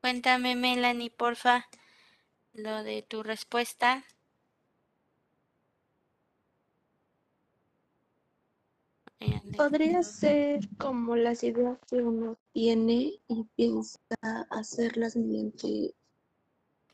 Cuéntame, 0.00 0.56
Melanie, 0.56 1.10
porfa, 1.10 1.66
lo 2.54 2.82
de 2.84 3.02
tu 3.02 3.22
respuesta. 3.22 4.04
Eh, 9.20 9.40
Podría 9.56 10.02
ser 10.02 10.68
como 10.78 11.16
las 11.16 11.42
ideas 11.44 11.78
que 11.90 11.96
uno 12.02 12.38
tiene 12.52 13.20
y 13.28 13.44
piensa 13.56 13.98
hacerlas 14.50 15.16
mediante, 15.16 15.94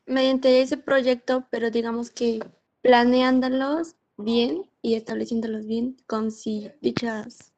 mediante 0.06 0.62
ese 0.62 0.76
proyecto, 0.76 1.46
pero 1.50 1.70
digamos 1.70 2.10
que 2.10 2.40
planeándolos 2.82 3.96
bien 4.16 4.70
y 4.82 4.94
estableciéndolos 4.94 5.66
bien 5.66 5.96
con 6.06 6.30
sí 6.32 6.70
dichas 6.80 7.52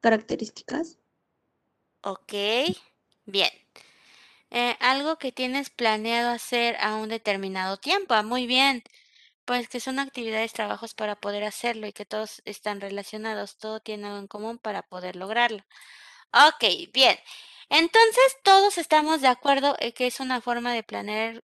características. 0.00 0.98
Ok, 2.02 2.32
bien. 3.26 3.50
Eh, 4.50 4.76
algo 4.80 5.18
que 5.18 5.32
tienes 5.32 5.70
planeado 5.70 6.30
hacer 6.30 6.76
a 6.80 6.96
un 6.96 7.08
determinado 7.08 7.76
tiempo. 7.78 8.14
ah, 8.14 8.22
Muy 8.22 8.46
bien. 8.46 8.82
Pues 9.46 9.68
que 9.68 9.80
son 9.80 9.98
actividades, 10.00 10.52
trabajos 10.54 10.94
para 10.94 11.16
poder 11.16 11.44
hacerlo 11.44 11.86
y 11.88 11.92
que 11.94 12.06
todos 12.06 12.42
están 12.46 12.80
relacionados, 12.80 13.58
todo 13.58 13.80
tiene 13.80 14.06
algo 14.08 14.18
en 14.20 14.28
común 14.28 14.58
para 14.58 14.82
poder 14.82 15.16
lograrlo. 15.16 15.64
Ok, 16.32 16.64
bien. 16.94 17.18
Entonces 17.70 18.38
todos 18.44 18.78
estamos 18.78 19.20
de 19.22 19.28
acuerdo 19.28 19.76
en 19.80 19.92
que 19.92 20.06
es 20.08 20.20
una 20.20 20.40
forma 20.42 20.72
de 20.74 20.82
planear 20.84 21.42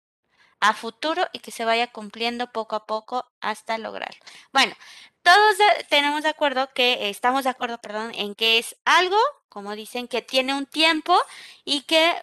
a 0.61 0.75
futuro 0.75 1.27
y 1.33 1.41
que 1.41 1.51
se 1.51 1.65
vaya 1.65 1.93
cumpliendo 1.93 2.53
poco 2.53 2.77
a 2.77 2.87
poco 2.87 3.27
hasta 3.41 3.79
lograrlo. 3.79 4.21
Bueno, 4.53 4.75
todos 5.23 5.57
tenemos 5.89 6.23
de 6.23 6.31
acuerdo 6.31 6.73
que 6.75 7.09
estamos 7.11 7.45
de 7.45 7.51
acuerdo, 7.51 7.79
perdón, 7.79 8.13
en 8.15 8.35
que 8.35 8.59
es 8.59 8.77
algo, 8.85 9.19
como 9.49 9.75
dicen, 9.75 10.09
que 10.09 10.23
tiene 10.23 10.55
un 10.55 10.67
tiempo 10.67 11.19
y 11.65 11.83
que, 11.83 12.15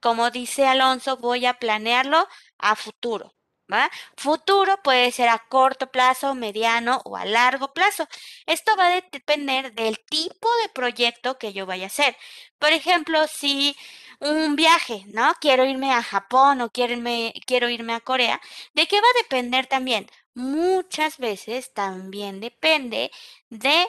como 0.00 0.30
dice 0.30 0.66
Alonso, 0.66 1.16
voy 1.18 1.46
a 1.46 1.58
planearlo 1.58 2.26
a 2.58 2.76
futuro. 2.76 3.34
¿Va? 3.72 3.90
Futuro 4.16 4.82
puede 4.82 5.10
ser 5.10 5.30
a 5.30 5.38
corto 5.48 5.90
plazo, 5.90 6.34
mediano 6.34 7.00
o 7.06 7.16
a 7.16 7.24
largo 7.24 7.72
plazo. 7.72 8.06
Esto 8.46 8.76
va 8.76 8.88
a 8.88 9.00
depender 9.10 9.72
del 9.74 9.98
tipo 10.04 10.48
de 10.62 10.68
proyecto 10.68 11.38
que 11.38 11.54
yo 11.54 11.64
vaya 11.64 11.84
a 11.84 11.86
hacer. 11.86 12.14
Por 12.58 12.72
ejemplo, 12.72 13.26
si 13.26 13.74
un 14.20 14.56
viaje, 14.56 15.04
¿no? 15.08 15.34
Quiero 15.40 15.64
irme 15.64 15.92
a 15.92 16.02
Japón 16.02 16.60
o 16.60 16.70
quiero 16.70 16.92
irme, 16.94 17.34
quiero 17.46 17.68
irme 17.68 17.94
a 17.94 18.00
Corea. 18.00 18.40
¿De 18.74 18.86
qué 18.86 19.00
va 19.00 19.06
a 19.08 19.22
depender 19.22 19.66
también? 19.66 20.06
Muchas 20.34 21.18
veces 21.18 21.72
también 21.74 22.40
depende 22.40 23.10
de 23.50 23.86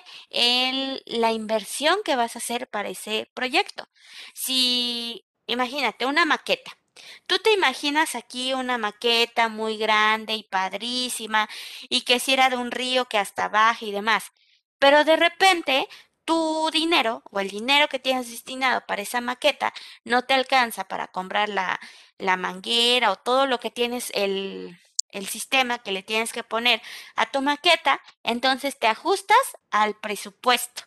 la 1.05 1.31
inversión 1.31 1.97
que 2.05 2.15
vas 2.15 2.35
a 2.35 2.39
hacer 2.39 2.67
para 2.69 2.89
ese 2.89 3.29
proyecto. 3.33 3.87
Si, 4.33 5.25
imagínate, 5.47 6.05
una 6.05 6.25
maqueta. 6.25 6.71
Tú 7.27 7.39
te 7.39 7.51
imaginas 7.51 8.15
aquí 8.15 8.53
una 8.53 8.77
maqueta 8.77 9.49
muy 9.49 9.77
grande 9.77 10.33
y 10.35 10.43
padrísima 10.43 11.49
y 11.89 12.01
que 12.01 12.19
si 12.19 12.33
era 12.33 12.49
de 12.49 12.57
un 12.57 12.71
río 12.71 13.05
que 13.05 13.17
hasta 13.17 13.49
baja 13.49 13.83
y 13.85 13.91
demás. 13.91 14.31
Pero 14.79 15.03
de 15.03 15.15
repente 15.17 15.87
tu 16.25 16.69
dinero 16.71 17.23
o 17.31 17.39
el 17.39 17.49
dinero 17.49 17.87
que 17.87 17.99
tienes 17.99 18.29
destinado 18.29 18.81
para 18.87 19.01
esa 19.03 19.21
maqueta 19.21 19.73
no 20.03 20.23
te 20.23 20.33
alcanza 20.33 20.87
para 20.87 21.07
comprar 21.07 21.49
la, 21.49 21.79
la 22.17 22.37
manguera 22.37 23.11
o 23.11 23.15
todo 23.15 23.45
lo 23.47 23.59
que 23.59 23.71
tienes, 23.71 24.11
el, 24.15 24.77
el 25.09 25.27
sistema 25.27 25.79
que 25.79 25.91
le 25.91 26.03
tienes 26.03 26.33
que 26.33 26.43
poner 26.43 26.81
a 27.15 27.31
tu 27.31 27.41
maqueta, 27.41 28.01
entonces 28.23 28.77
te 28.77 28.87
ajustas 28.87 29.37
al 29.71 29.95
presupuesto. 29.95 30.83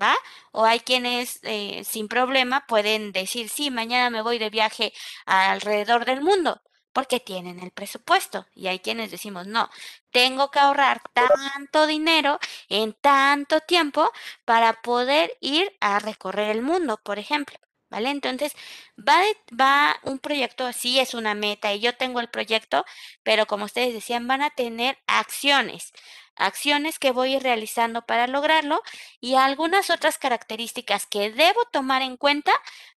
¿Va? 0.00 0.14
O 0.52 0.64
hay 0.66 0.80
quienes 0.80 1.40
eh, 1.42 1.82
sin 1.84 2.08
problema 2.08 2.66
pueden 2.66 3.12
decir, 3.12 3.48
sí, 3.48 3.70
mañana 3.70 4.10
me 4.10 4.20
voy 4.22 4.38
de 4.38 4.50
viaje 4.50 4.92
alrededor 5.24 6.04
del 6.04 6.20
mundo, 6.20 6.60
porque 6.96 7.20
tienen 7.20 7.60
el 7.60 7.72
presupuesto. 7.72 8.46
Y 8.54 8.68
hay 8.68 8.78
quienes 8.78 9.10
decimos, 9.10 9.46
no, 9.46 9.68
tengo 10.10 10.50
que 10.50 10.60
ahorrar 10.60 11.02
tanto 11.12 11.86
dinero 11.86 12.38
en 12.70 12.94
tanto 12.94 13.60
tiempo 13.60 14.10
para 14.46 14.80
poder 14.80 15.36
ir 15.42 15.76
a 15.80 15.98
recorrer 15.98 16.48
el 16.48 16.62
mundo, 16.62 16.98
por 17.02 17.18
ejemplo. 17.18 17.58
¿Vale? 17.90 18.08
Entonces, 18.08 18.54
va, 18.98 19.20
va 19.52 19.96
un 20.04 20.18
proyecto, 20.18 20.72
sí 20.72 20.98
es 20.98 21.12
una 21.12 21.34
meta 21.34 21.74
y 21.74 21.80
yo 21.80 21.94
tengo 21.94 22.18
el 22.20 22.30
proyecto, 22.30 22.84
pero 23.22 23.44
como 23.46 23.66
ustedes 23.66 23.92
decían, 23.92 24.26
van 24.26 24.40
a 24.42 24.50
tener 24.50 24.98
acciones, 25.06 25.92
acciones 26.34 26.98
que 26.98 27.12
voy 27.12 27.34
a 27.34 27.36
ir 27.36 27.42
realizando 27.42 28.02
para 28.02 28.26
lograrlo 28.26 28.82
y 29.20 29.34
algunas 29.34 29.90
otras 29.90 30.16
características 30.18 31.06
que 31.06 31.30
debo 31.30 31.64
tomar 31.66 32.00
en 32.02 32.16
cuenta 32.16 32.52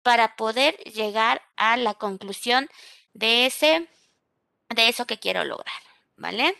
para 0.03 0.35
poder 0.35 0.77
llegar 0.83 1.41
a 1.55 1.77
la 1.77 1.95
conclusión 1.95 2.69
de 3.17 3.47
ese, 3.47 3.87
de 4.69 4.89
eso 4.89 5.07
que 5.07 5.19
quiero 5.19 5.43
lograr, 5.43 5.81
¿vale? 6.17 6.55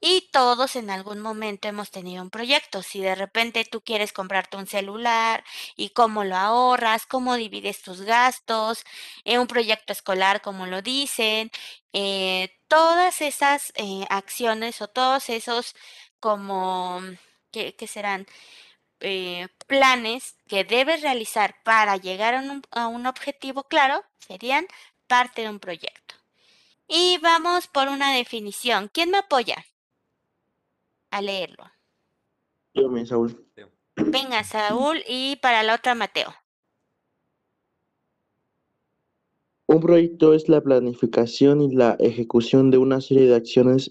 Y 0.00 0.28
todos 0.32 0.76
en 0.76 0.90
algún 0.90 1.20
momento 1.20 1.68
hemos 1.68 1.90
tenido 1.92 2.22
un 2.22 2.30
proyecto. 2.30 2.82
Si 2.82 3.00
de 3.00 3.14
repente 3.14 3.64
tú 3.64 3.82
quieres 3.82 4.12
comprarte 4.12 4.56
un 4.56 4.66
celular 4.66 5.44
y 5.76 5.90
cómo 5.90 6.24
lo 6.24 6.36
ahorras, 6.36 7.06
cómo 7.06 7.36
divides 7.36 7.82
tus 7.82 8.02
gastos, 8.02 8.84
en 9.24 9.40
un 9.40 9.46
proyecto 9.46 9.92
escolar, 9.92 10.42
como 10.42 10.66
lo 10.66 10.82
dicen, 10.82 11.50
eh, 11.92 12.50
todas 12.68 13.20
esas 13.22 13.72
eh, 13.76 14.04
acciones 14.10 14.82
o 14.82 14.88
todos 14.88 15.28
esos 15.28 15.74
como, 16.20 17.00
¿qué, 17.52 17.74
serán? 17.86 18.26
eh, 19.00 19.48
planes 19.66 20.36
que 20.48 20.64
debes 20.64 21.02
realizar 21.02 21.56
para 21.64 21.96
llegar 21.96 22.34
a 22.34 22.40
un, 22.40 22.62
a 22.70 22.88
un 22.88 23.06
objetivo 23.06 23.64
claro 23.64 24.04
serían 24.18 24.66
parte 25.06 25.42
de 25.42 25.50
un 25.50 25.58
proyecto. 25.60 26.14
Y 26.88 27.18
vamos 27.22 27.68
por 27.68 27.88
una 27.88 28.14
definición. 28.14 28.90
¿Quién 28.92 29.10
me 29.10 29.18
apoya 29.18 29.64
a 31.10 31.22
leerlo? 31.22 31.64
Yo, 32.74 32.88
mi 32.88 33.06
Saúl. 33.06 33.46
Venga, 33.96 34.42
Saúl, 34.44 35.02
y 35.08 35.36
para 35.36 35.62
la 35.62 35.74
otra, 35.74 35.94
Mateo. 35.94 36.34
Un 39.66 39.80
proyecto 39.80 40.34
es 40.34 40.48
la 40.48 40.60
planificación 40.60 41.62
y 41.62 41.74
la 41.74 41.96
ejecución 41.98 42.70
de 42.70 42.78
una 42.78 43.00
serie 43.00 43.26
de 43.26 43.36
acciones 43.36 43.90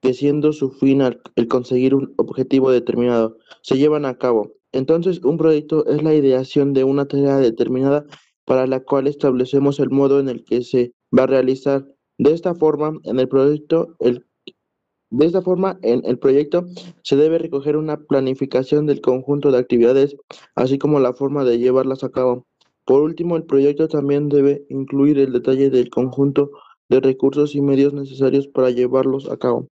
que 0.00 0.14
siendo 0.14 0.52
su 0.52 0.70
fin 0.70 1.00
al- 1.00 1.22
el 1.36 1.48
conseguir 1.48 1.94
un 1.94 2.12
objetivo 2.18 2.70
determinado, 2.70 3.38
se 3.62 3.78
llevan 3.78 4.04
a 4.04 4.18
cabo. 4.18 4.52
Entonces, 4.72 5.22
un 5.22 5.38
proyecto 5.38 5.86
es 5.86 6.02
la 6.02 6.12
ideación 6.12 6.72
de 6.74 6.84
una 6.84 7.06
tarea 7.06 7.36
determinada 7.36 8.04
para 8.44 8.66
la 8.66 8.80
cual 8.80 9.06
establecemos 9.06 9.80
el 9.80 9.90
modo 9.90 10.20
en 10.20 10.28
el 10.28 10.44
que 10.44 10.62
se 10.62 10.92
va 11.16 11.24
a 11.24 11.26
realizar. 11.28 11.86
De 12.18 12.32
esta 12.32 12.54
forma, 12.54 12.98
en 13.04 13.18
el 13.18 13.28
proyecto, 13.28 13.96
el 13.98 14.26
de 15.12 15.26
esta 15.26 15.42
forma, 15.42 15.78
en 15.82 16.00
el 16.06 16.18
proyecto 16.18 16.64
se 17.02 17.16
debe 17.16 17.36
recoger 17.36 17.76
una 17.76 17.98
planificación 17.98 18.86
del 18.86 19.02
conjunto 19.02 19.52
de 19.52 19.58
actividades, 19.58 20.16
así 20.54 20.78
como 20.78 21.00
la 21.00 21.12
forma 21.12 21.44
de 21.44 21.58
llevarlas 21.58 22.02
a 22.02 22.10
cabo. 22.10 22.46
Por 22.86 23.02
último, 23.02 23.36
el 23.36 23.44
proyecto 23.44 23.88
también 23.88 24.30
debe 24.30 24.64
incluir 24.70 25.18
el 25.18 25.34
detalle 25.34 25.68
del 25.68 25.90
conjunto 25.90 26.52
de 26.88 27.00
recursos 27.00 27.54
y 27.54 27.60
medios 27.60 27.92
necesarios 27.92 28.48
para 28.48 28.70
llevarlos 28.70 29.28
a 29.28 29.36
cabo. 29.36 29.68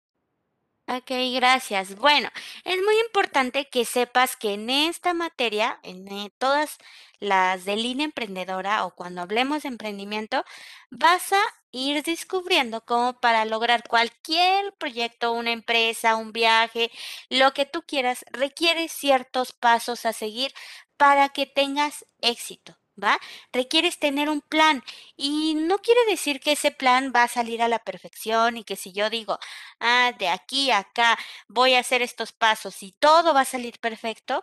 Ok, 0.92 1.12
gracias. 1.34 1.94
Bueno, 1.96 2.28
es 2.64 2.76
muy 2.82 2.98
importante 3.06 3.68
que 3.68 3.84
sepas 3.84 4.34
que 4.36 4.54
en 4.54 4.68
esta 4.70 5.14
materia, 5.14 5.78
en 5.84 6.08
eh, 6.10 6.32
todas 6.38 6.78
las 7.20 7.64
de 7.64 7.76
línea 7.76 8.06
emprendedora 8.06 8.84
o 8.84 8.94
cuando 8.96 9.20
hablemos 9.22 9.62
de 9.62 9.68
emprendimiento, 9.68 10.44
vas 10.90 11.32
a 11.32 11.40
ir 11.70 12.02
descubriendo 12.02 12.84
cómo 12.84 13.20
para 13.20 13.44
lograr 13.44 13.84
cualquier 13.86 14.72
proyecto, 14.78 15.32
una 15.32 15.52
empresa, 15.52 16.16
un 16.16 16.32
viaje, 16.32 16.90
lo 17.28 17.52
que 17.52 17.66
tú 17.66 17.82
quieras, 17.86 18.24
requiere 18.32 18.88
ciertos 18.88 19.52
pasos 19.52 20.04
a 20.06 20.12
seguir 20.12 20.52
para 20.96 21.28
que 21.28 21.46
tengas 21.46 22.04
éxito. 22.20 22.76
¿Va? 23.02 23.18
Requieres 23.52 23.98
tener 23.98 24.28
un 24.28 24.40
plan 24.42 24.82
y 25.16 25.54
no 25.54 25.78
quiere 25.78 26.00
decir 26.06 26.40
que 26.40 26.52
ese 26.52 26.70
plan 26.70 27.12
va 27.14 27.22
a 27.24 27.28
salir 27.28 27.62
a 27.62 27.68
la 27.68 27.78
perfección 27.78 28.56
y 28.58 28.64
que 28.64 28.76
si 28.76 28.92
yo 28.92 29.08
digo, 29.10 29.38
ah, 29.80 30.12
de 30.18 30.28
aquí 30.28 30.70
a 30.70 30.78
acá 30.78 31.18
voy 31.48 31.74
a 31.74 31.80
hacer 31.80 32.02
estos 32.02 32.32
pasos 32.32 32.82
y 32.82 32.92
todo 32.92 33.32
va 33.34 33.42
a 33.42 33.44
salir 33.44 33.78
perfecto, 33.80 34.42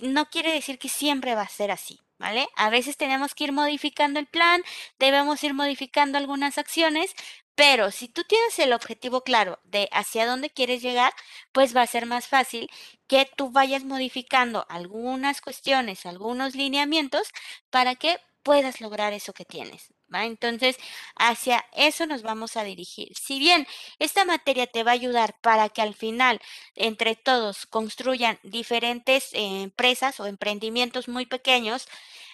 no 0.00 0.26
quiere 0.30 0.52
decir 0.52 0.78
que 0.78 0.88
siempre 0.88 1.34
va 1.34 1.42
a 1.42 1.48
ser 1.48 1.70
así, 1.70 2.00
¿vale? 2.18 2.48
A 2.56 2.70
veces 2.70 2.96
tenemos 2.96 3.34
que 3.34 3.44
ir 3.44 3.52
modificando 3.52 4.18
el 4.20 4.26
plan, 4.26 4.62
debemos 4.98 5.42
ir 5.44 5.54
modificando 5.54 6.18
algunas 6.18 6.58
acciones, 6.58 7.14
pero 7.54 7.90
si 7.90 8.08
tú 8.08 8.22
tienes 8.24 8.58
el 8.58 8.72
objetivo 8.72 9.22
claro 9.22 9.58
de 9.64 9.88
hacia 9.92 10.26
dónde 10.26 10.50
quieres 10.50 10.82
llegar, 10.82 11.12
pues 11.52 11.74
va 11.76 11.82
a 11.82 11.86
ser 11.86 12.06
más 12.06 12.28
fácil 12.28 12.68
que 13.08 13.28
tú 13.36 13.50
vayas 13.50 13.84
modificando 13.84 14.64
algunas 14.68 15.40
cuestiones, 15.40 16.06
algunos 16.06 16.54
lineamientos 16.54 17.28
para 17.70 17.96
que 17.96 18.18
puedas 18.42 18.80
lograr 18.80 19.12
eso 19.12 19.32
que 19.32 19.44
tienes, 19.44 19.92
¿va? 20.12 20.24
Entonces, 20.24 20.76
hacia 21.16 21.64
eso 21.72 22.06
nos 22.06 22.22
vamos 22.22 22.56
a 22.56 22.64
dirigir. 22.64 23.16
Si 23.16 23.38
bien 23.38 23.66
esta 23.98 24.24
materia 24.24 24.66
te 24.66 24.82
va 24.84 24.92
a 24.92 24.94
ayudar 24.94 25.36
para 25.40 25.68
que 25.68 25.82
al 25.82 25.94
final 25.94 26.40
entre 26.74 27.16
todos 27.16 27.66
construyan 27.66 28.38
diferentes 28.42 29.32
eh, 29.34 29.62
empresas 29.62 30.20
o 30.20 30.26
emprendimientos 30.26 31.08
muy 31.08 31.26
pequeños, 31.26 31.88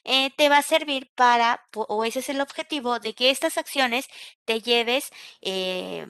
eh, 0.05 0.31
te 0.37 0.49
va 0.49 0.59
a 0.59 0.63
servir 0.63 1.11
para, 1.15 1.67
o 1.75 2.05
ese 2.05 2.21
es 2.21 2.29
el 2.29 2.41
objetivo, 2.41 2.99
de 3.01 3.15
que 3.15 3.31
estas 3.31 3.59
acciones 3.59 4.09
te 4.45 4.61
lleves 4.61 5.11
eh, 5.41 6.07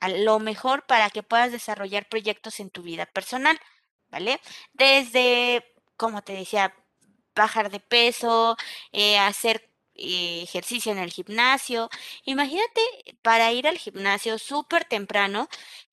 a 0.00 0.08
lo 0.08 0.38
mejor 0.38 0.86
para 0.86 1.10
que 1.10 1.22
puedas 1.22 1.52
desarrollar 1.52 2.08
proyectos 2.08 2.60
en 2.60 2.70
tu 2.70 2.82
vida 2.82 3.06
personal, 3.06 3.58
¿vale? 4.10 4.40
Desde, 4.72 5.64
como 5.96 6.22
te 6.22 6.32
decía, 6.34 6.74
bajar 7.34 7.70
de 7.70 7.80
peso, 7.80 8.56
eh, 8.92 9.18
hacer 9.18 9.67
eh, 9.98 10.42
ejercicio 10.42 10.92
en 10.92 10.98
el 10.98 11.10
gimnasio. 11.12 11.90
Imagínate 12.24 12.80
para 13.22 13.52
ir 13.52 13.66
al 13.68 13.78
gimnasio 13.78 14.38
súper 14.38 14.84
temprano, 14.84 15.48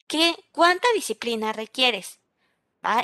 ¿qué, 0.07 0.35
cuánta 0.51 0.87
disciplina 0.93 1.53
requieres? 1.53 2.19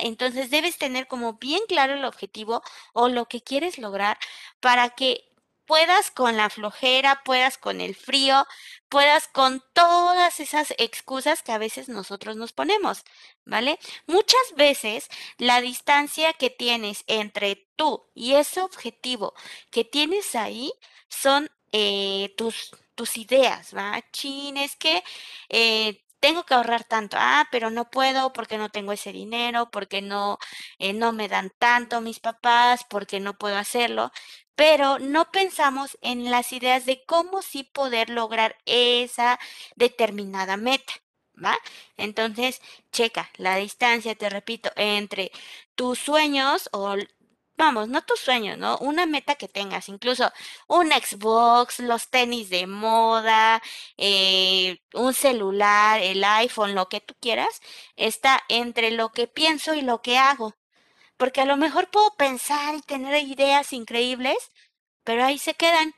Entonces 0.00 0.50
debes 0.50 0.78
tener 0.78 1.08
como 1.08 1.34
bien 1.34 1.60
claro 1.68 1.94
el 1.94 2.04
objetivo 2.04 2.62
o 2.92 3.08
lo 3.08 3.26
que 3.26 3.42
quieres 3.42 3.78
lograr 3.78 4.18
para 4.60 4.90
que 4.90 5.31
puedas 5.72 6.10
con 6.10 6.36
la 6.36 6.50
flojera, 6.50 7.22
puedas 7.24 7.56
con 7.56 7.80
el 7.80 7.94
frío, 7.94 8.46
puedas 8.90 9.26
con 9.26 9.64
todas 9.72 10.38
esas 10.38 10.74
excusas 10.76 11.42
que 11.42 11.50
a 11.50 11.56
veces 11.56 11.88
nosotros 11.88 12.36
nos 12.36 12.52
ponemos, 12.52 13.04
¿vale? 13.46 13.78
Muchas 14.06 14.42
veces 14.54 15.08
la 15.38 15.62
distancia 15.62 16.34
que 16.34 16.50
tienes 16.50 17.04
entre 17.06 17.70
tú 17.74 18.04
y 18.14 18.34
ese 18.34 18.60
objetivo 18.60 19.32
que 19.70 19.82
tienes 19.86 20.34
ahí 20.34 20.70
son 21.08 21.50
eh, 21.72 22.34
tus, 22.36 22.72
tus 22.94 23.16
ideas, 23.16 23.74
¿va? 23.74 24.02
Chin, 24.12 24.58
es 24.58 24.76
que 24.76 25.02
eh, 25.48 26.04
tengo 26.22 26.44
que 26.44 26.54
ahorrar 26.54 26.84
tanto, 26.84 27.16
ah, 27.18 27.48
pero 27.50 27.70
no 27.70 27.90
puedo 27.90 28.32
porque 28.32 28.56
no 28.56 28.68
tengo 28.70 28.92
ese 28.92 29.12
dinero, 29.12 29.70
porque 29.72 30.02
no, 30.02 30.38
eh, 30.78 30.92
no 30.92 31.12
me 31.12 31.28
dan 31.28 31.50
tanto 31.58 32.00
mis 32.00 32.20
papás, 32.20 32.84
porque 32.88 33.18
no 33.18 33.36
puedo 33.36 33.56
hacerlo, 33.56 34.12
pero 34.54 34.98
no 34.98 35.30
pensamos 35.30 35.98
en 36.02 36.30
las 36.30 36.52
ideas 36.52 36.86
de 36.86 37.04
cómo 37.06 37.42
sí 37.42 37.64
poder 37.64 38.10
lograr 38.10 38.56
esa 38.66 39.38
determinada 39.76 40.56
meta, 40.56 40.92
¿va? 41.42 41.56
Entonces, 41.96 42.60
checa 42.92 43.30
la 43.36 43.56
distancia, 43.56 44.14
te 44.14 44.28
repito, 44.30 44.70
entre 44.76 45.30
tus 45.74 45.98
sueños 45.98 46.68
o 46.72 46.96
vamos, 47.56 47.88
no 47.88 48.02
tus 48.02 48.20
sueños, 48.20 48.58
¿no? 48.58 48.78
Una 48.78 49.06
meta 49.06 49.34
que 49.36 49.48
tengas, 49.48 49.88
incluso 49.88 50.32
un 50.68 50.90
Xbox, 50.90 51.80
los 51.80 52.08
tenis 52.10 52.50
de 52.50 52.66
moda, 52.66 53.62
eh, 53.96 54.78
un 54.94 55.14
celular, 55.14 56.00
el 56.00 56.24
iPhone, 56.24 56.74
lo 56.74 56.88
que 56.88 57.00
tú 57.00 57.14
quieras, 57.20 57.60
está 57.96 58.42
entre 58.48 58.90
lo 58.90 59.10
que 59.12 59.26
pienso 59.28 59.74
y 59.74 59.82
lo 59.82 60.02
que 60.02 60.18
hago. 60.18 60.54
Porque 61.16 61.40
a 61.40 61.44
lo 61.44 61.56
mejor 61.56 61.90
puedo 61.90 62.14
pensar 62.16 62.74
y 62.74 62.82
tener 62.82 63.22
ideas 63.22 63.72
increíbles, 63.72 64.36
pero 65.04 65.24
ahí 65.24 65.38
se 65.38 65.54
quedan. 65.54 65.94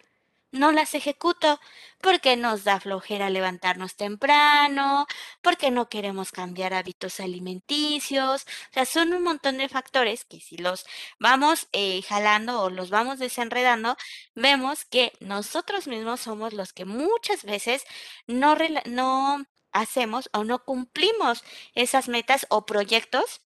No 0.52 0.70
las 0.70 0.94
ejecuto 0.94 1.58
porque 2.00 2.36
nos 2.36 2.62
da 2.64 2.78
flojera 2.78 3.28
levantarnos 3.28 3.96
temprano, 3.96 5.06
porque 5.42 5.70
no 5.72 5.88
queremos 5.88 6.30
cambiar 6.30 6.74
hábitos 6.74 7.18
alimenticios. 7.20 8.44
O 8.70 8.72
sea, 8.72 8.84
son 8.86 9.12
un 9.14 9.24
montón 9.24 9.58
de 9.58 9.68
factores 9.68 10.24
que 10.24 10.38
si 10.40 10.56
los 10.58 10.86
vamos 11.18 11.68
eh, 11.72 12.02
jalando 12.02 12.62
o 12.62 12.70
los 12.70 12.90
vamos 12.90 13.18
desenredando, 13.18 13.96
vemos 14.36 14.84
que 14.84 15.12
nosotros 15.20 15.88
mismos 15.88 16.20
somos 16.20 16.52
los 16.52 16.72
que 16.72 16.84
muchas 16.84 17.42
veces 17.44 17.84
no, 18.28 18.56
no 18.86 19.44
hacemos 19.72 20.30
o 20.32 20.44
no 20.44 20.64
cumplimos 20.64 21.42
esas 21.74 22.08
metas 22.08 22.46
o 22.50 22.64
proyectos 22.66 23.40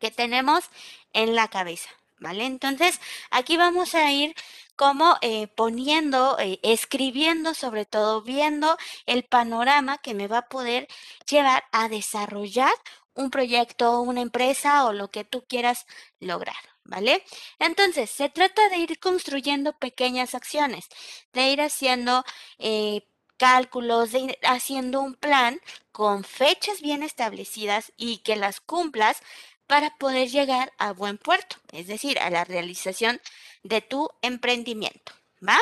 que 0.00 0.10
tenemos 0.10 0.64
en 1.12 1.34
la 1.34 1.48
cabeza, 1.48 1.90
¿vale? 2.18 2.44
Entonces, 2.46 3.00
aquí 3.30 3.56
vamos 3.56 3.94
a 3.94 4.10
ir 4.12 4.34
como 4.76 5.16
eh, 5.20 5.48
poniendo, 5.48 6.38
eh, 6.38 6.58
escribiendo, 6.62 7.54
sobre 7.54 7.84
todo 7.84 8.22
viendo 8.22 8.76
el 9.06 9.24
panorama 9.24 9.98
que 9.98 10.14
me 10.14 10.26
va 10.28 10.38
a 10.38 10.48
poder 10.48 10.88
llevar 11.28 11.64
a 11.72 11.88
desarrollar 11.88 12.72
un 13.14 13.30
proyecto, 13.30 14.00
una 14.00 14.22
empresa 14.22 14.86
o 14.86 14.92
lo 14.92 15.10
que 15.10 15.24
tú 15.24 15.44
quieras 15.46 15.86
lograr, 16.20 16.56
¿vale? 16.84 17.22
Entonces, 17.58 18.10
se 18.10 18.28
trata 18.30 18.68
de 18.70 18.78
ir 18.78 18.98
construyendo 18.98 19.74
pequeñas 19.78 20.34
acciones, 20.34 20.88
de 21.32 21.48
ir 21.50 21.60
haciendo 21.60 22.24
eh, 22.58 23.06
cálculos, 23.36 24.12
de 24.12 24.18
ir 24.20 24.38
haciendo 24.42 25.00
un 25.00 25.14
plan 25.14 25.60
con 25.92 26.24
fechas 26.24 26.80
bien 26.82 27.02
establecidas 27.02 27.92
y 27.96 28.18
que 28.18 28.36
las 28.36 28.60
cumplas 28.60 29.22
para 29.70 29.96
poder 29.98 30.28
llegar 30.28 30.72
a 30.78 30.92
buen 30.92 31.16
puerto, 31.16 31.54
es 31.70 31.86
decir, 31.86 32.18
a 32.18 32.28
la 32.28 32.42
realización 32.42 33.20
de 33.62 33.80
tu 33.80 34.10
emprendimiento. 34.20 35.12
¿Va? 35.48 35.58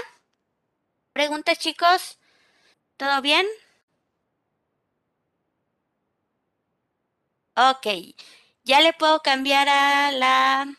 ¿Preguntas, 1.12 1.58
chicos? 1.58 2.16
¿Todo 2.96 3.20
bien? 3.20 3.46
Ok. 7.56 7.86
¿Ya 8.64 8.80
le 8.80 8.94
puedo 8.94 9.20
cambiar 9.20 9.68
a 9.68 10.10
la 10.12 10.74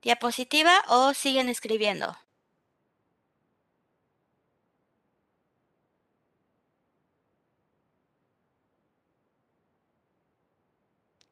diapositiva 0.00 0.82
o 0.88 1.12
siguen 1.12 1.50
escribiendo? 1.50 2.16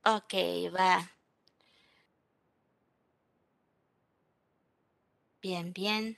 Ok, 0.04 0.34
va. 0.76 0.90
Bien, 5.42 5.70
bien. 5.74 6.16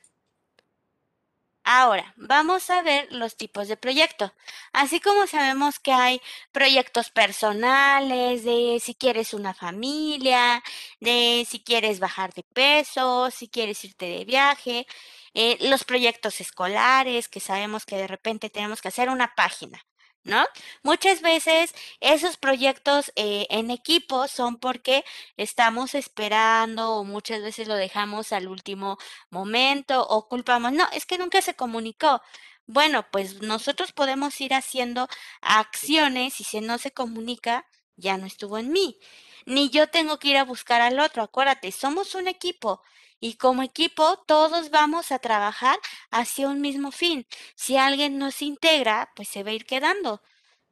Ahora, 1.64 2.12
vamos 2.16 2.70
a 2.70 2.82
ver 2.82 3.06
los 3.12 3.36
tipos 3.36 3.68
de 3.68 3.76
proyecto. 3.76 4.32
Así 4.72 4.98
como 5.00 5.26
sabemos 5.28 5.78
que 5.78 5.92
hay 5.92 6.20
proyectos 6.50 7.10
personales, 7.10 8.42
de 8.44 8.78
si 8.82 8.94
quieres 8.96 9.32
una 9.32 9.54
familia, 9.54 10.60
de 11.00 11.46
si 11.48 11.60
quieres 11.62 12.00
bajar 12.00 12.34
de 12.34 12.42
peso, 12.42 13.30
si 13.30 13.48
quieres 13.48 13.84
irte 13.84 14.06
de 14.06 14.24
viaje, 14.24 14.86
eh, 15.34 15.56
los 15.68 15.84
proyectos 15.84 16.40
escolares, 16.40 17.28
que 17.28 17.38
sabemos 17.40 17.86
que 17.86 17.96
de 17.96 18.08
repente 18.08 18.50
tenemos 18.50 18.80
que 18.82 18.88
hacer 18.88 19.08
una 19.08 19.32
página. 19.36 19.80
¿No? 20.24 20.44
Muchas 20.82 21.20
veces 21.22 21.74
esos 22.00 22.36
proyectos 22.36 23.12
eh, 23.16 23.46
en 23.50 23.70
equipo 23.70 24.28
son 24.28 24.56
porque 24.58 25.04
estamos 25.36 25.94
esperando 25.94 26.96
o 26.96 27.04
muchas 27.04 27.42
veces 27.42 27.68
lo 27.68 27.74
dejamos 27.74 28.32
al 28.32 28.48
último 28.48 28.98
momento 29.30 30.06
o 30.06 30.28
culpamos, 30.28 30.72
no, 30.72 30.86
es 30.92 31.06
que 31.06 31.18
nunca 31.18 31.42
se 31.42 31.54
comunicó. 31.54 32.22
Bueno, 32.66 33.06
pues 33.10 33.42
nosotros 33.42 33.92
podemos 33.92 34.40
ir 34.40 34.54
haciendo 34.54 35.08
acciones 35.40 36.40
y 36.40 36.44
si 36.44 36.60
no 36.60 36.78
se 36.78 36.92
comunica, 36.92 37.66
ya 37.96 38.16
no 38.18 38.26
estuvo 38.26 38.58
en 38.58 38.72
mí. 38.72 38.98
Ni 39.46 39.70
yo 39.70 39.88
tengo 39.88 40.18
que 40.18 40.28
ir 40.28 40.36
a 40.36 40.44
buscar 40.44 40.80
al 40.80 41.00
otro, 41.00 41.22
acuérdate, 41.22 41.72
somos 41.72 42.14
un 42.14 42.28
equipo. 42.28 42.82
Y 43.22 43.34
como 43.36 43.62
equipo, 43.62 44.16
todos 44.26 44.70
vamos 44.70 45.12
a 45.12 45.20
trabajar 45.20 45.78
hacia 46.10 46.48
un 46.48 46.60
mismo 46.60 46.90
fin. 46.90 47.24
Si 47.54 47.76
alguien 47.76 48.18
no 48.18 48.32
se 48.32 48.46
integra, 48.46 49.12
pues 49.14 49.28
se 49.28 49.44
va 49.44 49.50
a 49.50 49.54
ir 49.54 49.64
quedando, 49.64 50.20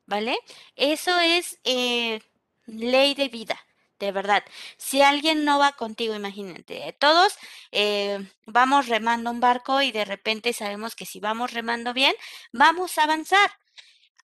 ¿vale? 0.06 0.38
Eso 0.76 1.20
es 1.20 1.60
eh, 1.64 2.20
ley 2.66 3.14
de 3.14 3.28
vida, 3.28 3.58
de 4.00 4.12
verdad. 4.12 4.44
Si 4.78 5.02
alguien 5.02 5.44
no 5.44 5.60
va 5.60 5.72
contigo, 5.74 6.14
imagínate, 6.16 6.92
todos 7.00 7.38
eh, 7.72 8.18
vamos 8.46 8.88
remando 8.88 9.30
un 9.30 9.40
barco 9.40 9.82
y 9.82 9.92
de 9.92 10.04
repente 10.04 10.52
sabemos 10.52 10.96
que 10.96 11.06
si 11.06 11.20
vamos 11.20 11.52
remando 11.52 11.94
bien, 11.94 12.14
vamos 12.52 12.98
a 12.98 13.04
avanzar. 13.04 13.50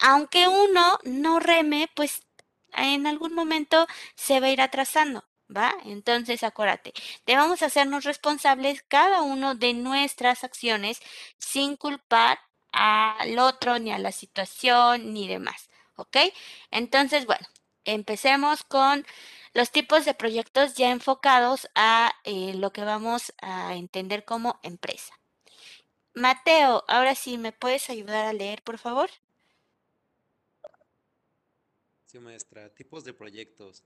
Aunque 0.00 0.48
uno 0.48 0.98
no 1.04 1.40
reme, 1.40 1.90
pues 1.94 2.22
en 2.74 3.06
algún 3.06 3.34
momento 3.34 3.86
se 4.16 4.40
va 4.40 4.46
a 4.48 4.50
ir 4.50 4.62
atrasando. 4.62 5.24
¿Va? 5.54 5.74
Entonces, 5.84 6.42
acuérdate, 6.42 6.92
debemos 7.26 7.62
hacernos 7.62 8.04
responsables 8.04 8.82
cada 8.82 9.22
uno 9.22 9.54
de 9.54 9.74
nuestras 9.74 10.42
acciones 10.44 11.00
sin 11.38 11.76
culpar 11.76 12.38
al 12.72 13.38
otro, 13.38 13.78
ni 13.78 13.92
a 13.92 13.98
la 13.98 14.12
situación, 14.12 15.12
ni 15.12 15.28
demás. 15.28 15.68
¿Ok? 15.96 16.16
Entonces, 16.70 17.26
bueno, 17.26 17.46
empecemos 17.84 18.64
con 18.64 19.06
los 19.52 19.70
tipos 19.70 20.04
de 20.04 20.14
proyectos 20.14 20.74
ya 20.74 20.90
enfocados 20.90 21.68
a 21.74 22.12
eh, 22.24 22.54
lo 22.54 22.72
que 22.72 22.84
vamos 22.84 23.32
a 23.40 23.74
entender 23.76 24.24
como 24.24 24.58
empresa. 24.62 25.14
Mateo, 26.14 26.84
ahora 26.88 27.14
sí, 27.14 27.38
¿me 27.38 27.52
puedes 27.52 27.90
ayudar 27.90 28.24
a 28.26 28.32
leer, 28.32 28.62
por 28.62 28.78
favor? 28.78 29.10
Sí, 32.06 32.18
maestra. 32.18 32.72
Tipos 32.74 33.04
de 33.04 33.12
proyectos. 33.12 33.84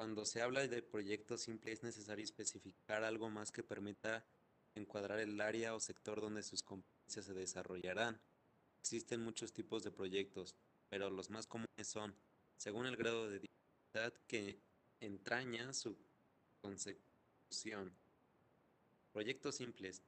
Cuando 0.00 0.24
se 0.24 0.40
habla 0.40 0.66
de 0.66 0.80
proyectos 0.80 1.42
simples 1.42 1.74
es 1.74 1.82
necesario 1.82 2.24
especificar 2.24 3.04
algo 3.04 3.28
más 3.28 3.52
que 3.52 3.62
permita 3.62 4.24
encuadrar 4.74 5.20
el 5.20 5.38
área 5.42 5.74
o 5.74 5.78
sector 5.78 6.22
donde 6.22 6.42
sus 6.42 6.62
competencias 6.62 7.26
se 7.26 7.34
desarrollarán. 7.34 8.18
Existen 8.80 9.20
muchos 9.20 9.52
tipos 9.52 9.82
de 9.82 9.90
proyectos, 9.90 10.54
pero 10.88 11.10
los 11.10 11.28
más 11.28 11.46
comunes 11.46 11.86
son, 11.86 12.16
según 12.56 12.86
el 12.86 12.96
grado 12.96 13.28
de 13.28 13.40
dificultad 13.40 14.14
que 14.26 14.58
entraña 15.00 15.74
su 15.74 15.98
consecución. 16.62 17.92
Proyectos 19.12 19.56
simples, 19.56 20.00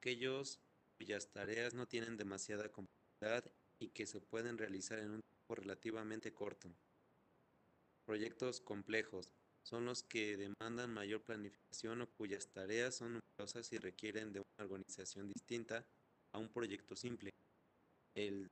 aquellos 0.00 0.58
cuyas 0.98 1.28
tareas 1.28 1.74
no 1.74 1.86
tienen 1.86 2.16
demasiada 2.16 2.72
complejidad 2.72 3.44
y 3.78 3.90
que 3.90 4.04
se 4.04 4.20
pueden 4.20 4.58
realizar 4.58 4.98
en 4.98 5.12
un 5.12 5.20
tiempo 5.20 5.54
relativamente 5.54 6.32
corto. 6.32 6.74
Proyectos 8.12 8.60
complejos 8.60 9.32
son 9.62 9.86
los 9.86 10.02
que 10.02 10.36
demandan 10.36 10.92
mayor 10.92 11.22
planificación 11.22 12.02
o 12.02 12.06
cuyas 12.10 12.46
tareas 12.48 12.96
son 12.96 13.18
numerosas 13.18 13.72
y 13.72 13.78
requieren 13.78 14.34
de 14.34 14.40
una 14.40 14.66
organización 14.66 15.32
distinta 15.32 15.86
a 16.32 16.38
un 16.38 16.50
proyecto 16.50 16.94
simple. 16.94 17.30
El 18.14 18.50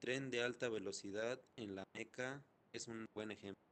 tren 0.00 0.28
de 0.32 0.42
alta 0.42 0.68
velocidad 0.68 1.40
en 1.54 1.76
la 1.76 1.84
Meca 1.94 2.42
es 2.72 2.88
un 2.88 3.06
buen 3.14 3.30
ejemplo. 3.30 3.62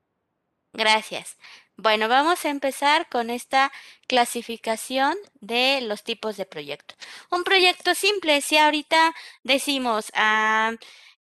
Gracias. 0.72 1.36
Bueno, 1.76 2.08
vamos 2.08 2.44
a 2.44 2.50
empezar 2.50 3.08
con 3.08 3.28
esta 3.28 3.72
clasificación 4.06 5.16
de 5.40 5.80
los 5.80 6.04
tipos 6.04 6.36
de 6.36 6.46
proyectos. 6.46 6.96
Un 7.32 7.42
proyecto 7.42 7.96
simple, 7.96 8.40
si 8.40 8.56
ahorita 8.56 9.12
decimos, 9.42 10.12
ah, 10.14 10.74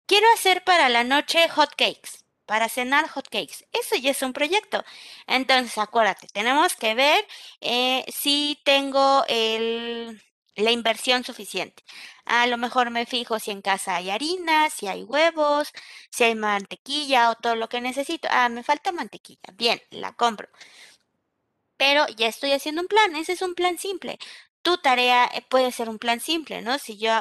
quiero 0.05 0.28
hacer 0.36 0.64
para 0.64 0.88
la 0.89 1.03
noche 1.03 1.49
hot 1.49 1.72
cakes 1.76 2.23
para 2.46 2.70
cenar 2.70 3.08
hotcakes. 3.10 3.66
Eso 3.72 3.96
ya 3.96 4.12
es 4.12 4.22
un 4.22 4.34
proyecto. 4.34 4.84
Entonces, 5.28 5.78
acuérdate, 5.78 6.28
tenemos 6.28 6.76
que 6.76 6.96
ver 6.96 7.26
eh, 7.62 8.06
si 8.14 8.60
tengo 8.66 9.24
la 10.56 10.72
inversión 10.72 11.24
suficiente. 11.24 11.84
A 12.26 12.48
lo 12.48 12.58
mejor 12.58 12.89
me 12.91 13.06
fijo 13.06 13.39
si 13.39 13.52
en 13.52 13.62
casa 13.62 13.96
hay 13.98 14.10
harina, 14.10 14.70
si 14.70 14.88
hay 14.88 15.04
huevos, 15.04 15.72
si 16.10 16.24
hay 16.24 16.36
mantequilla 16.36 17.32
o 17.32 17.36
todo 17.36 17.56
lo 17.56 17.70
que 17.70 17.82
necesito. 17.82 18.28
Ah, 18.32 18.50
me 18.50 18.64
falta 18.64 18.91
mantequilla. 18.91 19.41
Bien, 19.56 19.82
la 19.89 20.14
compro. 20.14 20.50
Pero 21.78 22.08
ya 22.18 22.28
estoy 22.28 22.52
haciendo 22.52 22.82
un 22.82 22.88
plan. 22.88 23.16
Ese 23.16 23.34
es 23.34 23.41
un 23.41 23.56
plan 23.56 23.78
simple. 23.78 24.18
Tu 24.62 24.78
tarea 24.78 25.26
eh, 25.34 25.41
puede 25.50 25.72
ser 25.72 25.89
un 25.89 26.00
plan 26.00 26.20
simple, 26.20 26.62
¿no? 26.62 26.80
Si 26.80 26.98
yo 26.98 27.12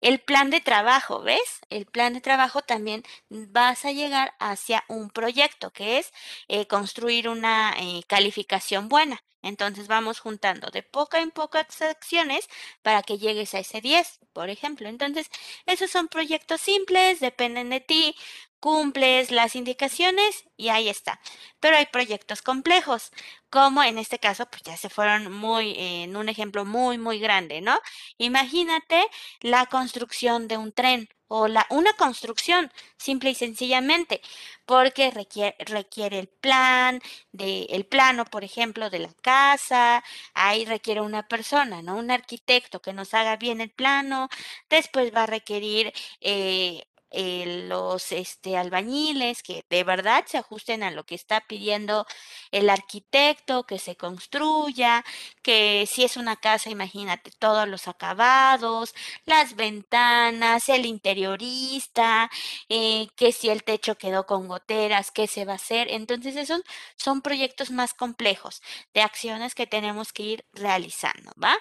el 0.00 0.20
plan 0.20 0.50
de 0.50 0.60
trabajo, 0.60 1.22
¿ves? 1.22 1.60
El 1.70 1.86
plan 1.86 2.14
de 2.14 2.20
trabajo 2.20 2.62
también 2.62 3.02
vas 3.30 3.84
a 3.84 3.92
llegar 3.92 4.34
hacia 4.38 4.84
un 4.88 5.10
proyecto 5.10 5.72
que 5.72 5.98
es 5.98 6.12
eh, 6.48 6.66
construir 6.66 7.28
una 7.28 7.74
eh, 7.78 8.02
calificación 8.08 8.88
buena. 8.88 9.22
Entonces 9.42 9.88
vamos 9.88 10.20
juntando 10.20 10.70
de 10.70 10.82
poca 10.82 11.20
en 11.20 11.30
pocas 11.30 11.80
acciones 11.82 12.48
para 12.82 13.02
que 13.02 13.18
llegues 13.18 13.54
a 13.54 13.60
ese 13.60 13.80
10, 13.80 14.18
por 14.32 14.50
ejemplo. 14.50 14.88
Entonces, 14.88 15.28
esos 15.66 15.90
son 15.90 16.08
proyectos 16.08 16.60
simples, 16.60 17.20
dependen 17.20 17.70
de 17.70 17.80
ti, 17.80 18.16
cumples 18.60 19.30
las 19.30 19.54
indicaciones 19.56 20.44
y 20.56 20.68
ahí 20.70 20.88
está. 20.88 21.20
Pero 21.60 21.76
hay 21.76 21.86
proyectos 21.86 22.42
complejos, 22.42 23.10
como 23.50 23.82
en 23.82 23.98
este 23.98 24.18
caso, 24.18 24.46
pues 24.46 24.62
ya 24.62 24.76
se 24.76 24.88
fueron 24.90 25.32
muy, 25.32 25.74
en 25.78 26.16
un 26.16 26.28
ejemplo 26.28 26.64
muy, 26.64 26.98
muy 26.98 27.18
grande, 27.20 27.60
¿no? 27.60 27.78
Imagínate 28.18 29.06
la 29.40 29.66
construcción 29.66 30.48
de 30.48 30.56
un 30.56 30.72
tren 30.72 31.08
o 31.28 31.48
la, 31.48 31.66
una 31.70 31.92
construcción, 31.94 32.70
simple 32.96 33.30
y 33.30 33.34
sencillamente, 33.34 34.20
porque 34.66 35.10
requiere, 35.10 35.56
requiere 35.60 36.18
el 36.18 36.28
plan, 36.28 37.00
de, 37.32 37.64
el 37.70 37.86
plano, 37.86 38.24
por 38.24 38.44
ejemplo, 38.44 38.90
de 38.90 38.98
la 39.00 39.12
casa, 39.22 40.02
ahí 40.34 40.64
requiere 40.64 41.00
una 41.00 41.26
persona, 41.28 41.82
¿no? 41.82 41.96
Un 41.96 42.10
arquitecto 42.10 42.80
que 42.80 42.92
nos 42.92 43.14
haga 43.14 43.36
bien 43.36 43.60
el 43.60 43.70
plano, 43.70 44.28
después 44.70 45.14
va 45.14 45.24
a 45.24 45.26
requerir 45.26 45.92
eh, 46.20 46.84
eh, 47.10 47.66
los 47.68 48.12
este, 48.12 48.56
albañiles 48.56 49.42
que 49.42 49.64
de 49.70 49.84
verdad 49.84 50.24
se 50.26 50.38
ajusten 50.38 50.82
a 50.82 50.90
lo 50.90 51.04
que 51.04 51.14
está 51.14 51.40
pidiendo 51.40 52.06
el 52.50 52.70
arquitecto, 52.70 53.64
que 53.64 53.78
se 53.78 53.96
construya, 53.96 55.04
que 55.42 55.86
si 55.86 56.04
es 56.04 56.16
una 56.16 56.36
casa, 56.36 56.70
imagínate 56.70 57.30
todos 57.38 57.66
los 57.68 57.88
acabados, 57.88 58.94
las 59.24 59.56
ventanas, 59.56 60.68
el 60.68 60.86
interiorista, 60.86 62.30
eh, 62.68 63.08
que 63.16 63.32
si 63.32 63.48
el 63.48 63.64
techo 63.64 63.96
quedó 63.96 64.26
con 64.26 64.48
goteras, 64.48 65.10
qué 65.10 65.26
se 65.26 65.44
va 65.44 65.52
a 65.52 65.56
hacer. 65.56 65.88
Entonces 65.90 66.36
esos 66.36 66.62
son 66.96 67.22
proyectos 67.22 67.70
más 67.70 67.94
complejos 67.94 68.62
de 68.94 69.02
acciones 69.02 69.54
que 69.54 69.66
tenemos 69.66 70.12
que 70.12 70.22
ir 70.24 70.44
realizando, 70.52 71.32
¿va? 71.42 71.56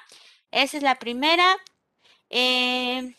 Esa 0.52 0.78
es 0.78 0.84
la 0.84 0.96
primera. 1.00 1.58
Eh, 2.30 3.16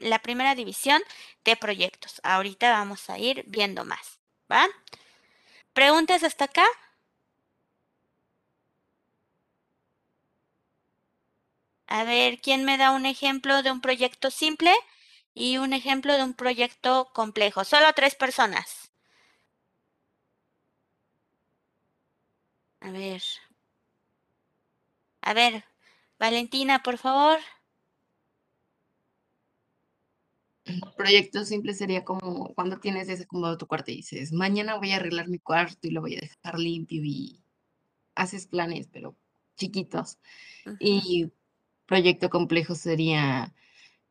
la 0.00 0.18
primera 0.20 0.54
división 0.54 1.02
de 1.44 1.56
proyectos. 1.56 2.20
Ahorita 2.22 2.70
vamos 2.72 3.08
a 3.10 3.18
ir 3.18 3.44
viendo 3.48 3.84
más. 3.84 4.20
¿Va? 4.50 4.66
¿Preguntas 5.72 6.24
hasta 6.24 6.44
acá? 6.44 6.66
A 11.88 12.04
ver, 12.04 12.40
¿quién 12.40 12.64
me 12.64 12.76
da 12.78 12.92
un 12.92 13.04
ejemplo 13.04 13.64
de 13.64 13.72
un 13.72 13.80
proyecto 13.80 14.30
simple 14.30 14.72
y 15.34 15.56
un 15.56 15.72
ejemplo 15.72 16.16
de 16.16 16.22
un 16.22 16.34
proyecto 16.34 17.10
complejo? 17.12 17.64
Solo 17.64 17.92
tres 17.94 18.14
personas. 18.14 18.92
A 22.80 22.90
ver. 22.90 23.22
A 25.22 25.32
ver, 25.32 25.64
Valentina, 26.18 26.82
por 26.82 26.98
favor. 26.98 27.38
Proyecto 30.96 31.44
simple 31.44 31.74
sería 31.74 32.04
como 32.04 32.54
cuando 32.54 32.78
tienes 32.78 33.06
desacomodado 33.06 33.58
tu 33.58 33.66
cuarto 33.66 33.90
y 33.90 33.96
dices, 33.96 34.32
mañana 34.32 34.76
voy 34.76 34.92
a 34.92 34.96
arreglar 34.96 35.28
mi 35.28 35.38
cuarto 35.38 35.88
y 35.88 35.90
lo 35.90 36.00
voy 36.00 36.16
a 36.16 36.20
dejar 36.20 36.58
limpio 36.58 37.02
y 37.04 37.42
haces 38.14 38.46
planes, 38.46 38.88
pero 38.92 39.16
chiquitos. 39.56 40.18
Y 40.80 41.32
proyecto 41.86 42.30
complejo 42.30 42.74
sería 42.74 43.54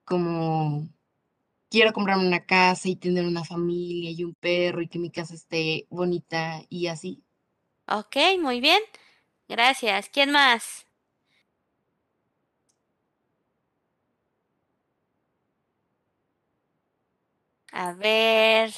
como 0.06 0.90
quiero 1.70 1.94
comprarme 1.94 2.28
una 2.28 2.46
casa 2.46 2.90
y 2.90 2.96
tener 2.96 3.26
una 3.26 3.44
familia 3.44 4.12
y 4.12 4.24
un 4.24 4.34
perro 4.36 4.82
y 4.82 4.88
que 4.88 5.00
mi 5.00 5.12
casa 5.12 5.36
esté 5.36 5.88
bonita 5.90 6.64
y 6.70 6.88
así. 6.88 7.24
Ok, 7.88 8.18
muy 8.40 8.62
bien. 8.62 8.82
Gracias. 9.48 10.10
¿Quién 10.10 10.32
más? 10.32 10.87
A 17.84 17.94
ver. 17.94 18.74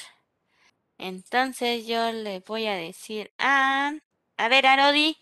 Entonces 1.00 1.88
yo 1.88 2.12
le 2.12 2.42
voy 2.42 2.68
a 2.68 2.76
decir 2.76 3.32
a... 3.40 3.94
A 4.38 4.48
ver, 4.50 4.68
Arodi, 4.68 5.18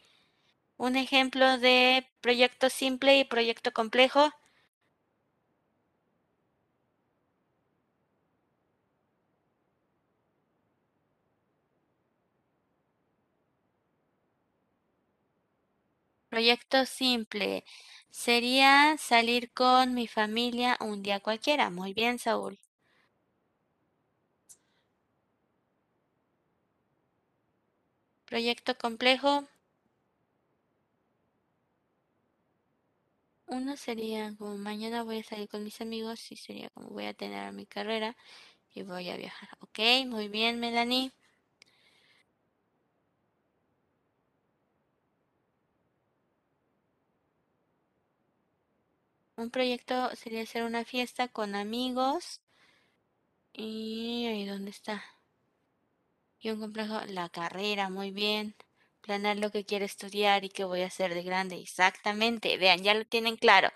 un 0.77 0.95
ejemplo 0.97 1.57
de 1.59 2.07
proyecto 2.21 2.69
simple 2.69 3.19
y 3.19 3.25
proyecto 3.25 3.73
complejo. 3.73 4.31
Proyecto 16.29 16.85
simple 16.85 17.65
sería 18.09 18.95
salir 18.97 19.51
con 19.51 19.93
mi 19.93 20.07
familia 20.07 20.77
un 20.79 21.03
día 21.03 21.19
cualquiera. 21.19 21.69
Muy 21.69 21.93
bien, 21.93 22.17
Saúl. 22.17 22.57
Proyecto 28.27 28.77
complejo. 28.77 29.47
Uno 33.47 33.77
sería 33.77 34.35
como 34.37 34.57
mañana 34.57 35.03
voy 35.03 35.19
a 35.19 35.23
salir 35.23 35.47
con 35.47 35.63
mis 35.63 35.79
amigos 35.79 36.31
y 36.31 36.35
sería 36.35 36.69
como 36.71 36.89
voy 36.89 37.05
a 37.05 37.13
tener 37.13 37.53
mi 37.53 37.65
carrera 37.65 38.17
y 38.75 38.83
voy 38.83 39.09
a 39.09 39.17
viajar. 39.17 39.49
Ok, 39.61 39.79
muy 40.07 40.27
bien, 40.27 40.59
Melanie. 40.59 41.13
Un 49.37 49.51
proyecto 49.51 50.13
sería 50.17 50.41
hacer 50.41 50.63
una 50.63 50.83
fiesta 50.83 51.29
con 51.29 51.55
amigos. 51.55 52.41
Y 53.53 54.25
ahí 54.27 54.45
dónde 54.45 54.71
está. 54.71 55.03
Y 56.39 56.49
un 56.51 56.59
complejo, 56.59 57.01
la 57.07 57.29
carrera, 57.29 57.89
muy 57.89 58.11
bien. 58.11 58.55
Planear 59.01 59.37
lo 59.37 59.51
que 59.51 59.65
quiero 59.65 59.85
estudiar 59.85 60.43
y 60.43 60.49
qué 60.49 60.63
voy 60.63 60.81
a 60.81 60.87
hacer 60.87 61.13
de 61.13 61.23
grande. 61.23 61.59
Exactamente. 61.59 62.57
Vean, 62.57 62.83
ya 62.83 62.93
lo 62.93 63.05
tienen 63.05 63.37
claro. 63.37 63.69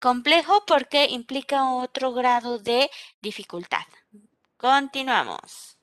Complejo 0.00 0.64
porque 0.66 1.06
implica 1.06 1.70
otro 1.74 2.12
grado 2.12 2.58
de 2.58 2.90
dificultad. 3.20 3.84
Continuamos. 4.56 5.78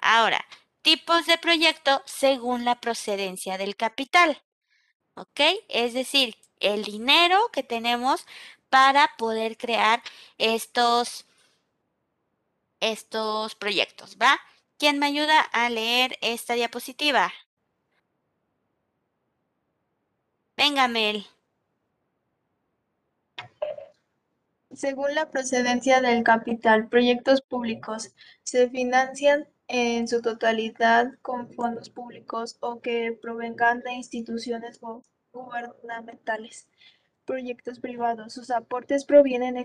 Ahora, 0.00 0.44
tipos 0.82 1.26
de 1.26 1.38
proyecto 1.38 2.02
según 2.06 2.64
la 2.64 2.80
procedencia 2.80 3.58
del 3.58 3.76
capital. 3.76 4.42
¿Ok? 5.14 5.40
Es 5.68 5.94
decir, 5.94 6.36
el 6.60 6.84
dinero 6.84 7.38
que 7.52 7.62
tenemos 7.62 8.26
para 8.70 9.16
poder 9.16 9.56
crear 9.56 10.02
estos, 10.38 11.26
estos 12.80 13.54
proyectos, 13.54 14.16
¿va? 14.20 14.38
¿Quién 14.78 14.98
me 14.98 15.06
ayuda 15.06 15.40
a 15.42 15.68
leer 15.68 16.16
esta 16.22 16.54
diapositiva? 16.54 17.32
Venga, 20.58 20.88
Mel. 20.88 21.24
Según 24.72 25.14
la 25.14 25.30
procedencia 25.30 26.00
del 26.00 26.24
capital, 26.24 26.88
proyectos 26.88 27.42
públicos 27.42 28.14
se 28.44 28.70
financian 28.70 29.46
en 29.66 30.08
su 30.08 30.22
totalidad 30.22 31.12
con 31.20 31.52
fondos 31.52 31.90
públicos 31.90 32.56
o 32.60 32.80
que 32.80 33.12
provengan 33.20 33.80
de 33.80 33.92
instituciones 33.92 34.80
gu- 34.80 35.04
gubernamentales. 35.34 36.66
Proyectos 37.26 37.78
privados. 37.78 38.32
Sus 38.32 38.50
aportes 38.50 39.04
provienen 39.04 39.58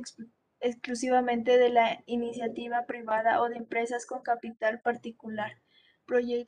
exclusivamente 0.64 1.58
de 1.60 1.70
la 1.70 2.04
iniciativa 2.08 2.86
privada 2.88 3.42
o 3.42 3.50
de 3.50 3.58
empresas 3.58 4.06
con 4.08 4.22
capital 4.24 4.82
particular. 4.82 5.62
Proye- 6.08 6.48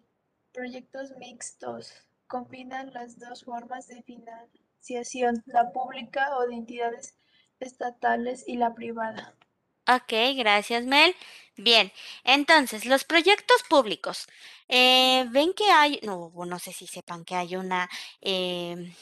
proyectos 0.54 1.16
mixtos. 1.18 1.94
Combinan 2.28 2.94
las 2.94 3.20
dos 3.20 3.44
formas 3.44 3.88
de 3.88 4.02
financiación, 4.04 5.44
la 5.46 5.72
pública 5.72 6.38
o 6.38 6.48
de 6.48 6.56
entidades 6.56 7.18
estatales 7.60 8.44
y 8.48 8.58
la 8.58 8.74
privada. 8.74 9.36
Ok, 9.88 10.14
gracias, 10.36 10.86
Mel. 10.86 11.16
Bien, 11.58 11.92
entonces, 12.24 12.86
los 12.86 13.04
proyectos 13.06 13.64
públicos. 13.70 14.28
Eh, 14.68 15.26
ven 15.30 15.54
que 15.54 15.70
hay, 15.72 16.00
no, 16.04 16.32
no 16.34 16.60
sé 16.60 16.74
si 16.74 16.88
sepan 16.88 17.24
que 17.24 17.36
hay 17.36 17.56
una, 17.56 17.88
em, 18.22 18.94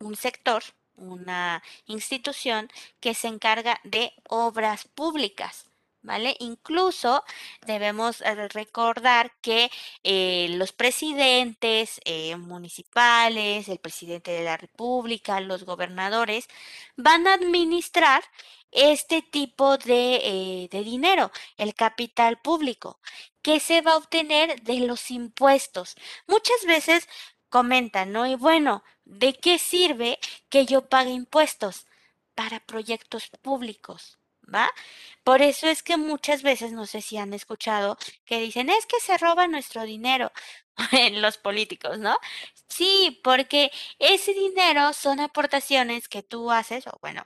un 0.00 0.16
sector, 0.16 0.62
una 0.96 1.62
institución 1.86 2.68
que 3.00 3.14
se 3.14 3.28
encarga 3.28 3.80
de 3.84 4.12
obras 4.28 4.88
públicas, 4.94 5.70
¿vale? 6.02 6.36
Incluso 6.40 7.24
debemos 7.66 8.20
eh, 8.22 8.48
recordar 8.48 9.32
que 9.42 9.70
eh, 10.04 10.48
los 10.50 10.72
presidentes 10.72 12.00
eh, 12.04 12.36
municipales, 12.36 13.68
el 13.68 13.78
presidente 13.78 14.30
de 14.30 14.44
la 14.44 14.56
República, 14.56 15.40
los 15.40 15.64
gobernadores, 15.64 16.48
van 16.96 17.26
a 17.26 17.34
administrar 17.34 18.22
este 18.70 19.22
tipo 19.22 19.78
de, 19.78 20.68
de 20.70 20.84
dinero, 20.84 21.30
el 21.56 21.74
capital 21.74 22.38
público, 22.40 23.00
que 23.42 23.60
se 23.60 23.80
va 23.80 23.92
a 23.92 23.96
obtener 23.96 24.62
de 24.62 24.80
los 24.80 25.10
impuestos. 25.10 25.96
Muchas 26.26 26.64
veces 26.66 27.08
comentan, 27.48 28.12
¿no? 28.12 28.26
Y 28.26 28.34
bueno, 28.34 28.82
¿de 29.06 29.34
qué 29.34 29.58
sirve 29.58 30.18
que 30.50 30.66
yo 30.66 30.88
pague 30.88 31.10
impuestos? 31.10 31.86
Para 32.34 32.60
proyectos 32.60 33.30
públicos, 33.42 34.18
¿va? 34.54 34.70
Por 35.24 35.40
eso 35.42 35.68
es 35.68 35.82
que 35.82 35.96
muchas 35.96 36.42
veces, 36.42 36.72
no 36.72 36.86
sé 36.86 37.00
si 37.00 37.16
han 37.16 37.32
escuchado, 37.32 37.96
que 38.26 38.40
dicen, 38.40 38.68
es 38.68 38.84
que 38.86 39.00
se 39.00 39.16
roba 39.18 39.48
nuestro 39.48 39.84
dinero 39.84 40.32
en 40.92 41.22
los 41.22 41.38
políticos, 41.38 41.98
¿no? 41.98 42.18
Sí, 42.68 43.20
porque 43.24 43.70
ese 43.98 44.34
dinero 44.34 44.92
son 44.92 45.20
aportaciones 45.20 46.08
que 46.08 46.22
tú 46.22 46.50
haces, 46.50 46.86
o 46.86 46.98
bueno, 47.00 47.24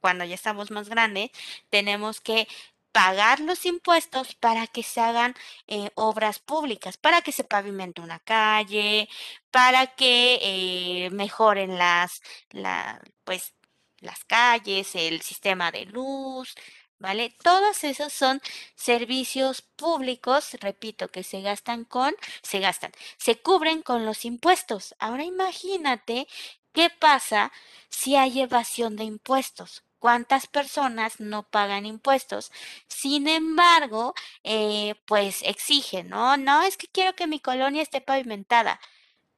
cuando 0.00 0.24
ya 0.24 0.34
estamos 0.34 0.70
más 0.70 0.88
grandes, 0.88 1.30
tenemos 1.68 2.20
que 2.20 2.48
pagar 2.92 3.40
los 3.40 3.66
impuestos 3.66 4.34
para 4.34 4.66
que 4.66 4.82
se 4.82 5.00
hagan 5.00 5.34
eh, 5.66 5.90
obras 5.94 6.38
públicas, 6.40 6.96
para 6.96 7.22
que 7.22 7.32
se 7.32 7.44
pavimente 7.44 8.00
una 8.00 8.18
calle, 8.20 9.08
para 9.50 9.86
que 9.88 10.38
eh, 10.42 11.10
mejoren 11.10 11.78
las, 11.78 12.22
la, 12.50 13.00
pues, 13.24 13.54
las 14.00 14.24
calles, 14.24 14.94
el 14.94 15.20
sistema 15.22 15.70
de 15.70 15.86
luz, 15.86 16.54
¿vale? 16.98 17.36
Todos 17.42 17.84
esos 17.84 18.12
son 18.12 18.40
servicios 18.74 19.62
públicos, 19.62 20.54
repito, 20.60 21.08
que 21.08 21.22
se 21.22 21.40
gastan 21.42 21.84
con, 21.84 22.14
se 22.42 22.60
gastan, 22.60 22.92
se 23.18 23.40
cubren 23.40 23.82
con 23.82 24.06
los 24.06 24.24
impuestos. 24.24 24.94
Ahora 24.98 25.24
imagínate 25.24 26.28
qué 26.72 26.90
pasa 26.90 27.52
si 27.88 28.16
hay 28.16 28.40
evasión 28.40 28.96
de 28.96 29.04
impuestos. 29.04 29.82
¿Cuántas 30.00 30.46
personas 30.48 31.20
no 31.20 31.44
pagan 31.44 31.86
impuestos? 31.86 32.50
Sin 32.88 33.28
embargo, 33.28 34.14
eh, 34.44 34.94
pues 35.06 35.42
exigen, 35.42 36.08
¿no? 36.10 36.36
No, 36.38 36.62
es 36.62 36.76
que 36.76 36.88
quiero 36.88 37.14
que 37.14 37.26
mi 37.28 37.38
colonia 37.40 37.82
esté 37.82 38.00
pavimentada, 38.00 38.80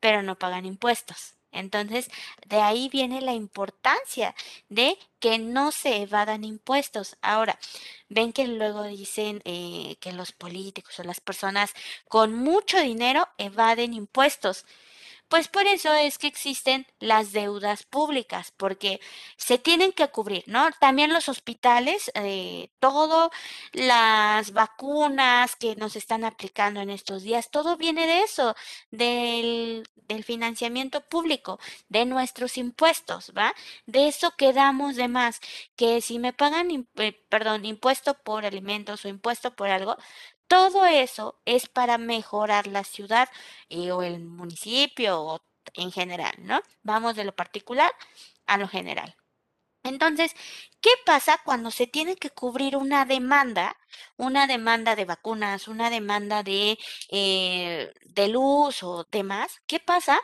pero 0.01 0.23
no 0.23 0.39
pagan 0.39 0.67
impuestos. 0.67 1.35
Entonces, 1.53 2.11
de 2.47 2.61
ahí 2.63 2.89
viene 2.89 3.21
la 3.21 3.35
importancia 3.35 4.35
de 4.71 4.99
que 5.21 5.39
no 5.39 5.71
se 5.73 6.03
evadan 6.03 6.45
impuestos. 6.45 7.17
Ahora, 7.23 7.59
ven 8.09 8.33
que 8.33 8.47
luego 8.47 8.85
dicen 8.85 9.43
eh, 9.45 9.97
que 10.01 10.13
los 10.13 10.33
políticos 10.33 10.99
o 10.99 11.05
las 11.05 11.21
personas 11.21 11.73
con 12.09 12.35
mucho 12.35 12.81
dinero 12.81 13.29
evaden 13.39 13.95
impuestos. 13.95 14.65
Pues 15.33 15.49
por 15.49 15.67
eso 15.67 15.95
es 15.95 16.19
que 16.19 16.27
existen 16.27 16.87
las 17.01 17.33
deudas 17.33 17.85
públicas, 17.85 18.53
porque 18.55 19.01
se 19.39 19.57
tienen 19.57 19.93
que 19.93 20.09
cubrir, 20.09 20.45
¿no? 20.47 20.69
También 20.79 21.11
los 21.11 21.31
hospitales, 21.31 22.13
eh, 22.15 22.69
todo, 22.81 23.31
las 23.73 24.53
vacunas 24.53 25.57
que 25.57 25.75
nos 25.77 25.97
están 25.97 26.25
aplicando 26.25 26.83
en 26.83 26.91
estos 26.91 27.23
días, 27.23 27.51
todo 27.51 27.79
viene 27.79 28.07
de 28.07 28.21
eso, 28.21 28.55
del, 28.91 29.89
financiamiento 30.25 31.01
público, 31.01 31.59
de 31.89 32.05
nuestros 32.05 32.59
impuestos, 32.59 33.33
¿va? 33.35 33.55
De 33.87 34.09
eso 34.09 34.33
quedamos 34.37 34.97
de 34.97 35.09
más, 35.09 35.41
que 35.77 36.03
si 36.03 36.19
me 36.19 36.35
pagan, 36.35 36.87
eh, 36.97 37.13
perdón, 37.31 37.65
impuesto 37.65 38.13
por 38.23 38.45
alimentos 38.45 39.07
o 39.07 39.09
impuesto 39.09 39.57
por 39.57 39.71
algo, 39.71 39.97
todo 40.53 40.85
eso 40.85 41.41
es 41.47 41.67
para 41.67 41.97
mejorar 41.97 42.67
la 42.67 42.85
ciudad 42.85 43.27
eh, 43.71 43.91
o 43.91 44.03
el 44.03 44.21
municipio 44.21 45.23
o 45.23 45.41
en 45.73 45.91
general, 45.91 46.35
¿no? 46.41 46.61
Vamos 46.83 47.17
de 47.17 47.25
lo 47.25 47.35
particular 47.35 47.91
a 48.47 48.59
lo 48.59 48.69
general. 48.69 49.17
Entonces, 49.85 50.35
¿qué 50.83 50.91
pasa 51.07 51.39
cuando 51.45 51.71
se 51.71 51.87
tiene 51.87 52.17
que 52.17 52.31
cubrir 52.31 52.77
una 52.77 53.07
demanda, 53.07 53.77
una 54.19 54.47
demanda 54.47 54.97
de 54.97 55.07
vacunas, 55.07 55.69
una 55.69 55.91
demanda 55.91 56.43
de, 56.43 56.79
eh, 57.11 57.93
de 58.05 58.29
luz 58.29 58.83
o 58.83 59.07
demás? 59.11 59.63
¿Qué 59.67 59.81
pasa 59.81 60.21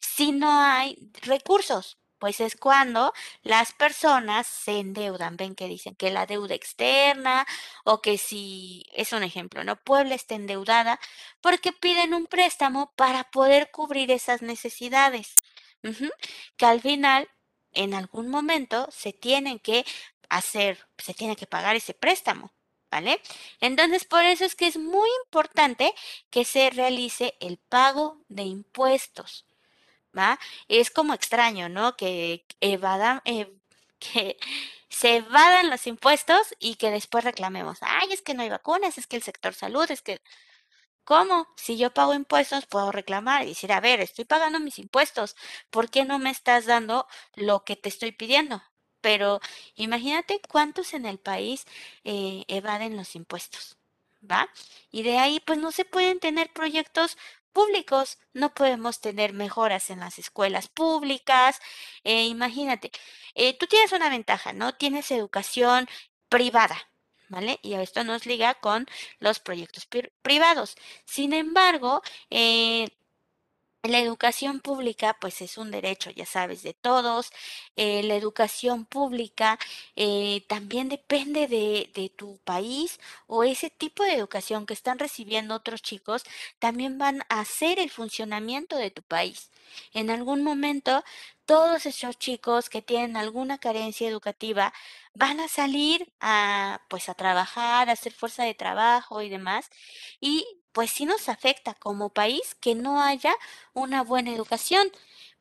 si 0.00 0.32
no 0.32 0.50
hay 0.62 1.10
recursos? 1.22 1.98
Pues 2.22 2.40
es 2.40 2.54
cuando 2.54 3.12
las 3.42 3.72
personas 3.72 4.46
se 4.46 4.78
endeudan. 4.78 5.36
Ven 5.36 5.56
que 5.56 5.66
dicen 5.66 5.96
que 5.96 6.12
la 6.12 6.24
deuda 6.24 6.54
externa 6.54 7.44
o 7.82 8.00
que 8.00 8.16
si, 8.16 8.86
es 8.92 9.12
un 9.12 9.24
ejemplo, 9.24 9.64
¿no? 9.64 9.74
Puebla 9.74 10.14
está 10.14 10.36
endeudada 10.36 11.00
porque 11.40 11.72
piden 11.72 12.14
un 12.14 12.26
préstamo 12.26 12.92
para 12.94 13.24
poder 13.32 13.72
cubrir 13.72 14.12
esas 14.12 14.40
necesidades. 14.40 15.34
Que 16.56 16.66
al 16.66 16.80
final 16.80 17.28
en 17.72 17.92
algún 17.92 18.28
momento 18.28 18.86
se 18.92 19.12
tienen 19.12 19.58
que 19.58 19.84
hacer, 20.28 20.86
se 20.98 21.14
tiene 21.14 21.34
que 21.34 21.48
pagar 21.48 21.74
ese 21.74 21.92
préstamo, 21.92 22.52
¿vale? 22.88 23.20
Entonces, 23.60 24.04
por 24.04 24.22
eso 24.22 24.44
es 24.44 24.54
que 24.54 24.68
es 24.68 24.76
muy 24.76 25.08
importante 25.24 25.92
que 26.30 26.44
se 26.44 26.70
realice 26.70 27.34
el 27.40 27.58
pago 27.58 28.22
de 28.28 28.44
impuestos, 28.44 29.44
¿va? 30.16 30.38
Es 30.68 30.90
como 30.90 31.14
extraño, 31.14 31.68
¿no? 31.68 31.96
Que 31.96 32.44
evadan, 32.60 33.20
eh, 33.24 33.52
que 33.98 34.36
se 34.88 35.16
evadan 35.16 35.70
los 35.70 35.86
impuestos 35.86 36.54
y 36.58 36.76
que 36.76 36.90
después 36.90 37.24
reclamemos, 37.24 37.78
ay, 37.82 38.08
es 38.12 38.22
que 38.22 38.34
no 38.34 38.42
hay 38.42 38.50
vacunas, 38.50 38.98
es 38.98 39.06
que 39.06 39.16
el 39.16 39.22
sector 39.22 39.54
salud, 39.54 39.90
es 39.90 40.02
que 40.02 40.20
¿Cómo? 41.04 41.48
Si 41.56 41.76
yo 41.78 41.92
pago 41.92 42.14
impuestos, 42.14 42.66
puedo 42.66 42.92
reclamar 42.92 43.42
y 43.44 43.48
decir, 43.48 43.72
a 43.72 43.80
ver, 43.80 44.00
estoy 44.00 44.24
pagando 44.24 44.60
mis 44.60 44.78
impuestos, 44.78 45.34
¿por 45.70 45.90
qué 45.90 46.04
no 46.04 46.18
me 46.18 46.30
estás 46.30 46.64
dando 46.66 47.06
lo 47.34 47.64
que 47.64 47.74
te 47.76 47.88
estoy 47.88 48.12
pidiendo? 48.12 48.62
Pero 49.00 49.40
imagínate 49.74 50.40
cuántos 50.48 50.94
en 50.94 51.06
el 51.06 51.18
país 51.18 51.64
eh, 52.04 52.44
evaden 52.48 52.96
los 52.96 53.16
impuestos, 53.16 53.76
¿va? 54.28 54.48
Y 54.92 55.02
de 55.02 55.18
ahí, 55.18 55.40
pues 55.40 55.58
no 55.58 55.72
se 55.72 55.84
pueden 55.84 56.20
tener 56.20 56.52
proyectos 56.52 57.16
públicos, 57.52 58.18
no 58.32 58.54
podemos 58.54 59.00
tener 59.00 59.32
mejoras 59.32 59.90
en 59.90 60.00
las 60.00 60.18
escuelas 60.18 60.68
públicas. 60.68 61.60
eh, 62.04 62.24
imagínate, 62.26 62.90
eh, 63.34 63.56
tú 63.58 63.66
tienes 63.66 63.92
una 63.92 64.08
ventaja, 64.10 64.52
¿no? 64.52 64.74
Tienes 64.74 65.10
educación 65.10 65.88
privada, 66.28 66.76
¿vale? 67.28 67.58
Y 67.62 67.74
esto 67.74 68.04
nos 68.04 68.26
liga 68.26 68.54
con 68.54 68.86
los 69.18 69.38
proyectos 69.40 69.86
pri- 69.86 70.12
privados. 70.22 70.76
Sin 71.04 71.32
embargo, 71.32 72.02
eh, 72.30 72.88
la 73.88 73.98
educación 73.98 74.60
pública, 74.60 75.16
pues 75.20 75.40
es 75.42 75.58
un 75.58 75.72
derecho, 75.72 76.10
ya 76.10 76.24
sabes, 76.24 76.62
de 76.62 76.72
todos. 76.72 77.32
Eh, 77.76 78.02
la 78.04 78.14
educación 78.14 78.84
pública 78.84 79.58
eh, 79.96 80.44
también 80.48 80.88
depende 80.88 81.48
de, 81.48 82.12
tu 82.16 82.38
país 82.44 83.00
o 83.26 83.42
ese 83.44 83.70
tipo 83.70 84.04
de 84.04 84.14
educación 84.14 84.66
que 84.66 84.74
están 84.74 84.98
recibiendo 84.98 85.54
otros 85.54 85.82
chicos, 85.82 86.22
también 86.58 86.98
van 86.98 87.22
a 87.28 87.40
hacer 87.40 87.78
el 87.80 87.90
funcionamiento 87.90 88.76
de 88.76 88.90
tu 88.90 89.02
país. 89.02 89.50
En 89.94 90.10
algún 90.10 90.44
momento, 90.44 91.02
todos 91.46 91.86
esos 91.86 92.18
chicos 92.18 92.68
que 92.70 92.82
tienen 92.82 93.16
alguna 93.16 93.58
carencia 93.58 94.08
educativa 94.08 94.72
van 95.14 95.40
a 95.40 95.48
salir 95.48 96.12
a, 96.20 96.82
pues, 96.88 97.08
a 97.08 97.14
trabajar, 97.14 97.88
a 97.88 97.92
hacer 97.92 98.12
fuerza 98.12 98.44
de 98.44 98.54
trabajo 98.54 99.22
y 99.22 99.28
demás. 99.28 99.70
Y 100.20 100.61
pues 100.72 100.90
sí 100.90 101.06
nos 101.06 101.28
afecta 101.28 101.74
como 101.74 102.10
país 102.10 102.56
que 102.60 102.74
no 102.74 103.02
haya 103.02 103.34
una 103.74 104.02
buena 104.02 104.32
educación. 104.32 104.90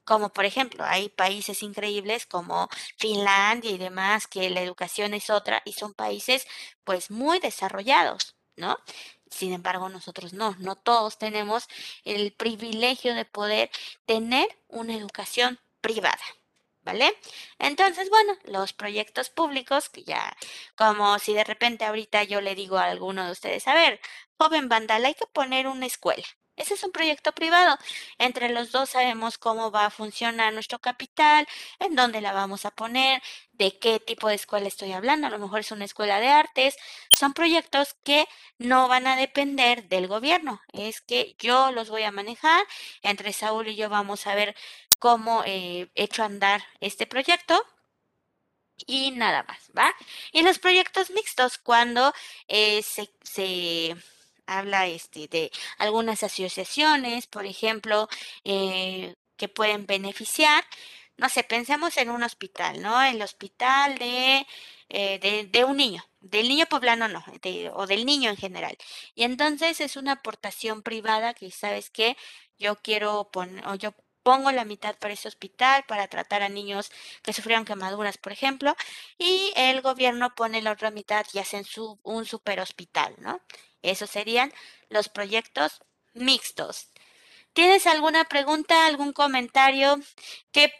Como 0.04 0.30
por 0.30 0.46
ejemplo, 0.46 0.84
hay 0.84 1.10
países 1.10 1.64
increíbles 1.64 2.26
como 2.26 2.70
Finlandia 2.98 3.72
y 3.72 3.78
demás, 3.78 4.28
que 4.28 4.50
la 4.50 4.62
educación 4.62 5.14
es 5.14 5.30
otra 5.30 5.62
y 5.66 5.74
son 5.74 5.94
países 5.94 6.48
pues 6.84 7.12
muy 7.12 7.40
desarrollados, 7.40 8.36
¿no? 8.56 8.78
Sin 9.30 9.54
embargo, 9.54 9.90
nosotros 9.90 10.34
no, 10.34 10.56
no 10.60 10.76
todos 10.76 11.18
tenemos 11.18 11.68
el 12.04 12.34
privilegio 12.34 13.16
de 13.16 13.26
poder 13.26 13.72
tener 14.06 14.48
una 14.68 14.96
educación 14.96 15.60
privada, 15.82 16.22
¿vale? 16.84 17.18
Entonces, 17.60 18.10
bueno, 18.10 18.34
los 18.44 18.74
proyectos 18.74 19.30
públicos, 19.30 19.90
que 19.90 20.04
ya, 20.04 20.36
como 20.76 21.18
si 21.20 21.34
de 21.34 21.44
repente 21.44 21.86
ahorita 21.86 22.24
yo 22.24 22.42
le 22.42 22.56
digo 22.56 22.78
a 22.78 22.86
alguno 22.86 23.26
de 23.26 23.32
ustedes, 23.32 23.68
a 23.68 23.74
ver, 23.74 24.00
joven 24.42 24.70
Vandal, 24.70 25.06
hay 25.06 25.14
que 25.14 25.28
poner 25.28 25.68
una 25.68 25.86
escuela. 25.86 26.26
Ese 26.56 26.74
es 26.74 26.84
un 26.84 26.92
proyecto 26.92 27.32
privado. 27.32 27.78
Entre 28.18 28.50
los 28.50 28.72
dos 28.72 28.90
sabemos 28.90 29.38
cómo 29.38 29.70
va 29.72 29.86
a 29.86 29.90
funcionar 29.92 30.52
nuestro 30.54 30.80
capital, 30.80 31.48
en 31.80 31.96
dónde 31.96 32.22
la 32.22 32.34
vamos 32.34 32.66
a 32.66 32.72
poner, 32.72 33.22
de 33.54 33.78
qué 33.80 34.00
tipo 34.00 34.28
de 34.30 34.36
escuela 34.36 34.68
estoy 34.68 34.94
hablando. 34.94 35.28
A 35.28 35.30
lo 35.30 35.38
mejor 35.38 35.60
es 35.60 35.72
una 35.72 35.86
escuela 35.86 36.20
de 36.20 36.30
artes. 36.30 36.76
Son 37.12 37.34
proyectos 37.34 37.94
que 38.04 38.28
no 38.58 38.88
van 38.88 39.06
a 39.08 39.16
depender 39.16 39.88
del 39.90 40.08
gobierno. 40.08 40.62
Es 40.74 41.02
que 41.02 41.36
yo 41.38 41.72
los 41.72 41.90
voy 41.90 42.04
a 42.04 42.12
manejar. 42.12 42.66
Entre 43.04 43.34
Saúl 43.34 43.68
y 43.68 43.76
yo 43.76 43.90
vamos 43.90 44.26
a 44.28 44.34
ver 44.36 44.56
cómo 45.00 45.44
eh, 45.46 45.92
hecho 45.96 46.24
andar 46.24 46.64
este 46.80 47.06
proyecto 47.06 47.64
y 48.88 49.12
nada 49.12 49.44
más, 49.44 49.72
¿va? 49.78 49.94
Y 50.32 50.42
los 50.42 50.60
proyectos 50.60 51.12
mixtos, 51.12 51.58
cuando 51.58 52.14
eh, 52.48 52.82
se, 52.84 53.10
se 53.24 53.96
habla 54.58 54.88
este, 54.88 55.28
de 55.28 55.52
algunas 55.78 56.24
asociaciones, 56.24 57.28
por 57.28 57.46
ejemplo, 57.46 58.08
eh, 58.44 59.16
que 59.38 59.50
pueden 59.50 59.86
beneficiar, 59.88 60.64
no 61.18 61.30
sé, 61.30 61.44
pensemos 61.44 61.98
en 61.98 62.10
un 62.10 62.24
hospital, 62.24 62.82
¿no? 62.82 63.02
El 63.04 63.22
hospital 63.22 63.98
de, 63.98 64.46
eh, 64.90 65.48
de, 65.52 65.64
un 65.66 65.78
niño, 65.78 66.04
del 66.20 66.48
niño 66.48 66.66
poblano 66.68 67.08
no, 67.08 67.24
o 67.74 67.88
del 67.88 68.06
niño 68.06 68.30
en 68.30 68.38
general. 68.38 68.78
Y 69.16 69.24
entonces 69.24 69.82
es 69.82 69.98
una 69.98 70.14
aportación 70.14 70.82
privada 70.84 71.34
que, 71.34 71.52
¿sabes 71.52 71.90
qué? 71.90 72.18
Yo 72.58 72.76
quiero 72.78 73.30
poner, 73.32 73.68
o 73.68 73.76
yo 73.76 73.94
pongo 74.24 74.52
la 74.52 74.66
mitad 74.66 74.98
para 74.98 75.14
ese 75.14 75.28
hospital 75.28 75.84
para 75.88 76.08
tratar 76.08 76.44
a 76.44 76.50
niños 76.50 76.92
que 77.24 77.34
sufrieron 77.34 77.66
quemaduras, 77.66 78.18
por 78.18 78.32
ejemplo, 78.32 78.76
y 79.18 79.52
el 79.56 79.82
gobierno 79.82 80.36
pone 80.36 80.62
la 80.62 80.72
otra 80.74 80.92
mitad 80.92 81.26
y 81.34 81.40
hacen 81.40 81.64
su, 81.66 82.00
un 82.04 82.26
super 82.26 82.60
hospital, 82.60 83.16
¿no? 83.20 83.42
Esos 83.82 84.10
serían 84.10 84.54
los 84.90 85.10
proyectos 85.10 85.82
mixtos. 86.14 86.90
¿Tienes 87.54 87.88
alguna 87.88 88.26
pregunta, 88.26 88.86
algún 88.86 89.14
comentario? 89.14 90.00
¿Qué 90.52 90.72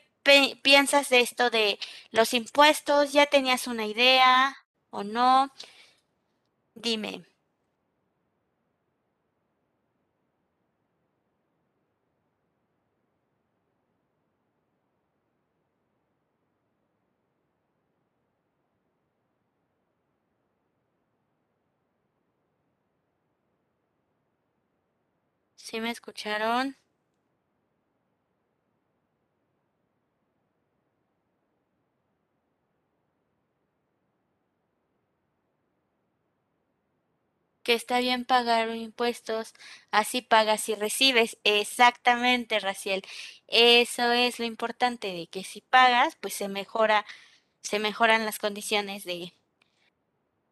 piensas 0.62 1.10
de 1.10 1.22
esto 1.22 1.50
de 1.50 1.80
los 2.12 2.34
impuestos? 2.34 3.12
¿Ya 3.14 3.26
tenías 3.26 3.68
una 3.68 3.86
idea 3.86 4.56
o 4.90 5.04
no? 5.04 5.52
Dime. 6.76 7.31
¿Sí 25.72 25.80
me 25.80 25.90
escucharon? 25.90 26.76
que 37.64 37.74
está 37.74 38.00
bien 38.00 38.26
pagar 38.26 38.76
impuestos, 38.76 39.54
así 39.92 40.22
pagas 40.22 40.68
y 40.70 40.76
recibes. 40.76 41.38
Exactamente, 41.44 42.60
Raciel. 42.60 43.04
Eso 43.48 44.12
es 44.12 44.40
lo 44.40 44.46
importante 44.46 45.08
de 45.14 45.28
que 45.28 45.44
si 45.44 45.62
pagas, 45.62 46.16
pues 46.22 46.34
se 46.34 46.48
mejora, 46.48 47.06
se 47.64 47.80
mejoran 47.80 48.26
las 48.26 48.40
condiciones 48.40 49.04
de, 49.06 49.34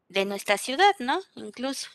de 0.09 0.26
nuestra 0.26 0.57
ciudad, 0.57 0.93
¿no? 0.99 1.22
Incluso. 1.36 1.89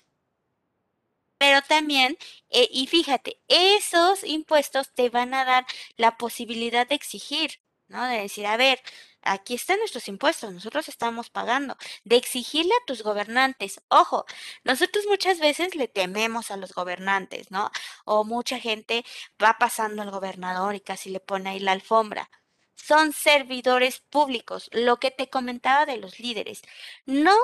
Pero 1.47 1.61
también, 1.61 2.17
eh, 2.49 2.69
y 2.73 2.87
fíjate, 2.87 3.39
esos 3.49 4.25
impuestos 4.25 4.95
te 4.95 5.11
van 5.11 5.35
a 5.35 5.45
dar 5.45 5.67
la 5.99 6.17
posibilidad 6.17 6.87
de 6.89 6.95
exigir, 6.95 7.61
¿no? 7.87 8.07
De 8.07 8.19
decir, 8.23 8.47
a 8.47 8.57
ver, 8.57 8.81
aquí 9.21 9.53
están 9.55 9.79
nuestros 9.79 10.09
impuestos, 10.09 10.55
nosotros 10.55 10.89
estamos 10.89 11.29
pagando, 11.29 11.77
de 12.05 12.17
exigirle 12.17 12.73
a 12.73 12.87
tus 12.87 13.03
gobernantes. 13.03 13.83
Ojo, 13.89 14.25
nosotros 14.65 15.05
muchas 15.07 15.39
veces 15.39 15.75
le 15.75 15.87
tememos 15.87 16.51
a 16.51 16.57
los 16.57 16.73
gobernantes, 16.73 17.51
¿no? 17.51 17.71
O 18.07 18.25
mucha 18.25 18.59
gente 18.59 19.05
va 19.43 19.59
pasando 19.59 20.01
al 20.01 20.11
gobernador 20.11 20.75
y 20.75 20.81
casi 20.81 21.11
le 21.11 21.21
pone 21.21 21.51
ahí 21.51 21.59
la 21.61 21.73
alfombra. 21.73 22.31
Son 22.75 23.13
servidores 23.13 24.01
públicos, 24.01 24.71
lo 24.73 24.97
que 24.99 25.11
te 25.11 25.29
comentaba 25.29 25.85
de 25.85 25.99
los 25.99 26.19
líderes. 26.21 26.63
No 27.05 27.37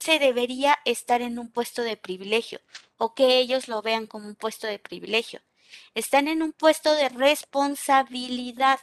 se 0.00 0.18
debería 0.18 0.78
estar 0.84 1.22
en 1.22 1.38
un 1.38 1.52
puesto 1.52 1.82
de 1.82 1.96
privilegio 1.96 2.60
o 2.96 3.14
que 3.14 3.38
ellos 3.38 3.68
lo 3.68 3.82
vean 3.82 4.06
como 4.06 4.26
un 4.28 4.36
puesto 4.36 4.66
de 4.66 4.78
privilegio. 4.78 5.42
están 5.94 6.28
en 6.28 6.42
un 6.42 6.52
puesto 6.52 6.94
de 6.94 7.08
responsabilidad 7.10 8.80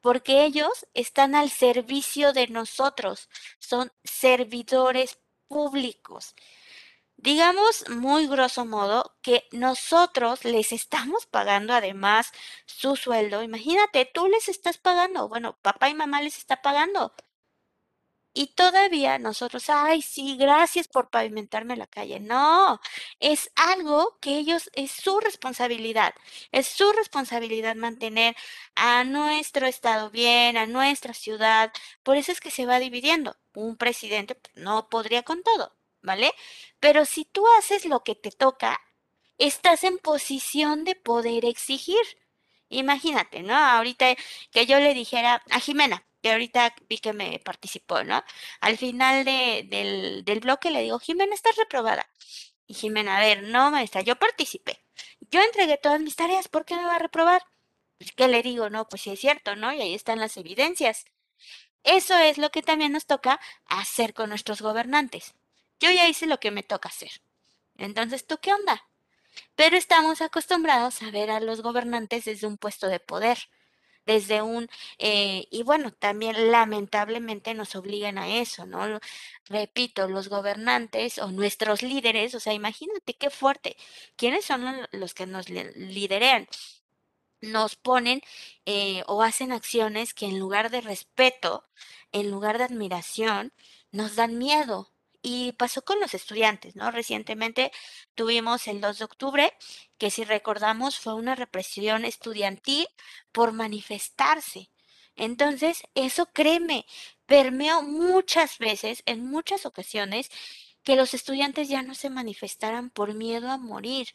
porque 0.00 0.44
ellos 0.44 0.86
están 0.94 1.34
al 1.34 1.50
servicio 1.50 2.32
de 2.32 2.48
nosotros, 2.48 3.28
son 3.58 3.92
servidores 4.04 5.18
públicos. 5.48 6.34
Digamos 7.16 7.88
muy 7.90 8.26
grosso 8.26 8.64
modo 8.64 9.16
que 9.22 9.46
nosotros 9.52 10.44
les 10.44 10.72
estamos 10.72 11.26
pagando 11.26 11.74
además 11.74 12.32
su 12.66 12.96
sueldo. 12.96 13.42
Imagínate, 13.42 14.06
tú 14.06 14.26
les 14.28 14.48
estás 14.48 14.78
pagando, 14.78 15.28
bueno, 15.28 15.58
papá 15.62 15.90
y 15.90 15.94
mamá 15.94 16.22
les 16.22 16.38
está 16.38 16.62
pagando. 16.62 17.14
Y 18.32 18.54
todavía 18.54 19.18
nosotros, 19.18 19.64
ay, 19.68 20.02
sí, 20.02 20.36
gracias 20.36 20.86
por 20.88 21.10
pavimentarme 21.10 21.76
la 21.76 21.86
calle. 21.88 22.20
No, 22.20 22.80
es 23.18 23.50
algo 23.56 24.18
que 24.20 24.38
ellos, 24.38 24.70
es 24.74 24.92
su 24.92 25.18
responsabilidad. 25.20 26.14
Es 26.52 26.68
su 26.68 26.92
responsabilidad 26.92 27.74
mantener 27.74 28.36
a 28.76 29.02
nuestro 29.04 29.66
estado 29.66 30.10
bien, 30.10 30.56
a 30.56 30.66
nuestra 30.66 31.12
ciudad. 31.14 31.72
Por 32.04 32.16
eso 32.16 32.30
es 32.32 32.40
que 32.40 32.50
se 32.52 32.66
va 32.66 32.78
dividiendo. 32.78 33.36
Un 33.54 33.76
presidente 33.76 34.36
pues, 34.36 34.54
no 34.56 34.88
podría 34.88 35.22
con 35.24 35.42
todo, 35.42 35.76
¿vale? 36.02 36.32
Pero 36.78 37.04
si 37.04 37.24
tú 37.24 37.44
haces 37.58 37.84
lo 37.84 38.04
que 38.04 38.14
te 38.14 38.30
toca, 38.30 38.80
estás 39.38 39.82
en 39.84 39.98
posición 39.98 40.84
de 40.84 40.94
poder 40.94 41.44
exigir. 41.44 41.98
Imagínate, 42.70 43.42
¿no? 43.42 43.54
Ahorita 43.56 44.14
que 44.52 44.64
yo 44.66 44.78
le 44.80 44.94
dijera 44.94 45.42
a 45.50 45.60
Jimena, 45.60 46.04
que 46.22 46.32
ahorita 46.32 46.74
vi 46.88 46.98
que 46.98 47.12
me 47.12 47.38
participó, 47.40 48.04
¿no? 48.04 48.22
Al 48.60 48.78
final 48.78 49.24
de, 49.24 49.66
del, 49.68 50.24
del 50.24 50.40
bloque 50.40 50.70
le 50.70 50.82
digo, 50.82 50.98
Jimena, 51.00 51.34
estás 51.34 51.56
reprobada. 51.56 52.08
Y 52.66 52.74
Jimena, 52.74 53.16
a 53.18 53.20
ver, 53.20 53.42
no, 53.44 53.70
maestra, 53.70 54.02
yo 54.02 54.16
participé. 54.16 54.82
Yo 55.30 55.40
entregué 55.42 55.78
todas 55.78 56.00
mis 56.00 56.16
tareas, 56.16 56.48
¿por 56.48 56.64
qué 56.64 56.76
me 56.76 56.84
va 56.84 56.96
a 56.96 56.98
reprobar? 57.00 57.42
Pues, 57.98 58.12
¿qué 58.12 58.28
le 58.28 58.42
digo? 58.42 58.70
No, 58.70 58.88
pues 58.88 59.02
sí 59.02 59.10
es 59.10 59.20
cierto, 59.20 59.56
¿no? 59.56 59.72
Y 59.72 59.80
ahí 59.82 59.94
están 59.94 60.20
las 60.20 60.36
evidencias. 60.36 61.06
Eso 61.84 62.16
es 62.18 62.38
lo 62.38 62.50
que 62.50 62.62
también 62.62 62.92
nos 62.92 63.06
toca 63.06 63.40
hacer 63.66 64.14
con 64.14 64.30
nuestros 64.30 64.62
gobernantes. 64.62 65.34
Yo 65.80 65.90
ya 65.90 66.08
hice 66.08 66.26
lo 66.26 66.40
que 66.40 66.50
me 66.52 66.62
toca 66.62 66.88
hacer. 66.90 67.10
Entonces, 67.76 68.26
¿tú 68.26 68.38
qué 68.42 68.52
onda? 68.54 68.84
Pero 69.56 69.76
estamos 69.76 70.20
acostumbrados 70.20 71.02
a 71.02 71.10
ver 71.10 71.30
a 71.30 71.40
los 71.40 71.62
gobernantes 71.62 72.24
desde 72.24 72.46
un 72.46 72.58
puesto 72.58 72.88
de 72.88 73.00
poder 73.00 73.38
desde 74.06 74.42
un, 74.42 74.68
eh, 74.98 75.46
y 75.50 75.62
bueno, 75.62 75.92
también 75.92 76.50
lamentablemente 76.50 77.54
nos 77.54 77.76
obligan 77.76 78.18
a 78.18 78.28
eso, 78.38 78.66
¿no? 78.66 78.98
Repito, 79.46 80.08
los 80.08 80.28
gobernantes 80.28 81.18
o 81.18 81.30
nuestros 81.30 81.82
líderes, 81.82 82.34
o 82.34 82.40
sea, 82.40 82.52
imagínate 82.54 83.14
qué 83.14 83.30
fuerte, 83.30 83.76
¿quiénes 84.16 84.44
son 84.44 84.64
los 84.92 85.14
que 85.14 85.26
nos 85.26 85.48
liderean? 85.48 86.48
Nos 87.42 87.76
ponen 87.76 88.22
eh, 88.66 89.02
o 89.06 89.22
hacen 89.22 89.52
acciones 89.52 90.14
que 90.14 90.26
en 90.26 90.38
lugar 90.38 90.70
de 90.70 90.80
respeto, 90.82 91.64
en 92.12 92.30
lugar 92.30 92.58
de 92.58 92.64
admiración, 92.64 93.52
nos 93.92 94.16
dan 94.16 94.38
miedo, 94.38 94.90
y 95.22 95.52
pasó 95.52 95.82
con 95.82 96.00
los 96.00 96.14
estudiantes, 96.14 96.76
¿no? 96.76 96.90
Recientemente 96.90 97.72
tuvimos 98.14 98.66
el 98.68 98.80
2 98.80 98.98
de 98.98 99.04
octubre, 99.04 99.52
que 99.98 100.10
si 100.10 100.24
recordamos 100.24 100.98
fue 100.98 101.14
una 101.14 101.34
represión 101.34 102.04
estudiantil 102.04 102.86
por 103.32 103.52
manifestarse. 103.52 104.70
Entonces, 105.16 105.82
eso 105.94 106.26
créeme, 106.32 106.86
permeó 107.26 107.82
muchas 107.82 108.58
veces, 108.58 109.02
en 109.06 109.26
muchas 109.26 109.66
ocasiones, 109.66 110.30
que 110.82 110.96
los 110.96 111.14
estudiantes 111.14 111.68
ya 111.68 111.82
no 111.82 111.94
se 111.94 112.10
manifestaran 112.10 112.90
por 112.90 113.14
miedo 113.14 113.50
a 113.50 113.58
morir. 113.58 114.08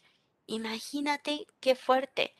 Imagínate 0.46 1.46
qué 1.60 1.76
fuerte 1.76 2.34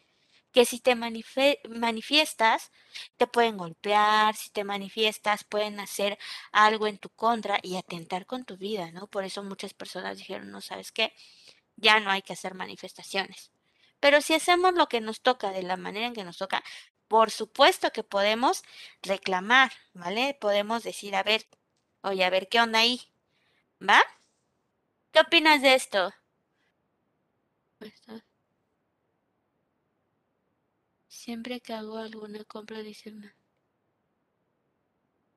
que 0.57 0.64
si 0.64 0.80
te 0.80 0.94
manifiestas, 0.96 2.72
te 3.18 3.26
pueden 3.26 3.59
golpear, 3.59 4.34
si 4.36 4.48
te 4.50 4.64
manifiestas, 4.64 5.44
pueden 5.44 5.80
hacer 5.80 6.16
algo 6.50 6.86
en 6.86 6.96
tu 6.96 7.11
contra 7.11 7.59
y 7.62 7.76
atentar 7.76 8.24
con 8.24 8.46
tu 8.46 8.57
vida, 8.57 8.90
¿no? 8.90 9.07
Por 9.07 9.24
eso 9.24 9.42
muchas 9.42 9.74
personas 9.74 10.16
dijeron, 10.16 10.50
no 10.50 10.62
sabes 10.62 10.92
qué, 10.92 11.12
ya 11.76 12.00
no 12.00 12.11
hay 12.11 12.22
que 12.22 12.32
hacer 12.34 12.54
manifestaciones. 12.54 13.52
Pero 14.00 14.22
si 14.22 14.34
hacemos 14.34 14.74
lo 14.74 14.88
que 14.88 15.02
nos 15.02 15.20
toca 15.20 15.50
de 15.52 15.62
la 15.62 15.76
manera 15.76 16.07
en 16.07 16.14
que 16.14 16.24
nos 16.24 16.38
toca, 16.38 16.64
por 17.09 17.30
supuesto 17.30 17.90
que 17.92 18.04
podemos 18.04 18.62
reclamar, 19.02 19.72
¿vale? 19.94 20.38
Podemos 20.40 20.84
decir, 20.84 21.16
a 21.16 21.22
ver, 21.22 21.46
oye, 22.02 22.24
a 22.24 22.30
ver, 22.30 22.48
¿qué 22.48 22.61
onda 22.61 22.80
ahí? 22.80 23.02
¿Va? 23.80 24.02
¿Qué 25.12 25.18
opinas 25.20 25.62
de 25.62 25.74
esto? 25.74 26.12
Siempre 31.26 31.60
que 31.60 31.74
hago 31.74 31.98
alguna 31.98 32.42
compra 32.46 32.78
adicional. 32.78 33.34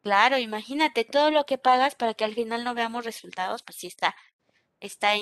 Claro, 0.01 0.37
imagínate 0.37 1.03
todo 1.05 1.29
lo 1.31 1.45
que 1.45 1.57
pagas 1.57 1.95
para 1.95 2.13
que 2.13 2.23
al 2.23 2.33
final 2.33 2.63
no 2.63 2.73
veamos 2.73 3.05
resultados, 3.05 3.63
pues 3.63 3.77
sí 3.77 3.87
está, 3.87 4.15
está, 4.79 5.13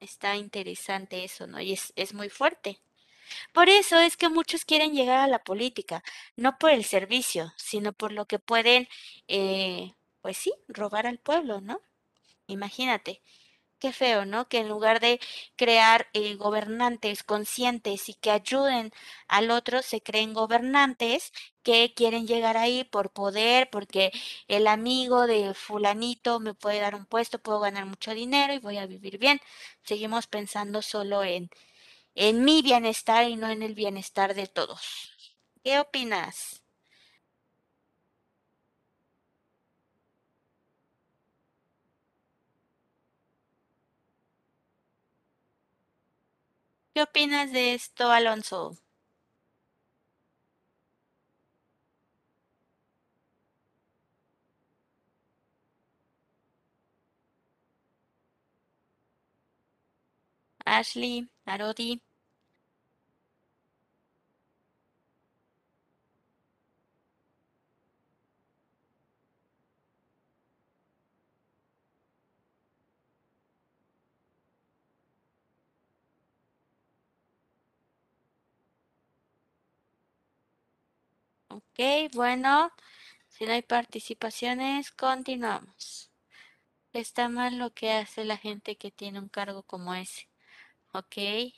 está 0.00 0.36
interesante 0.36 1.24
eso, 1.24 1.46
¿no? 1.46 1.60
Y 1.60 1.72
es, 1.74 1.92
es 1.96 2.14
muy 2.14 2.28
fuerte. 2.30 2.80
Por 3.52 3.68
eso 3.70 3.98
es 4.00 4.16
que 4.16 4.28
muchos 4.30 4.64
quieren 4.66 4.94
llegar 4.94 5.20
a 5.20 5.28
la 5.28 5.40
política, 5.44 6.02
no 6.36 6.58
por 6.58 6.70
el 6.72 6.84
servicio, 6.84 7.52
sino 7.56 7.92
por 7.94 8.12
lo 8.12 8.26
que 8.26 8.38
pueden, 8.40 8.88
eh, 9.28 9.94
pues 10.22 10.38
sí, 10.38 10.52
robar 10.68 11.06
al 11.06 11.18
pueblo, 11.20 11.60
¿no? 11.62 11.80
Imagínate, 12.48 13.22
Qué 13.80 13.92
feo, 13.92 14.24
¿no? 14.24 14.48
Que 14.48 14.58
en 14.58 14.68
lugar 14.68 14.98
de 14.98 15.20
crear 15.56 16.08
eh, 16.12 16.34
gobernantes 16.34 17.22
conscientes 17.22 18.08
y 18.08 18.14
que 18.14 18.32
ayuden 18.32 18.90
al 19.28 19.52
otro, 19.52 19.82
se 19.82 20.00
creen 20.02 20.34
gobernantes 20.34 21.32
que 21.62 21.94
quieren 21.94 22.26
llegar 22.26 22.56
ahí 22.56 22.82
por 22.82 23.12
poder, 23.12 23.70
porque 23.70 24.10
el 24.48 24.66
amigo 24.66 25.28
de 25.28 25.54
fulanito 25.54 26.40
me 26.40 26.54
puede 26.54 26.80
dar 26.80 26.96
un 26.96 27.06
puesto, 27.06 27.38
puedo 27.38 27.60
ganar 27.60 27.86
mucho 27.86 28.14
dinero 28.14 28.52
y 28.52 28.58
voy 28.58 28.78
a 28.78 28.86
vivir 28.86 29.18
bien. 29.18 29.40
Seguimos 29.84 30.26
pensando 30.26 30.82
solo 30.82 31.22
en, 31.22 31.48
en 32.14 32.44
mi 32.44 32.62
bienestar 32.62 33.28
y 33.30 33.36
no 33.36 33.50
en 33.50 33.62
el 33.62 33.74
bienestar 33.74 34.34
de 34.34 34.48
todos. 34.48 35.12
¿Qué 35.64 35.78
opinas? 35.80 36.62
¿Qué 46.98 47.02
opinas 47.04 47.52
de 47.52 47.74
esto, 47.74 48.10
Alonso? 48.10 48.76
Ashley, 60.66 61.28
Arodi. 61.46 62.00
Ok, 81.80 82.12
bueno, 82.14 82.72
si 83.28 83.46
no 83.46 83.52
hay 83.52 83.62
participaciones, 83.62 84.90
continuamos. 84.90 86.10
Está 86.92 87.28
mal 87.28 87.56
lo 87.56 87.70
que 87.70 87.92
hace 87.92 88.24
la 88.24 88.36
gente 88.36 88.76
que 88.76 88.90
tiene 88.90 89.20
un 89.20 89.28
cargo 89.28 89.62
como 89.62 89.94
ese. 89.94 90.28
Ok. 90.92 91.52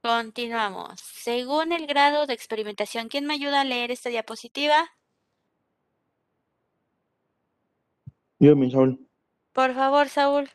Continuamos. 0.00 0.98
Según 1.00 1.72
el 1.72 1.86
grado 1.86 2.26
de 2.26 2.32
experimentación, 2.32 3.08
¿quién 3.08 3.26
me 3.26 3.34
ayuda 3.34 3.60
a 3.60 3.64
leer 3.64 3.90
esta 3.90 4.08
diapositiva? 4.08 4.90
Yo, 8.38 8.56
mi 8.56 8.70
Saúl. 8.70 9.06
Por 9.52 9.74
favor, 9.74 10.08
Saúl. 10.08 10.48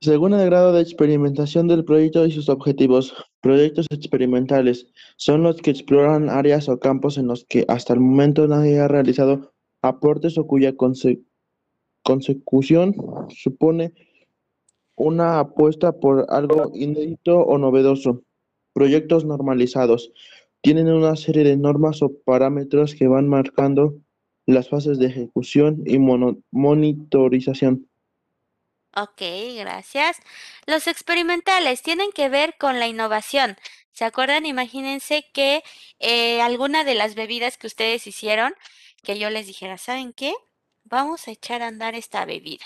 Según 0.00 0.32
el 0.32 0.46
grado 0.46 0.72
de 0.72 0.82
experimentación 0.82 1.66
del 1.66 1.84
proyecto 1.84 2.24
y 2.24 2.30
sus 2.30 2.48
objetivos, 2.48 3.29
proyectos 3.40 3.86
experimentales 3.90 4.86
son 5.16 5.42
los 5.42 5.56
que 5.56 5.70
exploran 5.70 6.28
áreas 6.28 6.68
o 6.68 6.78
campos 6.78 7.18
en 7.18 7.26
los 7.26 7.44
que 7.44 7.64
hasta 7.68 7.94
el 7.94 8.00
momento 8.00 8.46
nadie 8.46 8.78
ha 8.80 8.88
realizado 8.88 9.52
aportes 9.82 10.36
o 10.38 10.46
cuya 10.46 10.74
consecución 12.02 12.94
supone 13.28 13.94
una 14.96 15.40
apuesta 15.40 15.92
por 15.92 16.26
algo 16.28 16.70
inédito 16.74 17.38
o 17.38 17.56
novedoso. 17.56 18.22
Proyectos 18.74 19.24
normalizados 19.24 20.12
tienen 20.60 20.88
una 20.88 21.16
serie 21.16 21.42
de 21.42 21.56
normas 21.56 22.02
o 22.02 22.12
parámetros 22.24 22.94
que 22.94 23.08
van 23.08 23.26
marcando 23.26 23.94
las 24.46 24.68
fases 24.68 24.98
de 24.98 25.06
ejecución 25.06 25.82
y 25.86 25.98
monitorización. 25.98 27.89
Ok, 28.96 29.22
gracias. 29.56 30.18
Los 30.66 30.86
experimentales 30.88 31.82
tienen 31.82 32.10
que 32.12 32.28
ver 32.28 32.56
con 32.58 32.80
la 32.80 32.88
innovación. 32.88 33.56
¿Se 33.92 34.04
acuerdan? 34.04 34.46
Imagínense 34.46 35.30
que 35.32 35.62
eh, 36.00 36.40
alguna 36.42 36.82
de 36.84 36.94
las 36.94 37.14
bebidas 37.14 37.56
que 37.56 37.68
ustedes 37.68 38.06
hicieron, 38.06 38.54
que 39.02 39.18
yo 39.18 39.30
les 39.30 39.46
dijera, 39.46 39.78
¿saben 39.78 40.12
qué? 40.12 40.34
Vamos 40.84 41.28
a 41.28 41.30
echar 41.32 41.62
a 41.62 41.68
andar 41.68 41.94
esta 41.94 42.24
bebida. 42.24 42.64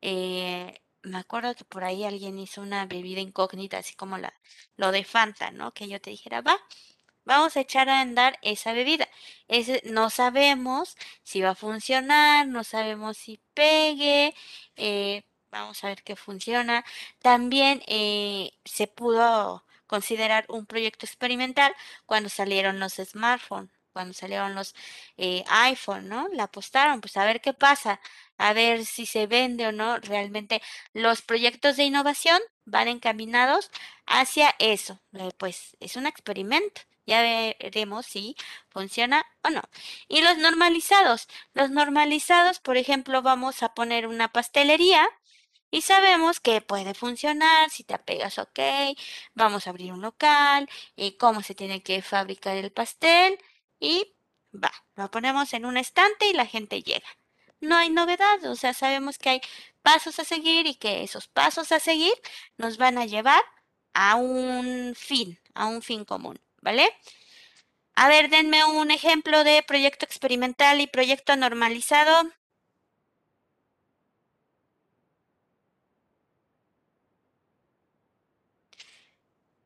Eh, 0.00 0.80
me 1.02 1.18
acuerdo 1.18 1.54
que 1.54 1.64
por 1.64 1.84
ahí 1.84 2.04
alguien 2.04 2.38
hizo 2.38 2.62
una 2.62 2.86
bebida 2.86 3.20
incógnita, 3.20 3.78
así 3.78 3.94
como 3.94 4.18
la, 4.18 4.32
lo 4.76 4.92
de 4.92 5.04
Fanta, 5.04 5.50
¿no? 5.50 5.72
Que 5.72 5.88
yo 5.88 6.00
te 6.00 6.10
dijera, 6.10 6.40
va, 6.42 6.56
vamos 7.24 7.56
a 7.56 7.60
echar 7.60 7.88
a 7.88 8.00
andar 8.00 8.38
esa 8.42 8.72
bebida. 8.72 9.08
No 9.84 10.10
sabemos 10.10 10.96
si 11.22 11.40
va 11.42 11.50
a 11.50 11.54
funcionar, 11.54 12.46
no 12.46 12.64
sabemos 12.64 13.16
si 13.16 13.40
pegue, 13.54 14.34
eh, 14.76 15.22
vamos 15.50 15.82
a 15.84 15.88
ver 15.88 16.02
qué 16.02 16.16
funciona. 16.16 16.84
También 17.20 17.82
eh, 17.86 18.52
se 18.64 18.86
pudo 18.86 19.64
considerar 19.86 20.44
un 20.48 20.66
proyecto 20.66 21.06
experimental 21.06 21.74
cuando 22.06 22.28
salieron 22.28 22.78
los 22.80 22.94
smartphones, 22.94 23.70
cuando 23.92 24.14
salieron 24.14 24.54
los 24.54 24.74
eh, 25.16 25.44
iPhone, 25.48 26.08
¿no? 26.08 26.28
La 26.32 26.44
apostaron, 26.44 27.00
pues 27.00 27.16
a 27.16 27.24
ver 27.24 27.40
qué 27.40 27.52
pasa, 27.52 28.00
a 28.38 28.52
ver 28.52 28.86
si 28.86 29.04
se 29.06 29.26
vende 29.26 29.66
o 29.66 29.72
no. 29.72 29.98
Realmente 29.98 30.62
los 30.92 31.22
proyectos 31.22 31.76
de 31.76 31.84
innovación 31.84 32.40
van 32.64 32.88
encaminados 32.88 33.70
hacia 34.06 34.54
eso. 34.58 35.00
Eh, 35.14 35.30
pues 35.38 35.76
es 35.80 35.96
un 35.96 36.06
experimento. 36.06 36.82
Ya 37.10 37.22
veremos 37.22 38.06
si 38.06 38.36
funciona 38.68 39.26
o 39.42 39.50
no. 39.50 39.62
Y 40.06 40.20
los 40.20 40.38
normalizados. 40.38 41.26
Los 41.54 41.70
normalizados, 41.70 42.60
por 42.60 42.76
ejemplo, 42.76 43.20
vamos 43.20 43.64
a 43.64 43.74
poner 43.74 44.06
una 44.06 44.28
pastelería 44.32 45.08
y 45.72 45.82
sabemos 45.82 46.38
que 46.38 46.60
puede 46.60 46.94
funcionar, 46.94 47.70
si 47.70 47.82
te 47.84 47.94
apegas, 47.94 48.38
ok, 48.38 48.60
vamos 49.34 49.66
a 49.66 49.70
abrir 49.70 49.92
un 49.92 50.02
local, 50.02 50.68
y 50.96 51.12
cómo 51.16 51.42
se 51.42 51.54
tiene 51.56 51.82
que 51.82 52.00
fabricar 52.02 52.56
el 52.56 52.70
pastel 52.72 53.38
y 53.80 54.12
va, 54.52 54.72
lo 54.96 55.10
ponemos 55.10 55.52
en 55.54 55.64
un 55.66 55.76
estante 55.76 56.28
y 56.28 56.32
la 56.32 56.46
gente 56.46 56.82
llega. 56.82 57.08
No 57.60 57.76
hay 57.76 57.90
novedad, 57.90 58.44
o 58.44 58.54
sea, 58.56 58.72
sabemos 58.74 59.18
que 59.18 59.30
hay 59.30 59.40
pasos 59.82 60.18
a 60.20 60.24
seguir 60.24 60.66
y 60.66 60.74
que 60.76 61.02
esos 61.02 61.26
pasos 61.28 61.72
a 61.72 61.80
seguir 61.80 62.14
nos 62.56 62.76
van 62.78 62.98
a 62.98 63.06
llevar 63.06 63.42
a 63.94 64.16
un 64.16 64.94
fin, 64.96 65.38
a 65.54 65.66
un 65.66 65.82
fin 65.82 66.04
común, 66.04 66.38
¿vale? 66.60 66.88
A 67.94 68.08
ver, 68.08 68.30
denme 68.30 68.64
un 68.64 68.90
ejemplo 68.90 69.44
de 69.44 69.62
proyecto 69.62 70.04
experimental 70.04 70.80
y 70.80 70.88
proyecto 70.88 71.36
normalizado. 71.36 72.28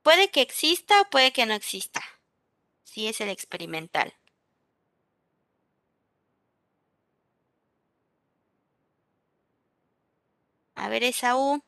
Puede 0.04 0.30
que 0.30 0.40
exista 0.40 1.00
o 1.00 1.10
puede 1.10 1.32
que 1.32 1.46
no 1.46 1.54
exista. 1.54 2.00
Sí 2.84 3.08
es 3.08 3.20
el 3.20 3.30
experimental. 3.30 4.14
A 10.76 10.88
ver, 10.88 11.02
esa 11.02 11.34
U. 11.36 11.64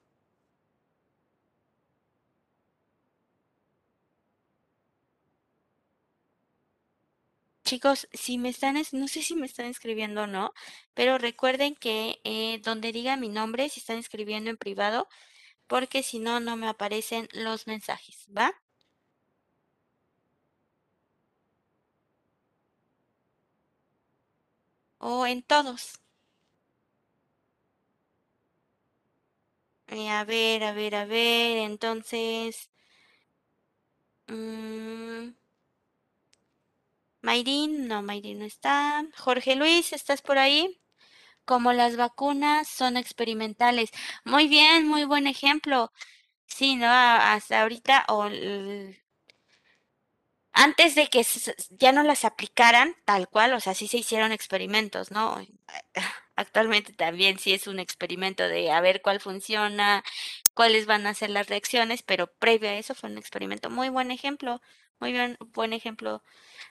Chicos, 7.66 8.08
si 8.14 8.38
me 8.38 8.48
están, 8.48 8.76
no 8.92 9.08
sé 9.08 9.20
si 9.22 9.34
me 9.36 9.44
están 9.46 9.66
escribiendo 9.66 10.22
o 10.22 10.26
no, 10.26 10.54
pero 10.94 11.18
recuerden 11.18 11.74
que 11.74 12.18
eh, 12.24 12.60
donde 12.64 12.92
diga 12.92 13.16
mi 13.18 13.28
nombre, 13.28 13.68
si 13.68 13.80
están 13.80 13.98
escribiendo 13.98 14.48
en 14.50 14.56
privado, 14.56 15.06
porque 15.68 16.02
si 16.04 16.18
no, 16.20 16.40
no 16.40 16.56
me 16.56 16.68
aparecen 16.68 17.28
los 17.32 17.66
mensajes, 17.68 18.26
¿va? 18.36 18.52
O 25.00 25.24
en 25.26 25.42
todos. 25.42 25.82
Eh, 29.88 30.08
a 30.10 30.24
ver, 30.24 30.62
a 30.64 30.72
ver, 30.72 30.94
a 30.94 31.04
ver, 31.06 31.58
entonces... 31.58 32.70
Mmm, 34.28 35.32
Mayrin, 37.26 37.88
no, 37.88 38.02
Mayrin 38.02 38.38
no 38.40 38.44
está. 38.44 39.04
Jorge 39.16 39.56
Luis, 39.56 39.92
¿estás 39.92 40.22
por 40.22 40.38
ahí? 40.38 40.80
Como 41.44 41.72
las 41.72 41.96
vacunas 41.96 42.68
son 42.68 42.96
experimentales. 42.96 43.90
Muy 44.24 44.48
bien, 44.48 44.88
muy 44.88 45.04
buen 45.04 45.26
ejemplo. 45.26 45.92
Sí, 46.46 46.76
¿no? 46.76 46.86
Hasta 46.88 47.62
ahorita, 47.62 48.06
o 48.08 48.28
antes 50.52 50.94
de 50.94 51.08
que 51.08 51.24
ya 51.70 51.92
no 51.92 52.02
las 52.02 52.24
aplicaran 52.24 52.94
tal 53.04 53.28
cual, 53.28 53.52
o 53.52 53.60
sea, 53.60 53.74
sí 53.74 53.88
se 53.88 53.98
hicieron 53.98 54.32
experimentos, 54.32 55.10
¿no? 55.10 55.36
Actualmente 56.36 56.92
también 56.94 57.38
sí 57.38 57.52
es 57.52 57.66
un 57.66 57.78
experimento 57.78 58.48
de 58.48 58.70
a 58.70 58.80
ver 58.80 59.02
cuál 59.02 59.20
funciona, 59.20 60.02
cuáles 60.54 60.86
van 60.86 61.06
a 61.06 61.14
ser 61.14 61.30
las 61.30 61.48
reacciones, 61.48 62.02
pero 62.02 62.32
previo 62.38 62.70
a 62.70 62.74
eso 62.74 62.94
fue 62.94 63.10
un 63.10 63.18
experimento. 63.18 63.70
Muy 63.70 63.88
buen 63.90 64.10
ejemplo, 64.10 64.60
muy 65.00 65.12
bien, 65.12 65.36
buen 65.54 65.72
ejemplo, 65.72 66.22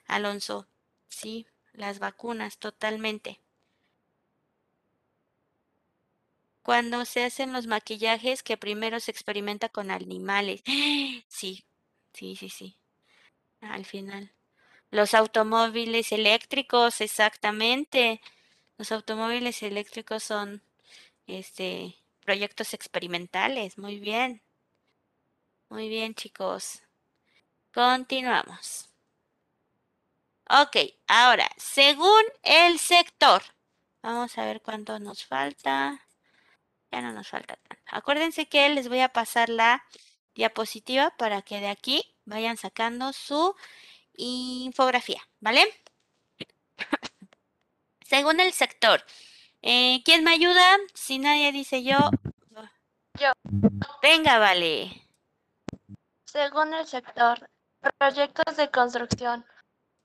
Alonso. 0.08 0.68
Sí, 1.10 1.48
las 1.74 2.00
vacunas, 2.00 2.60
totalmente. 2.60 3.40
Cuando 6.66 7.06
se 7.06 7.24
hacen 7.24 7.54
los 7.54 7.68
maquillajes 7.68 8.42
que 8.42 8.58
primero 8.58 9.00
se 9.00 9.12
experimenta 9.12 9.70
con 9.70 9.92
animales. 9.92 10.64
Sí, 11.28 11.64
sí, 12.14 12.36
sí, 12.36 12.50
sí. 12.50 12.78
Al 13.62 13.86
final. 13.86 14.34
Los 14.92 15.14
automóviles 15.16 16.12
eléctricos, 16.14 17.02
exactamente. 17.02 18.22
Los 18.78 18.92
automóviles 18.94 19.64
eléctricos 19.64 20.24
son 20.24 20.64
este 21.28 21.96
proyectos 22.26 22.74
experimentales. 22.76 23.78
Muy 23.80 24.00
bien. 24.00 24.42
Muy 25.70 25.90
bien, 25.90 26.16
chicos. 26.16 26.85
Continuamos. 27.76 28.90
Ok, 30.50 30.78
ahora, 31.10 31.50
según 31.58 32.24
el 32.42 32.80
sector. 32.80 33.44
Vamos 34.02 34.38
a 34.38 34.46
ver 34.46 34.62
cuánto 34.62 34.98
nos 34.98 35.26
falta. 35.26 36.00
Ya 36.90 37.02
no 37.02 37.12
nos 37.12 37.28
falta 37.28 37.58
tanto. 37.58 37.84
Acuérdense 37.88 38.48
que 38.48 38.70
les 38.70 38.88
voy 38.88 39.02
a 39.02 39.10
pasar 39.10 39.50
la 39.50 39.84
diapositiva 40.36 41.14
para 41.18 41.42
que 41.42 41.60
de 41.60 41.68
aquí 41.68 42.16
vayan 42.24 42.56
sacando 42.56 43.12
su 43.12 43.54
infografía, 44.16 45.22
¿vale? 45.42 45.66
Según 48.06 48.40
el 48.40 48.54
sector. 48.54 49.04
Eh, 49.62 50.02
¿Quién 50.06 50.24
me 50.24 50.32
ayuda? 50.32 50.78
Si 50.94 51.20
nadie 51.20 51.52
dice 51.52 51.84
yo. 51.84 51.98
Yo. 53.20 53.34
Venga, 54.02 54.40
vale. 54.40 55.06
Según 56.24 56.74
el 56.74 56.88
sector, 56.88 57.50
proyectos 57.94 58.58
de 58.58 58.70
construcción 58.72 59.46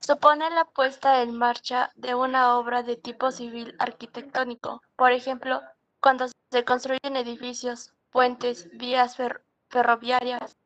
supone 0.01 0.51
la 0.51 0.64
puesta 0.64 1.22
en 1.22 1.37
marcha 1.37 1.91
de 1.95 2.14
una 2.14 2.59
obra 2.59 2.83
de 2.83 2.97
tipo 2.97 3.31
civil 3.31 3.74
arquitectónico. 3.78 4.83
Por 4.97 5.12
ejemplo, 5.12 5.62
cuando 6.01 6.26
se 6.51 6.64
construyen 6.64 7.16
edificios, 7.16 7.93
puentes, 8.11 8.68
vías 8.72 9.16
ferroviarias. 9.68 10.57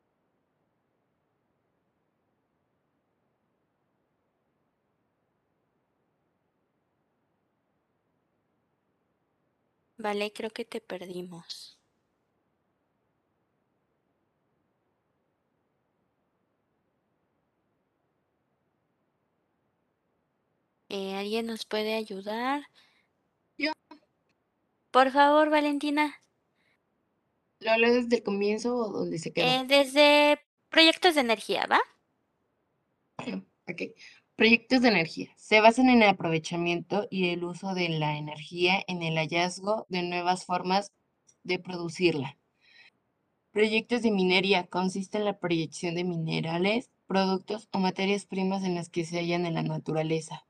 Vale, 9.97 10.31
creo 10.31 10.51
que 10.51 10.63
te 10.63 10.79
perdimos. 10.79 11.77
Eh, 20.89 21.15
¿Alguien 21.15 21.47
nos 21.47 21.65
puede 21.65 21.95
ayudar? 21.95 22.63
Yo. 23.57 23.71
Por 24.91 25.11
favor, 25.11 25.49
Valentina. 25.49 26.21
¿Lo 27.59 27.71
hablas 27.71 27.93
desde 27.93 28.17
el 28.17 28.23
comienzo 28.23 28.75
o 28.75 28.91
donde 28.91 29.17
se 29.17 29.33
quedó? 29.33 29.47
Eh, 29.47 29.65
desde 29.67 30.39
proyectos 30.69 31.15
de 31.15 31.21
energía, 31.21 31.65
¿va? 31.67 31.79
Ok. 33.67 33.81
Proyectos 34.35 34.81
de 34.81 34.89
energía. 34.89 35.33
Se 35.37 35.61
basan 35.61 35.89
en 35.89 36.03
el 36.03 36.09
aprovechamiento 36.09 37.07
y 37.09 37.29
el 37.29 37.43
uso 37.43 37.73
de 37.73 37.89
la 37.89 38.17
energía 38.17 38.83
en 38.87 39.01
el 39.01 39.15
hallazgo 39.15 39.85
de 39.89 40.03
nuevas 40.03 40.45
formas 40.45 40.91
de 41.43 41.57
producirla. 41.57 42.37
Proyectos 43.51 44.01
de 44.01 44.11
minería 44.11 44.67
consiste 44.67 45.17
en 45.17 45.25
la 45.25 45.39
proyección 45.39 45.95
de 45.95 46.03
minerales, 46.03 46.91
productos 47.07 47.69
o 47.71 47.79
materias 47.79 48.25
primas 48.25 48.65
en 48.65 48.75
las 48.75 48.89
que 48.89 49.05
se 49.05 49.19
hallan 49.19 49.45
en 49.45 49.53
la 49.53 49.63
naturaleza. 49.63 50.45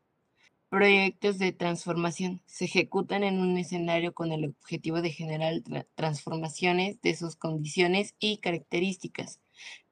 Proyectos 0.69 1.37
de 1.37 1.53
transformación 1.53 2.41
se 2.47 2.65
ejecutan 2.65 3.23
en 3.23 3.39
un 3.39 3.57
escenario 3.57 4.13
con 4.13 4.31
el 4.31 4.45
objetivo 4.45 5.01
de 5.01 5.11
generar 5.11 5.53
tra- 5.63 5.87
transformaciones 5.95 6.99
de 7.01 7.15
sus 7.15 7.35
condiciones 7.35 8.15
y 8.19 8.37
características. 8.37 9.39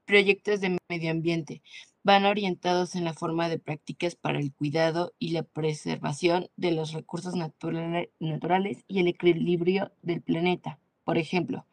Proyectos 0.05 0.61
de 0.61 0.77
medio 0.89 1.11
ambiente 1.11 1.61
van 2.03 2.25
orientados 2.25 2.95
en 2.95 3.05
la 3.05 3.13
forma 3.13 3.47
de 3.47 3.59
prácticas 3.59 4.15
para 4.15 4.39
el 4.39 4.53
cuidado 4.53 5.13
y 5.19 5.29
la 5.29 5.43
preservación 5.43 6.49
de 6.57 6.71
los 6.71 6.91
recursos 6.91 7.35
naturale- 7.35 8.11
naturales 8.19 8.83
y 8.87 8.99
el 8.99 9.07
equilibrio 9.07 9.93
del 10.01 10.21
planeta. 10.21 10.79
Por 11.05 11.17
ejemplo, 11.17 11.65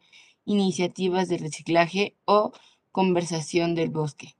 iniciativas 0.45 1.27
de 1.27 1.39
reciclaje 1.39 2.15
o 2.25 2.53
conversación 2.91 3.75
del 3.75 3.89
bosque. 3.89 4.35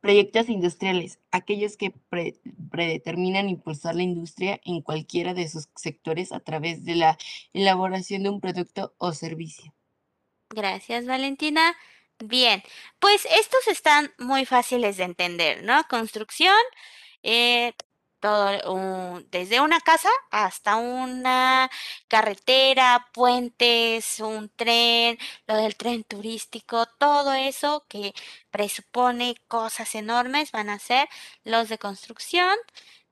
Proyectos 0.00 0.50
industriales, 0.50 1.18
aquellos 1.30 1.78
que 1.78 1.90
pre- 1.90 2.38
predeterminan 2.70 3.48
impulsar 3.48 3.94
la 3.94 4.02
industria 4.02 4.60
en 4.64 4.82
cualquiera 4.82 5.32
de 5.32 5.48
sus 5.48 5.68
sectores 5.76 6.30
a 6.32 6.40
través 6.40 6.84
de 6.84 6.94
la 6.94 7.16
elaboración 7.54 8.22
de 8.22 8.28
un 8.28 8.40
producto 8.40 8.94
o 8.98 9.12
servicio. 9.12 9.72
Gracias, 10.50 11.06
Valentina. 11.06 11.74
Bien, 12.18 12.62
pues 12.98 13.26
estos 13.38 13.66
están 13.66 14.12
muy 14.18 14.44
fáciles 14.44 14.98
de 14.98 15.04
entender, 15.04 15.64
¿no? 15.64 15.82
Construcción, 15.88 16.56
eh, 17.22 17.72
todo, 18.24 18.72
un- 18.72 19.28
desde 19.30 19.60
una 19.60 19.80
casa 19.80 20.08
hasta 20.30 20.76
una 20.76 21.70
carretera, 22.08 23.06
puentes, 23.12 24.18
un 24.20 24.48
tren, 24.56 25.18
lo 25.46 25.56
del 25.56 25.76
tren 25.76 26.04
turístico, 26.04 26.86
todo 26.98 27.34
eso 27.34 27.84
que 27.88 28.14
presupone 28.50 29.34
cosas 29.46 29.94
enormes 29.94 30.52
van 30.52 30.70
a 30.70 30.78
ser 30.78 31.06
los 31.44 31.68
de 31.68 31.76
construcción. 31.78 32.56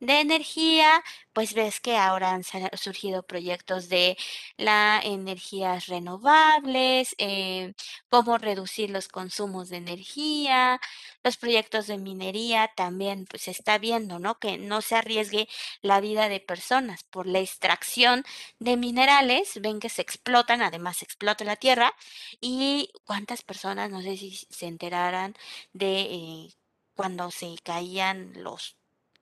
De 0.03 0.19
energía, 0.21 1.01
pues 1.33 1.55
ves 1.55 1.79
que 1.81 1.97
ahora 1.97 2.33
han 2.33 2.43
surgido 2.77 3.23
proyectos 3.23 3.89
de 3.89 4.17
la 4.57 5.01
energías 5.05 5.87
renovables, 5.87 7.15
eh, 7.19 7.73
cómo 8.09 8.37
reducir 8.37 8.91
los 8.91 9.07
consumos 9.07 9.69
de 9.69 9.77
energía, 9.77 10.81
los 11.23 11.37
proyectos 11.37 11.87
de 11.87 11.99
minería 11.99 12.69
también, 12.77 13.27
pues 13.27 13.43
se 13.43 13.53
está 13.53 13.79
viendo, 13.79 14.19
¿no? 14.19 14.41
Que 14.41 14.59
no 14.59 14.83
se 14.83 14.97
arriesgue 14.97 15.49
la 15.83 16.01
vida 16.01 16.29
de 16.29 16.41
personas 16.41 17.05
por 17.05 17.29
la 17.29 17.39
extracción 17.39 18.25
de 18.59 18.77
minerales, 18.77 19.61
ven 19.63 19.79
que 19.79 19.89
se 19.89 20.03
explotan, 20.03 20.63
además 20.63 20.97
se 20.97 21.05
explota 21.05 21.45
la 21.45 21.55
tierra, 21.57 21.95
y 22.41 22.91
cuántas 23.05 23.43
personas, 23.43 23.89
no 23.91 24.03
sé 24.03 24.17
si 24.17 24.35
se 24.51 24.67
enteraran 24.67 25.35
de 25.73 26.01
eh, 26.03 26.49
cuando 26.97 27.31
se 27.31 27.55
caían 27.63 28.33
los, 28.43 28.77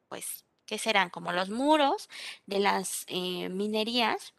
pues, 0.08 0.44
¿qué 0.70 0.78
serán? 0.78 1.10
Como 1.10 1.32
los 1.32 1.50
muros 1.50 2.08
de 2.46 2.60
las 2.60 3.04
eh, 3.08 3.48
minerías 3.50 4.34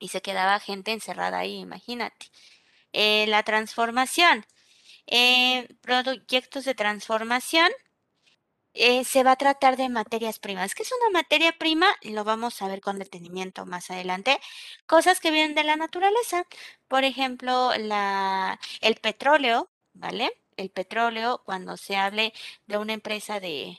y 0.00 0.08
se 0.08 0.20
quedaba 0.20 0.58
gente 0.60 0.92
encerrada 0.92 1.38
ahí, 1.38 1.56
imagínate. 1.58 2.26
Eh, 2.92 3.26
la 3.28 3.44
transformación, 3.44 4.44
eh, 5.06 5.68
proyectos 5.82 6.64
de 6.64 6.74
transformación, 6.74 7.70
se 9.04 9.22
va 9.24 9.32
a 9.32 9.36
tratar 9.36 9.76
de 9.76 9.88
materias 9.88 10.38
primas. 10.38 10.74
¿Qué 10.74 10.82
es 10.82 10.92
una 11.00 11.20
materia 11.20 11.52
prima? 11.52 11.86
Lo 12.02 12.24
vamos 12.24 12.60
a 12.60 12.68
ver 12.68 12.80
con 12.82 12.98
detenimiento 12.98 13.64
más 13.66 13.90
adelante. 13.90 14.38
Cosas 14.86 15.18
que 15.20 15.30
vienen 15.30 15.54
de 15.54 15.64
la 15.64 15.76
naturaleza. 15.76 16.44
Por 16.88 17.04
ejemplo, 17.04 17.72
la, 17.78 18.60
el 18.82 18.96
petróleo, 18.96 19.70
¿vale? 19.94 20.30
El 20.56 20.70
petróleo, 20.70 21.42
cuando 21.44 21.76
se 21.78 21.96
hable 21.96 22.34
de 22.66 22.78
una 22.78 22.92
empresa 22.92 23.40
de, 23.40 23.78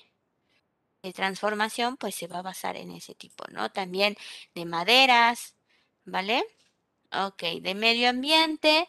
de 1.07 1.13
transformación, 1.13 1.97
pues 1.97 2.15
se 2.15 2.27
va 2.27 2.39
a 2.39 2.41
basar 2.43 2.77
en 2.77 2.91
ese 2.91 3.15
tipo, 3.15 3.45
¿no? 3.51 3.71
También 3.71 4.15
de 4.55 4.65
maderas, 4.65 5.55
¿vale? 6.05 6.45
Ok, 7.11 7.43
de 7.61 7.75
medio 7.75 8.09
ambiente, 8.09 8.87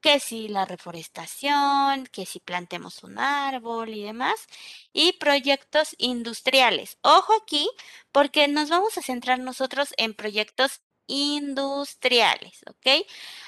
que 0.00 0.20
si 0.20 0.48
la 0.48 0.64
reforestación, 0.64 2.06
que 2.06 2.26
si 2.26 2.40
plantemos 2.40 3.02
un 3.04 3.18
árbol 3.18 3.90
y 3.90 4.02
demás, 4.04 4.46
y 4.92 5.12
proyectos 5.14 5.94
industriales. 5.98 6.98
Ojo 7.02 7.32
aquí, 7.42 7.68
porque 8.12 8.48
nos 8.48 8.70
vamos 8.70 8.96
a 8.98 9.02
centrar 9.02 9.38
nosotros 9.40 9.94
en 9.98 10.14
proyectos 10.14 10.82
industriales, 11.06 12.60
¿ok? 12.68 13.06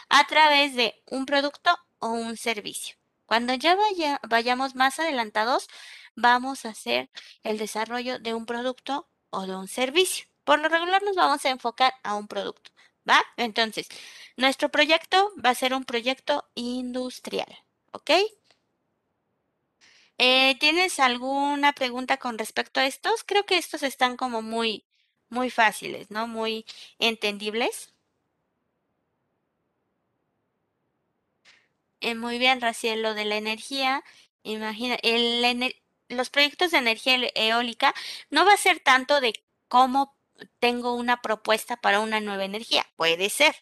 A 0.09 0.27
través 0.27 0.75
de 0.77 1.03
un 1.07 1.27
producto 1.27 1.77
o 1.99 2.09
un 2.11 2.37
servicio. 2.37 3.00
Cuando 3.31 3.55
ya 3.55 3.77
vaya- 3.77 4.21
vayamos 4.29 4.75
más 4.75 4.99
adelantados, 5.01 5.69
vamos 6.17 6.65
a 6.65 6.71
hacer 6.71 7.11
el 7.45 7.59
desarrollo 7.59 8.19
de 8.19 8.35
un 8.35 8.45
producto 8.47 9.09
o 9.31 9.47
de 9.47 9.55
un 9.57 9.69
servicio. 9.69 10.27
Por 10.45 10.59
lo 10.61 10.69
regular 10.69 11.03
nos 11.05 11.15
vamos 11.17 11.45
a 11.45 11.51
enfocar 11.51 11.95
a 12.03 12.17
un 12.17 12.27
producto, 12.29 12.73
¿va? 13.09 13.23
Entonces, 13.37 13.89
nuestro 14.37 14.69
proyecto 14.71 15.33
va 15.45 15.51
a 15.51 15.55
ser 15.55 15.75
un 15.75 15.85
proyecto 15.85 16.51
industrial, 16.57 17.47
¿ok? 17.93 18.11
Eh, 20.19 20.57
¿tienes 20.61 21.01
alguna 21.01 21.73
pregunta 21.73 22.17
con 22.19 22.39
respecto 22.39 22.81
a 22.81 22.87
estos? 22.87 23.25
Creo 23.25 23.47
que 23.47 23.59
estos 23.59 23.83
están 23.83 24.17
como 24.17 24.43
muy, 24.43 24.87
muy 25.31 25.51
fáciles, 25.51 26.11
¿no? 26.11 26.27
Muy 26.29 26.67
entendibles. 26.99 27.93
Eh, 32.01 32.15
muy 32.15 32.39
bien, 32.39 32.61
Raciel, 32.61 33.03
lo 33.03 33.15
de 33.15 33.25
la 33.27 33.37
energía, 33.37 34.03
imagina, 34.43 34.97
el 35.03 35.75
los 36.09 36.31
proyectos 36.31 36.73
de 36.73 36.79
energía 36.79 37.17
eólica 37.35 37.95
no 38.31 38.45
va 38.45 38.55
a 38.55 38.57
ser 38.57 38.81
tanto 38.81 39.21
de 39.21 39.33
cómo 39.69 40.17
tengo 40.59 40.95
una 40.95 41.21
propuesta 41.23 41.77
para 41.77 42.01
una 42.01 42.21
nueva 42.21 42.45
energía, 42.45 42.87
puede 42.97 43.29
ser, 43.31 43.55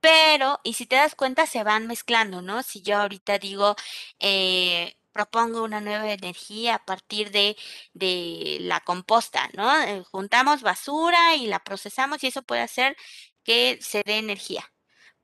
pero, 0.00 0.60
y 0.64 0.74
si 0.74 0.86
te 0.86 0.96
das 0.96 1.14
cuenta, 1.16 1.46
se 1.46 1.64
van 1.64 1.86
mezclando, 1.88 2.42
¿no? 2.42 2.62
Si 2.64 2.82
yo 2.82 2.98
ahorita 2.98 3.38
digo, 3.38 3.76
eh, 4.20 4.96
propongo 5.12 5.64
una 5.64 5.80
nueva 5.82 6.12
energía 6.12 6.76
a 6.76 6.84
partir 6.86 7.30
de, 7.32 7.56
de 7.94 8.58
la 8.62 8.80
composta, 8.82 9.50
¿no? 9.54 9.76
Eh, 9.82 10.04
juntamos 10.12 10.62
basura 10.62 11.36
y 11.36 11.46
la 11.48 11.60
procesamos 11.64 12.24
y 12.24 12.28
eso 12.28 12.42
puede 12.42 12.62
hacer 12.62 12.96
que 13.44 13.78
se 13.82 14.02
dé 14.06 14.18
energía. 14.18 14.64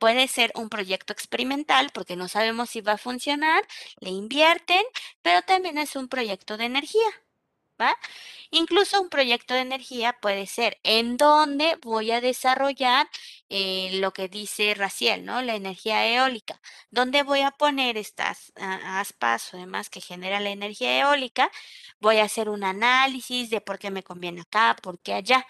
Puede 0.05 0.29
ser 0.29 0.53
un 0.55 0.69
proyecto 0.69 1.15
experimental 1.15 1.89
porque 1.95 2.15
no 2.15 2.29
sabemos 2.29 2.69
si 2.69 2.83
va 2.83 2.93
a 2.93 2.99
funcionar, 2.99 3.67
le 4.01 4.11
invierten, 4.11 4.83
pero 5.23 5.41
también 5.41 5.79
es 5.79 5.97
un 5.97 6.09
proyecto 6.09 6.59
de 6.59 6.67
energía, 6.67 7.09
¿va? 7.81 7.97
Incluso 8.51 9.01
un 9.01 9.09
proyecto 9.09 9.55
de 9.55 9.61
energía 9.61 10.13
puede 10.21 10.47
ser 10.47 10.79
en 10.83 11.17
donde 11.17 11.79
voy 11.83 12.11
a 12.11 12.21
desarrollar 12.21 13.09
eh, 13.49 13.93
lo 13.95 14.13
que 14.13 14.29
dice 14.29 14.75
Raciel, 14.75 15.25
¿no? 15.25 15.41
La 15.41 15.55
energía 15.55 16.07
eólica. 16.07 16.61
¿Dónde 16.91 17.23
voy 17.23 17.41
a 17.41 17.53
poner 17.53 17.97
estas 17.97 18.53
aspas 18.57 19.55
o 19.55 19.57
demás 19.57 19.89
que 19.89 20.03
genera 20.03 20.39
la 20.41 20.51
energía 20.51 21.01
eólica? 21.01 21.51
Voy 22.01 22.19
a 22.19 22.25
hacer 22.25 22.51
un 22.51 22.65
análisis 22.65 23.49
de 23.49 23.63
por 23.63 23.79
qué 23.79 23.91
me 23.91 24.03
conviene 24.03 24.43
acá, 24.43 24.77
por 24.83 24.99
qué 25.01 25.15
allá. 25.15 25.47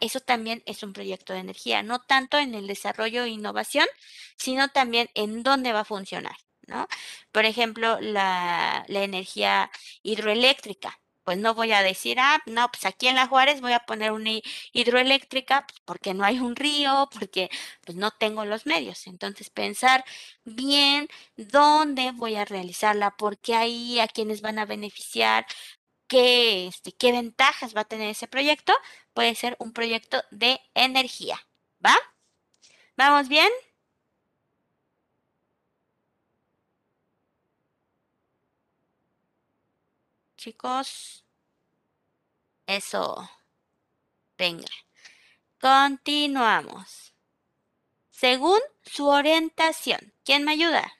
Eso 0.00 0.20
también 0.20 0.62
es 0.66 0.82
un 0.82 0.92
proyecto 0.92 1.32
de 1.32 1.40
energía, 1.40 1.82
no 1.82 2.00
tanto 2.00 2.38
en 2.38 2.54
el 2.54 2.66
desarrollo 2.66 3.24
e 3.24 3.28
innovación, 3.30 3.86
sino 4.36 4.68
también 4.68 5.08
en 5.14 5.42
dónde 5.42 5.72
va 5.72 5.80
a 5.80 5.84
funcionar, 5.84 6.36
¿no? 6.66 6.86
Por 7.32 7.44
ejemplo, 7.44 7.98
la, 8.00 8.84
la 8.88 9.02
energía 9.04 9.70
hidroeléctrica. 10.02 10.98
Pues 11.24 11.38
no 11.38 11.54
voy 11.54 11.70
a 11.70 11.82
decir, 11.82 12.18
ah, 12.18 12.42
no, 12.46 12.68
pues 12.72 12.84
aquí 12.84 13.06
en 13.06 13.14
La 13.14 13.28
Juárez 13.28 13.60
voy 13.60 13.72
a 13.72 13.78
poner 13.86 14.10
una 14.10 14.30
hi- 14.32 14.42
hidroeléctrica 14.72 15.64
pues, 15.68 15.80
porque 15.84 16.14
no 16.14 16.24
hay 16.24 16.40
un 16.40 16.56
río, 16.56 17.08
porque 17.16 17.48
pues 17.86 17.96
no 17.96 18.10
tengo 18.10 18.44
los 18.44 18.66
medios. 18.66 19.06
Entonces, 19.06 19.48
pensar 19.48 20.04
bien 20.44 21.06
dónde 21.36 22.10
voy 22.12 22.34
a 22.34 22.44
realizarla, 22.44 23.12
por 23.16 23.38
qué 23.38 23.54
ahí, 23.54 24.00
a 24.00 24.08
quiénes 24.08 24.40
van 24.40 24.58
a 24.58 24.64
beneficiar, 24.66 25.46
qué, 26.08 26.66
este, 26.68 26.92
qué 26.92 27.12
ventajas 27.12 27.74
va 27.76 27.82
a 27.82 27.84
tener 27.86 28.10
ese 28.10 28.28
proyecto, 28.28 28.72
puede 29.14 29.34
ser 29.34 29.56
un 29.58 29.72
proyecto 29.72 30.22
de 30.30 30.60
energía. 30.74 31.38
¿Va? 31.84 31.94
¿Vamos 32.96 33.28
bien? 33.28 33.50
Chicos, 40.36 41.24
eso. 42.66 43.30
Venga. 44.36 44.66
Continuamos. 45.60 47.14
Según 48.10 48.60
su 48.84 49.08
orientación. 49.08 50.12
¿Quién 50.24 50.44
me 50.44 50.52
ayuda? 50.52 50.92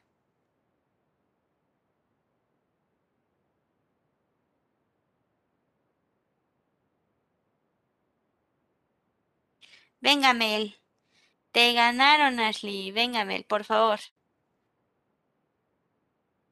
Venga, 10.02 10.34
Mel. 10.34 10.74
Te 11.52 11.72
ganaron, 11.74 12.40
Ashley. 12.40 12.90
Venga, 12.90 13.24
Mel, 13.24 13.44
por 13.44 13.64
favor. 13.64 14.00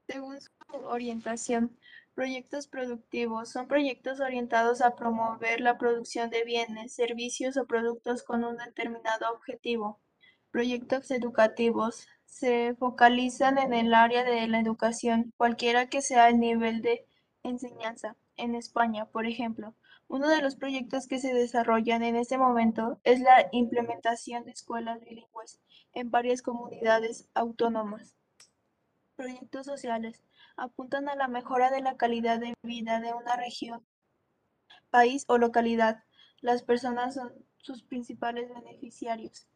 Según 0.06 0.40
su 0.40 0.50
orientación, 0.84 1.76
proyectos 2.14 2.68
productivos 2.68 3.50
son 3.50 3.66
proyectos 3.66 4.20
orientados 4.20 4.80
a 4.82 4.94
promover 4.94 5.60
la 5.60 5.78
producción 5.78 6.30
de 6.30 6.44
bienes, 6.44 6.94
servicios 6.94 7.56
o 7.56 7.66
productos 7.66 8.22
con 8.22 8.44
un 8.44 8.56
determinado 8.56 9.32
objetivo. 9.32 10.00
Proyectos 10.52 11.10
educativos 11.10 12.06
se 12.26 12.76
focalizan 12.76 13.58
en 13.58 13.74
el 13.74 13.94
área 13.94 14.22
de 14.22 14.46
la 14.46 14.60
educación, 14.60 15.32
cualquiera 15.36 15.88
que 15.88 16.02
sea 16.02 16.28
el 16.28 16.38
nivel 16.38 16.82
de 16.82 17.04
enseñanza. 17.42 18.16
En 18.36 18.54
España, 18.54 19.06
por 19.06 19.26
ejemplo, 19.26 19.74
uno 20.10 20.28
de 20.28 20.42
los 20.42 20.56
proyectos 20.56 21.06
que 21.06 21.20
se 21.20 21.32
desarrollan 21.32 22.02
en 22.02 22.16
este 22.16 22.36
momento 22.36 22.98
es 23.04 23.20
la 23.20 23.46
implementación 23.52 24.44
de 24.44 24.50
escuelas 24.50 25.00
bilingües 25.04 25.60
en 25.92 26.10
varias 26.10 26.42
comunidades 26.42 27.28
autónomas. 27.32 28.16
Proyectos 29.14 29.66
sociales 29.66 30.24
apuntan 30.56 31.08
a 31.08 31.14
la 31.14 31.28
mejora 31.28 31.70
de 31.70 31.80
la 31.80 31.96
calidad 31.96 32.40
de 32.40 32.54
vida 32.62 32.98
de 32.98 33.14
una 33.14 33.36
región, 33.36 33.86
país 34.90 35.24
o 35.28 35.38
localidad. 35.38 36.02
Las 36.40 36.64
personas 36.64 37.14
son 37.14 37.32
sus 37.58 37.84
principales 37.84 38.52
beneficiarios. 38.52 39.46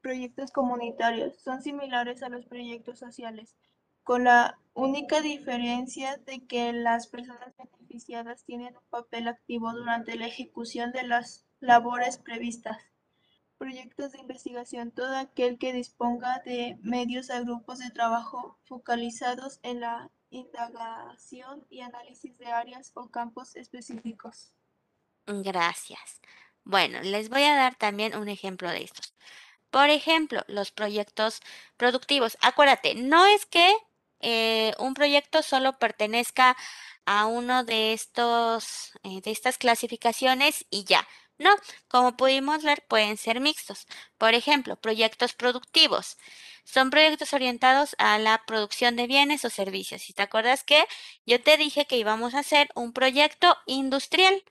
Proyectos 0.00 0.52
comunitarios 0.52 1.34
son 1.42 1.60
similares 1.60 2.22
a 2.22 2.28
los 2.28 2.46
proyectos 2.46 3.00
sociales, 3.00 3.56
con 4.04 4.22
la 4.22 4.60
única 4.74 5.20
diferencia 5.22 6.18
de 6.18 6.46
que 6.46 6.72
las 6.72 7.08
personas 7.08 7.52
tienen 8.44 8.76
un 8.76 8.84
papel 8.90 9.28
activo 9.28 9.72
durante 9.72 10.16
la 10.16 10.26
ejecución 10.26 10.90
de 10.92 11.04
las 11.04 11.44
labores 11.60 12.18
previstas. 12.18 12.78
Proyectos 13.58 14.12
de 14.12 14.18
investigación, 14.18 14.90
todo 14.90 15.16
aquel 15.16 15.58
que 15.58 15.72
disponga 15.72 16.40
de 16.44 16.76
medios 16.82 17.30
a 17.30 17.40
grupos 17.40 17.78
de 17.78 17.90
trabajo 17.90 18.58
focalizados 18.64 19.60
en 19.62 19.80
la 19.80 20.10
indagación 20.30 21.64
y 21.70 21.80
análisis 21.80 22.36
de 22.38 22.46
áreas 22.46 22.90
o 22.94 23.10
campos 23.10 23.54
específicos. 23.54 24.52
Gracias. 25.26 26.20
Bueno, 26.64 27.00
les 27.02 27.28
voy 27.28 27.44
a 27.44 27.54
dar 27.54 27.76
también 27.76 28.16
un 28.16 28.28
ejemplo 28.28 28.68
de 28.70 28.82
estos. 28.82 29.14
Por 29.70 29.90
ejemplo, 29.90 30.42
los 30.48 30.72
proyectos 30.72 31.40
productivos. 31.76 32.36
Acuérdate, 32.40 32.94
no 32.94 33.24
es 33.26 33.46
que 33.46 33.72
eh, 34.20 34.72
un 34.78 34.94
proyecto 34.94 35.42
solo 35.42 35.78
pertenezca 35.78 36.56
a 37.06 37.26
uno 37.26 37.64
de 37.64 37.92
estos, 37.92 38.92
eh, 39.02 39.20
de 39.22 39.30
estas 39.30 39.58
clasificaciones 39.58 40.66
y 40.70 40.84
ya. 40.84 41.06
No, 41.38 41.50
como 41.88 42.16
pudimos 42.16 42.62
ver, 42.62 42.84
pueden 42.88 43.16
ser 43.16 43.40
mixtos. 43.40 43.86
Por 44.18 44.34
ejemplo, 44.34 44.76
proyectos 44.76 45.32
productivos. 45.34 46.16
Son 46.64 46.90
proyectos 46.90 47.32
orientados 47.34 47.96
a 47.98 48.18
la 48.18 48.42
producción 48.46 48.96
de 48.96 49.06
bienes 49.06 49.44
o 49.44 49.50
servicios. 49.50 50.02
Si 50.02 50.12
te 50.12 50.22
acuerdas 50.22 50.64
que 50.64 50.84
yo 51.26 51.42
te 51.42 51.56
dije 51.56 51.86
que 51.86 51.98
íbamos 51.98 52.34
a 52.34 52.40
hacer 52.40 52.68
un 52.74 52.92
proyecto 52.92 53.56
industrial. 53.66 54.44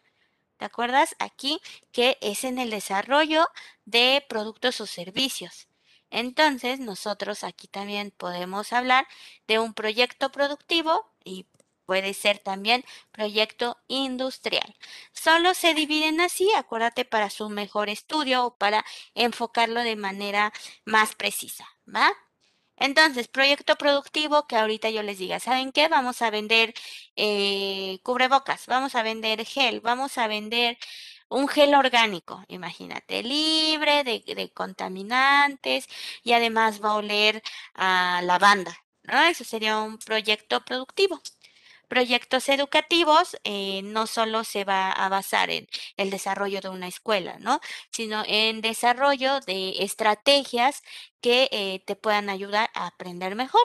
¿Te 0.58 0.66
acuerdas? 0.66 1.16
Aquí 1.20 1.60
que 1.92 2.18
es 2.22 2.44
en 2.44 2.60
el 2.60 2.70
desarrollo 2.70 3.48
de 3.86 4.26
productos 4.30 4.82
o 4.82 4.86
servicios. 4.88 5.68
Entonces, 6.12 6.80
nosotros 6.80 7.44
aquí 7.44 7.68
también 7.68 8.12
podemos 8.12 8.72
hablar 8.74 9.08
de 9.48 9.60
un 9.60 9.74
proyecto 9.74 10.32
productivo 10.32 11.10
y 11.24 11.48
puede 11.86 12.14
ser 12.14 12.40
también 12.40 12.84
proyecto 13.12 13.78
industrial. 13.88 14.76
Solo 15.14 15.54
se 15.54 15.74
dividen 15.74 16.22
así, 16.22 16.50
acuérdate, 16.56 17.06
para 17.06 17.30
su 17.30 17.50
mejor 17.50 17.90
estudio 17.90 18.46
o 18.46 18.56
para 18.58 18.86
enfocarlo 19.16 19.82
de 19.82 19.96
manera 19.96 20.54
más 20.86 21.16
precisa, 21.16 21.68
¿va? 21.88 22.12
Entonces, 22.78 23.28
proyecto 23.28 23.76
productivo 23.78 24.48
que 24.48 24.58
ahorita 24.58 24.90
yo 24.90 25.04
les 25.04 25.18
diga, 25.18 25.40
¿saben 25.40 25.72
qué? 25.72 25.88
Vamos 25.88 26.22
a 26.22 26.30
vender 26.32 26.74
eh, 27.16 28.00
cubrebocas, 28.04 28.66
vamos 28.68 28.96
a 28.96 29.04
vender 29.04 29.46
gel, 29.46 29.80
vamos 29.82 30.18
a 30.18 30.28
vender 30.28 30.78
un 31.30 31.48
gel 31.48 31.74
orgánico, 31.76 32.44
imagínate, 32.48 33.24
libre 33.24 34.04
de, 34.04 34.52
contaminantes 34.54 35.88
y 36.24 36.34
además 36.34 36.82
va 36.84 36.92
a 36.92 36.96
oler 36.96 37.42
a 37.74 38.22
lavanda, 38.24 38.78
¿no? 39.04 39.22
Eso 39.24 39.44
sería 39.44 39.80
un 39.80 39.98
proyecto 39.98 40.64
productivo. 40.66 41.22
Proyectos 41.88 42.50
educativos 42.50 43.38
eh, 43.44 43.82
no 43.84 44.08
solo 44.08 44.44
se 44.44 44.64
va 44.64 44.92
a 44.92 45.10
basar 45.10 45.50
en 45.52 45.68
el 45.98 46.10
desarrollo 46.10 46.60
de 46.62 46.70
una 46.70 46.88
escuela, 46.88 47.38
¿no? 47.40 47.60
Sino 47.92 48.24
en 48.28 48.62
desarrollo 48.62 49.40
de 49.42 49.76
estrategias 49.84 50.82
que 51.22 51.50
eh, 51.52 51.84
te 51.86 51.96
puedan 51.96 52.30
ayudar 52.30 52.70
a 52.74 52.88
aprender 52.88 53.36
mejor. 53.36 53.62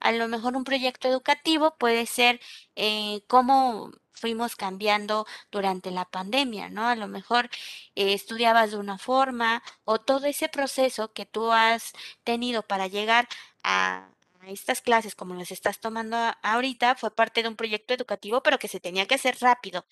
A 0.00 0.12
lo 0.12 0.28
mejor 0.28 0.56
un 0.56 0.64
proyecto 0.64 1.08
educativo 1.08 1.76
puede 1.78 2.06
ser 2.06 2.40
eh, 2.76 3.22
cómo 3.28 3.90
fuimos 4.12 4.56
cambiando 4.56 5.26
durante 5.50 5.90
la 5.90 6.04
pandemia, 6.04 6.68
¿no? 6.70 6.88
A 6.88 6.96
lo 6.96 7.06
mejor 7.08 7.48
eh, 7.94 8.12
estudiabas 8.12 8.72
de 8.72 8.78
una 8.78 8.98
forma 8.98 9.62
o 9.84 9.98
todo 10.00 10.26
ese 10.26 10.48
proceso 10.48 11.12
que 11.12 11.26
tú 11.26 11.52
has 11.52 11.92
tenido 12.24 12.62
para 12.62 12.86
llegar 12.88 13.28
a, 13.62 14.10
estas 14.48 14.80
clases 14.82 15.14
como 15.14 15.34
las 15.34 15.50
estás 15.50 15.80
tomando 15.80 16.16
ahorita 16.42 16.94
fue 16.96 17.14
parte 17.14 17.42
de 17.42 17.48
un 17.48 17.56
proyecto 17.56 17.94
educativo, 17.94 18.42
pero 18.42 18.58
que 18.58 18.68
se 18.68 18.80
tenía 18.80 19.06
que 19.06 19.14
hacer 19.16 19.36
rápido. 19.40 19.86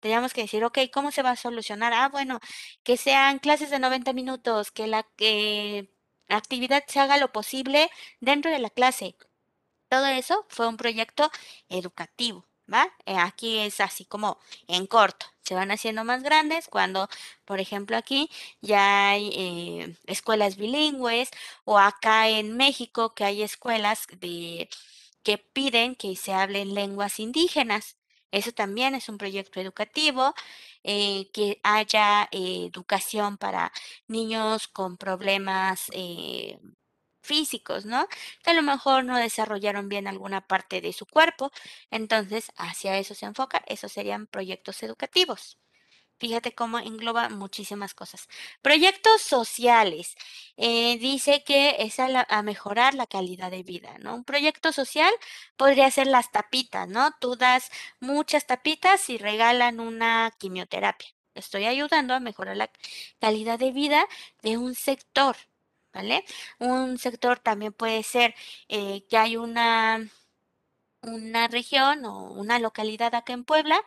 Teníamos 0.00 0.32
que 0.34 0.42
decir, 0.42 0.64
ok, 0.64 0.78
¿cómo 0.92 1.12
se 1.12 1.22
va 1.22 1.30
a 1.32 1.36
solucionar? 1.36 1.92
Ah, 1.94 2.08
bueno, 2.10 2.40
que 2.84 2.96
sean 2.96 3.38
clases 3.38 3.70
de 3.70 3.78
90 3.78 4.12
minutos, 4.12 4.70
que 4.72 4.86
la, 4.86 5.06
la 6.28 6.36
actividad 6.38 6.84
se 6.88 7.00
haga 7.00 7.18
lo 7.18 7.32
posible 7.32 7.90
dentro 8.20 8.50
de 8.50 8.58
la 8.58 8.70
clase. 8.70 9.16
Todo 9.90 10.06
eso 10.08 10.46
fue 10.50 10.68
un 10.68 10.78
proyecto 10.78 11.30
educativo. 11.70 12.49
Eh, 13.06 13.16
aquí 13.18 13.58
es 13.58 13.80
así 13.80 14.04
como 14.04 14.38
en 14.68 14.86
corto. 14.86 15.26
Se 15.42 15.54
van 15.54 15.70
haciendo 15.70 16.04
más 16.04 16.22
grandes 16.22 16.68
cuando, 16.68 17.08
por 17.44 17.60
ejemplo, 17.60 17.96
aquí 17.96 18.30
ya 18.60 19.10
hay 19.10 19.30
eh, 19.34 19.96
escuelas 20.06 20.56
bilingües 20.56 21.30
o 21.64 21.78
acá 21.78 22.28
en 22.28 22.56
México 22.56 23.14
que 23.14 23.24
hay 23.24 23.42
escuelas 23.42 24.06
de, 24.20 24.68
que 25.22 25.38
piden 25.38 25.96
que 25.96 26.16
se 26.16 26.32
hablen 26.32 26.74
lenguas 26.74 27.18
indígenas. 27.20 27.96
Eso 28.32 28.52
también 28.52 28.94
es 28.94 29.08
un 29.08 29.18
proyecto 29.18 29.60
educativo, 29.60 30.34
eh, 30.84 31.30
que 31.32 31.60
haya 31.64 32.28
educación 32.32 33.36
para 33.38 33.72
niños 34.06 34.68
con 34.68 34.96
problemas 34.96 35.90
físicos, 37.30 37.86
¿no? 37.86 38.08
Que 38.42 38.50
a 38.50 38.54
lo 38.54 38.62
mejor 38.62 39.04
no 39.04 39.16
desarrollaron 39.16 39.88
bien 39.88 40.08
alguna 40.08 40.40
parte 40.40 40.80
de 40.80 40.92
su 40.92 41.06
cuerpo, 41.06 41.52
entonces 41.90 42.52
hacia 42.56 42.98
eso 42.98 43.14
se 43.14 43.26
enfoca, 43.26 43.62
esos 43.66 43.92
serían 43.92 44.26
proyectos 44.26 44.82
educativos. 44.82 45.58
Fíjate 46.18 46.54
cómo 46.54 46.78
engloba 46.78 47.28
muchísimas 47.30 47.94
cosas. 47.94 48.28
Proyectos 48.62 49.22
sociales. 49.22 50.16
Eh, 50.56 50.98
dice 50.98 51.44
que 51.44 51.76
es 51.78 51.98
a, 52.00 52.42
mejorar 52.42 52.94
la 52.94 53.06
calidad 53.06 53.50
de 53.50 53.62
vida, 53.62 53.96
¿no? 54.00 54.16
Un 54.16 54.24
proyecto 54.24 54.72
social 54.72 55.12
podría 55.56 55.90
ser 55.90 56.06
las 56.08 56.30
tapitas, 56.32 56.88
¿no? 56.88 57.12
Tú 57.20 57.36
das 57.36 57.70
muchas 58.00 58.46
tapitas 58.46 59.08
y 59.08 59.18
regalan 59.18 59.80
una 59.80 60.32
quimioterapia. 60.38 61.08
Estoy 61.34 61.64
ayudando 61.66 62.14
a 62.14 62.20
mejorar 62.20 62.56
la 62.56 62.70
calidad 63.20 63.58
de 63.58 63.72
vida 63.72 64.06
de 64.42 64.58
un 64.58 64.74
sector, 64.74 65.36
¿vale? 65.92 66.24
Un 66.58 66.98
sector 66.98 67.38
también 67.40 67.72
puede 67.72 68.02
ser 68.02 68.34
eh, 68.68 69.04
que 69.08 69.16
hay 69.16 69.36
una, 69.36 70.08
una 71.02 71.48
región 71.48 72.04
o 72.04 72.24
una 72.32 72.58
localidad 72.58 73.14
acá 73.14 73.32
en 73.32 73.44
Puebla 73.44 73.80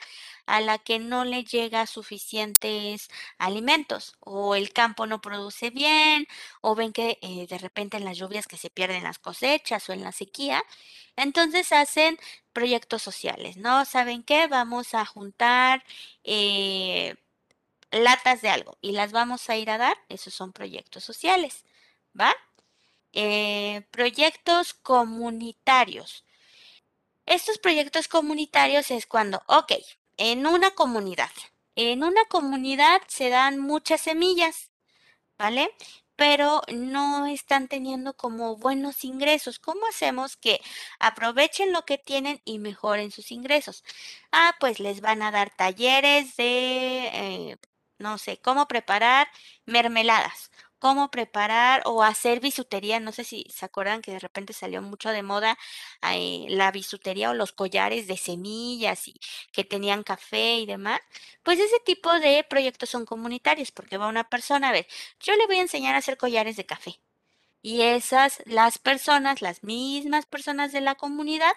a 0.47 0.61
la 0.61 0.79
que 0.79 0.97
no 0.99 1.25
le 1.25 1.43
llega 1.43 1.85
suficientes 1.87 3.09
alimentos 3.37 4.15
o 4.19 4.55
el 4.55 4.73
campo 4.73 5.05
no 5.07 5.21
produce 5.21 5.69
bien 5.69 6.27
o 6.61 6.75
ven 6.75 6.91
que 6.93 7.19
eh, 7.21 7.45
de 7.47 7.57
repente 7.59 7.97
en 7.97 8.05
las 8.05 8.17
lluvias 8.17 8.47
que 8.47 8.57
se 8.57 8.69
pierden 8.71 9.03
las 9.03 9.19
cosechas 9.19 9.87
o 9.89 9.93
en 9.93 10.03
la 10.03 10.11
sequía. 10.11 10.63
Entonces 11.15 11.71
hacen 11.71 12.17
proyectos 12.53 13.03
sociales, 13.03 13.57
¿no? 13.57 13.85
¿Saben 13.85 14.23
qué? 14.23 14.47
Vamos 14.47 14.93
a 14.95 15.05
juntar 15.05 15.83
eh, 16.23 17.15
latas 17.91 18.41
de 18.41 18.49
algo 18.49 18.77
y 18.81 18.91
las 18.93 19.11
vamos 19.11 19.49
a 19.49 19.57
ir 19.57 19.69
a 19.69 19.77
dar. 19.77 19.97
Esos 20.09 20.33
son 20.33 20.53
proyectos 20.53 21.03
sociales. 21.03 21.63
¿Va? 22.19 22.35
Eh, 23.13 23.83
proyectos 23.91 24.73
comunitarios. 24.73 26.25
Estos 27.25 27.57
proyectos 27.57 28.07
comunitarios 28.07 28.91
es 28.91 29.05
cuando, 29.07 29.41
ok, 29.47 29.73
en 30.17 30.45
una 30.47 30.71
comunidad, 30.71 31.31
en 31.75 32.03
una 32.03 32.25
comunidad 32.25 33.01
se 33.07 33.29
dan 33.29 33.59
muchas 33.59 34.01
semillas, 34.01 34.71
¿vale? 35.37 35.69
Pero 36.15 36.61
no 36.73 37.27
están 37.27 37.67
teniendo 37.67 38.15
como 38.15 38.57
buenos 38.57 39.03
ingresos. 39.03 39.59
¿Cómo 39.59 39.87
hacemos 39.87 40.37
que 40.37 40.61
aprovechen 40.99 41.73
lo 41.73 41.85
que 41.85 41.97
tienen 41.97 42.41
y 42.45 42.59
mejoren 42.59 43.11
sus 43.11 43.31
ingresos? 43.31 43.83
Ah, 44.31 44.55
pues 44.59 44.79
les 44.79 45.01
van 45.01 45.21
a 45.23 45.31
dar 45.31 45.49
talleres 45.55 46.35
de, 46.37 47.09
eh, 47.13 47.57
no 47.99 48.17
sé, 48.17 48.37
cómo 48.39 48.67
preparar 48.67 49.27
mermeladas 49.65 50.51
cómo 50.83 51.09
preparar 51.11 51.81
o 51.85 52.03
hacer 52.03 52.41
bisutería. 52.41 52.99
No 52.99 53.13
sé 53.13 53.23
si 53.23 53.45
se 53.49 53.65
acuerdan 53.65 54.01
que 54.01 54.11
de 54.11 54.19
repente 54.19 54.51
salió 54.51 54.81
mucho 54.81 55.09
de 55.11 55.23
moda 55.23 55.57
eh, 56.11 56.45
la 56.49 56.71
bisutería 56.71 57.29
o 57.29 57.33
los 57.33 57.53
collares 57.53 58.05
de 58.07 58.17
semillas 58.17 59.07
y 59.07 59.13
que 59.53 59.63
tenían 59.63 60.03
café 60.03 60.55
y 60.57 60.65
demás. 60.65 60.99
Pues 61.41 61.59
ese 61.59 61.79
tipo 61.85 62.11
de 62.19 62.43
proyectos 62.49 62.89
son 62.89 63.05
comunitarios 63.05 63.71
porque 63.71 63.97
va 63.97 64.07
una 64.09 64.25
persona 64.29 64.69
a 64.69 64.71
ver, 64.73 64.85
yo 65.21 65.33
le 65.37 65.47
voy 65.47 65.57
a 65.57 65.61
enseñar 65.61 65.95
a 65.95 65.99
hacer 65.99 66.17
collares 66.17 66.57
de 66.57 66.65
café. 66.65 66.99
Y 67.61 67.81
esas, 67.83 68.41
las 68.45 68.77
personas, 68.77 69.41
las 69.41 69.63
mismas 69.63 70.25
personas 70.25 70.73
de 70.73 70.81
la 70.81 70.95
comunidad, 70.95 71.53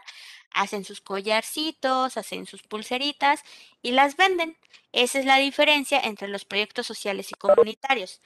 hacen 0.53 0.85
sus 0.85 1.01
collarcitos, 1.01 2.17
hacen 2.17 2.47
sus 2.47 2.63
pulseritas 2.63 3.43
y 3.83 3.93
las 3.93 4.17
venden. 4.17 4.57
Esa 4.93 5.19
es 5.19 5.27
la 5.27 5.39
diferencia 5.39 6.01
entre 6.01 6.29
los 6.29 6.45
proyectos 6.45 6.87
sociales 6.87 7.33
y 7.33 7.35
comunitarios. 7.35 8.21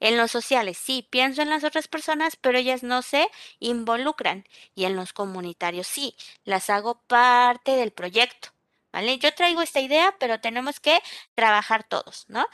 En 0.00 0.16
los 0.16 0.30
sociales 0.30 0.78
sí 0.78 1.06
pienso 1.10 1.42
en 1.42 1.50
las 1.50 1.64
otras 1.64 1.88
personas, 1.88 2.36
pero 2.36 2.58
ellas 2.58 2.82
no 2.82 3.02
se 3.02 3.30
involucran. 3.58 4.44
Y 4.74 4.84
en 4.86 4.96
los 4.96 5.12
comunitarios 5.12 5.86
sí, 5.86 6.16
las 6.44 6.70
hago 6.70 7.02
parte 7.06 7.72
del 7.76 7.92
proyecto. 7.92 8.48
¿Vale? 8.92 9.18
Yo 9.18 9.32
traigo 9.34 9.62
esta 9.62 9.80
idea, 9.80 10.16
pero 10.18 10.40
tenemos 10.40 10.80
que 10.80 10.98
trabajar 11.36 11.84
todos, 11.84 12.24
¿no? 12.28 12.44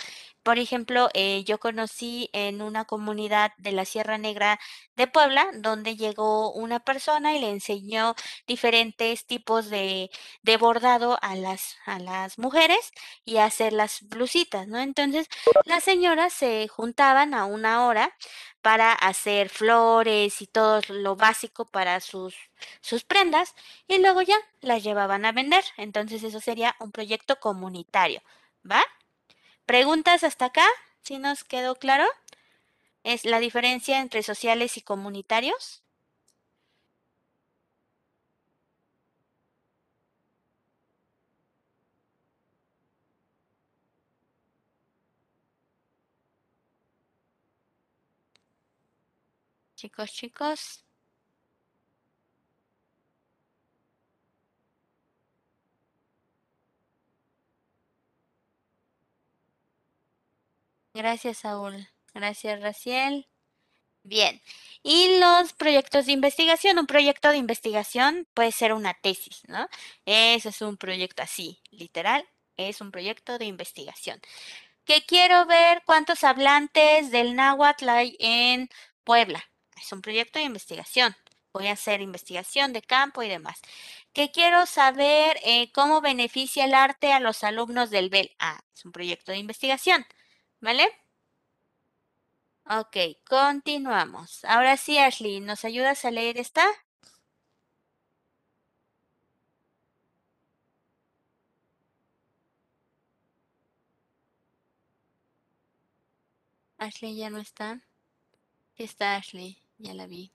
Por 0.47 0.61
ejemplo, 0.61 1.09
eh, 1.13 1.43
yo 1.45 1.59
conocí 1.59 2.31
en 2.33 2.63
una 2.63 2.85
comunidad 2.85 3.51
de 3.59 3.73
la 3.73 3.85
Sierra 3.85 4.17
Negra 4.17 4.61
de 4.95 5.09
Puebla, 5.09 5.49
donde 5.55 5.97
llegó 5.97 6.53
una 6.53 6.79
persona 6.79 7.35
y 7.35 7.41
le 7.41 7.51
enseñó 7.51 8.15
diferentes 8.47 9.27
tipos 9.27 9.69
de, 9.71 10.09
de 10.43 10.57
bordado 10.57 11.19
a 11.21 11.35
las, 11.35 11.77
a 11.85 11.99
las 11.99 12.39
mujeres 12.39 12.93
y 13.25 13.39
hacer 13.39 13.73
las 13.73 14.03
blusitas, 14.09 14.69
¿no? 14.69 14.79
Entonces, 14.79 15.27
las 15.65 15.83
señoras 15.83 16.33
se 16.33 16.69
juntaban 16.69 17.35
a 17.35 17.45
una 17.45 17.85
hora 17.85 18.15
para 18.63 18.93
hacer 18.93 19.49
flores 19.49 20.41
y 20.43 20.47
todo 20.47 20.81
lo 20.91 21.17
básico 21.17 21.65
para 21.67 21.99
sus, 22.01 22.37
sus 22.81 23.03
prendas 23.03 23.53
y 23.89 23.99
luego 23.99 24.23
ya 24.23 24.37
las 24.61 24.85
llevaban 24.85 25.25
a 25.25 25.33
vender. 25.33 25.65
Entonces, 25.77 26.23
eso 26.23 26.39
sería 26.41 26.77
un 26.79 26.93
proyecto 26.93 27.41
comunitario, 27.41 28.23
¿va? 28.71 28.85
¿Preguntas 29.67 30.23
hasta 30.23 30.47
acá? 30.47 30.65
¿Sí 31.03 31.19
nos 31.19 31.43
quedó 31.45 31.75
claro? 31.75 32.05
¿Es 33.05 33.25
la 33.25 33.41
diferencia 33.41 34.01
entre 34.01 34.23
sociales 34.23 34.77
y 34.77 34.83
comunitarios? 34.83 35.83
Chicos, 49.77 50.11
chicos. 50.13 50.86
Gracias, 60.97 61.37
Saúl. 61.39 61.87
Gracias, 62.15 62.59
Raciel. 62.63 63.29
Bien. 64.03 64.41
Y 64.83 65.19
los 65.21 65.53
proyectos 65.53 66.07
de 66.07 66.13
investigación. 66.13 66.79
Un 66.79 66.87
proyecto 66.87 67.29
de 67.29 67.37
investigación 67.37 68.27
puede 68.33 68.51
ser 68.51 68.73
una 68.73 68.95
tesis, 68.95 69.43
¿no? 69.47 69.69
Eso 70.07 70.49
es 70.49 70.63
un 70.63 70.79
proyecto 70.79 71.23
así, 71.23 71.61
literal. 71.71 72.27
Es 72.57 72.81
un 72.81 72.93
proyecto 72.93 73.37
de 73.39 73.45
investigación. 73.45 74.21
Que 74.87 75.05
quiero 75.05 75.45
ver 75.45 75.83
cuántos 75.85 76.25
hablantes 76.25 77.11
del 77.11 77.37
náhuatl 77.37 77.89
hay 77.91 78.17
en 78.19 78.71
Puebla. 79.05 79.45
Es 79.77 79.93
un 79.93 80.01
proyecto 80.01 80.39
de 80.39 80.47
investigación. 80.47 81.15
Voy 81.53 81.67
a 81.67 81.73
hacer 81.73 82.01
investigación 82.01 82.73
de 82.73 82.81
campo 82.81 83.23
y 83.23 83.29
demás. 83.29 83.61
Que 84.15 84.31
quiero 84.31 84.65
saber 84.65 85.39
eh, 85.45 85.71
cómo 85.73 86.01
beneficia 86.01 86.65
el 86.65 86.73
arte 86.73 87.13
a 87.13 87.21
los 87.21 87.45
alumnos 87.45 87.91
del 87.91 88.09
BEL. 88.09 88.35
Ah, 88.39 88.61
es 88.75 88.87
un 88.87 88.93
proyecto 88.93 89.33
de 89.33 89.39
investigación. 89.39 90.07
¿Vale? 90.61 90.87
Ok, 92.69 92.97
continuamos. 93.29 94.45
Ahora 94.45 94.77
sí, 94.77 94.99
Ashley, 94.99 95.41
¿nos 95.41 95.65
ayudas 95.65 96.05
a 96.05 96.11
leer 96.11 96.39
esta? 96.39 96.65
Ashley 106.79 107.17
ya 107.17 107.29
no 107.29 107.37
está. 107.39 107.83
Está 108.77 109.17
Ashley, 109.17 109.59
ya 109.79 109.95
la 109.95 110.07
vi. 110.07 110.33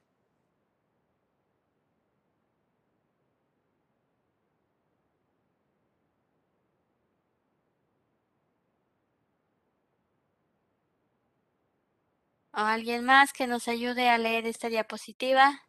¿O 12.54 12.60
alguien 12.60 13.06
más 13.06 13.34
que 13.34 13.48
nos 13.48 13.68
ayude 13.68 14.10
a 14.10 14.18
leer 14.18 14.46
esta 14.46 14.68
diapositiva? 14.70 15.62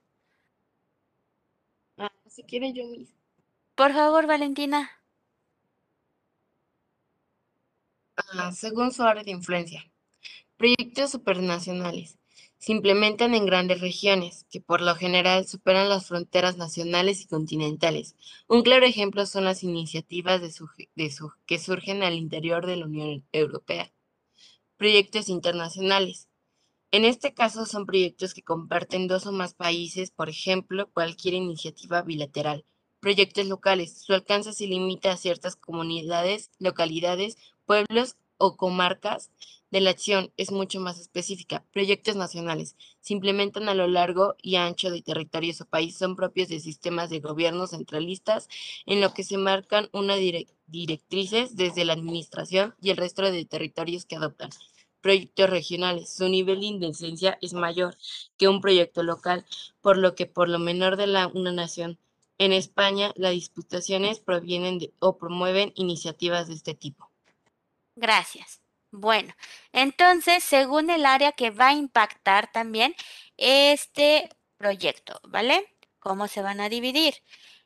Ah, 1.97 2.11
si 2.29 2.43
quiere 2.43 2.73
yo 2.73 2.85
mismo. 2.87 3.17
Por 3.75 3.93
favor, 3.93 4.27
Valentina. 4.27 4.91
Ah, 8.17 8.53
según 8.53 8.93
su 8.93 9.03
área 9.03 9.23
de 9.23 9.31
influencia. 9.31 9.91
Proyectos 10.57 11.11
supernacionales 11.13 12.19
se 12.59 12.73
implementan 12.73 13.35
en 13.35 13.47
grandes 13.47 13.81
regiones, 13.81 14.47
que 14.51 14.61
por 14.61 14.81
lo 14.81 14.95
general 14.95 15.47
superan 15.47 15.89
las 15.89 16.07
fronteras 16.07 16.57
nacionales 16.57 17.23
y 17.23 17.27
continentales. 17.27 18.17
Un 18.49 18.63
claro 18.63 18.87
ejemplo 18.87 19.27
son 19.27 19.45
las 19.45 19.65
iniciativas 19.65 20.41
de 20.41 20.53
de 20.95 21.13
que 21.47 21.59
surgen 21.59 22.03
al 22.05 22.15
interior 22.15 22.67
de 22.67 22.77
la 22.77 22.87
Unión 22.87 23.25
Europea. 23.33 23.93
Proyectos 24.77 25.29
internacionales 25.29 26.29
en 26.93 27.07
este 27.07 27.33
caso 27.33 27.65
son 27.65 27.87
proyectos 27.87 28.35
que 28.35 28.43
comparten 28.43 29.09
dos 29.09 29.27
o 29.27 29.33
más 29.33 29.55
países, 29.55 30.11
por 30.11 30.29
ejemplo, 30.29 30.91
cualquier 30.93 31.33
iniciativa 31.33 32.03
bilateral. 32.03 32.67
Proyectos 33.01 33.47
locales. 33.47 34.03
Su 34.03 34.13
alcance 34.13 34.53
se 34.53 34.67
limita 34.67 35.11
a 35.11 35.17
ciertas 35.17 35.57
comunidades, 35.57 36.51
localidades, 36.59 37.39
pueblos 37.65 38.17
o 38.37 38.59
comarcas 38.59 39.31
de 39.71 39.81
la 39.81 39.89
acción 39.89 40.33
es 40.37 40.53
mucho 40.53 40.81
más 40.81 41.01
específica. 41.01 41.65
Proyectos 41.73 42.15
nacionales 42.15 42.77
se 43.01 43.15
implementan 43.15 43.71
a 43.71 43.75
lo 43.75 43.87
largo 43.87 44.37
y 44.43 44.57
ancho 44.57 44.91
de 44.91 45.01
territorios 45.01 45.63
o 45.63 45.65
países, 45.65 45.99
son 45.99 46.15
propios 46.15 46.49
de 46.49 46.61
sistemas 46.61 47.09
de 47.09 47.21
gobierno 47.21 47.67
centralistas 47.67 48.49
en 48.85 49.01
lo 49.01 49.15
que 49.15 49.25
se 49.25 49.39
marcan 49.39 49.89
unas 49.93 50.19
directrices 50.67 51.57
desde 51.57 51.87
la 51.87 51.95
administración 51.95 52.75
y 52.83 52.91
el 52.91 52.99
resto 52.99 53.23
de 53.23 53.47
territorios 53.47 54.05
que 54.05 54.17
adoptan 54.17 54.51
proyectos 55.03 55.51
regionales. 55.51 56.15
Su 56.15 56.29
nivel 56.29 56.61
de 56.61 56.67
indecencia 56.67 57.39
es 57.43 57.53
mayor 57.53 57.97
que 58.39 58.49
un 58.49 58.61
proyecto 58.61 59.03
local, 59.03 59.45
por 59.83 59.99
lo 59.99 60.15
que 60.15 60.27
por 60.27 60.49
lo 60.49 60.59
menor 60.59 60.97
de 60.97 61.09
la, 61.09 61.27
una 61.27 61.53
nación. 61.53 61.99
En 62.39 62.53
España, 62.53 63.13
las 63.17 63.33
disputaciones 63.33 64.19
provienen 64.19 64.79
de, 64.79 64.93
o 64.99 65.19
promueven 65.19 65.73
iniciativas 65.77 66.49
de 66.49 66.55
este 66.55 66.75
tipo. 66.75 67.11
Gracias. 67.95 68.63
Bueno, 68.91 69.35
entonces, 69.73 70.45
según 70.45 70.91
el 70.91 71.07
área 71.07 71.33
que 71.33 71.51
va 71.51 71.69
a 71.69 71.73
impactar 71.75 72.51
también 72.53 72.95
este 73.37 74.29
proyecto, 74.59 75.21
¿vale? 75.25 75.67
¿Cómo 75.99 76.29
se 76.29 76.43
van 76.43 76.61
a 76.61 76.69
dividir? 76.69 77.15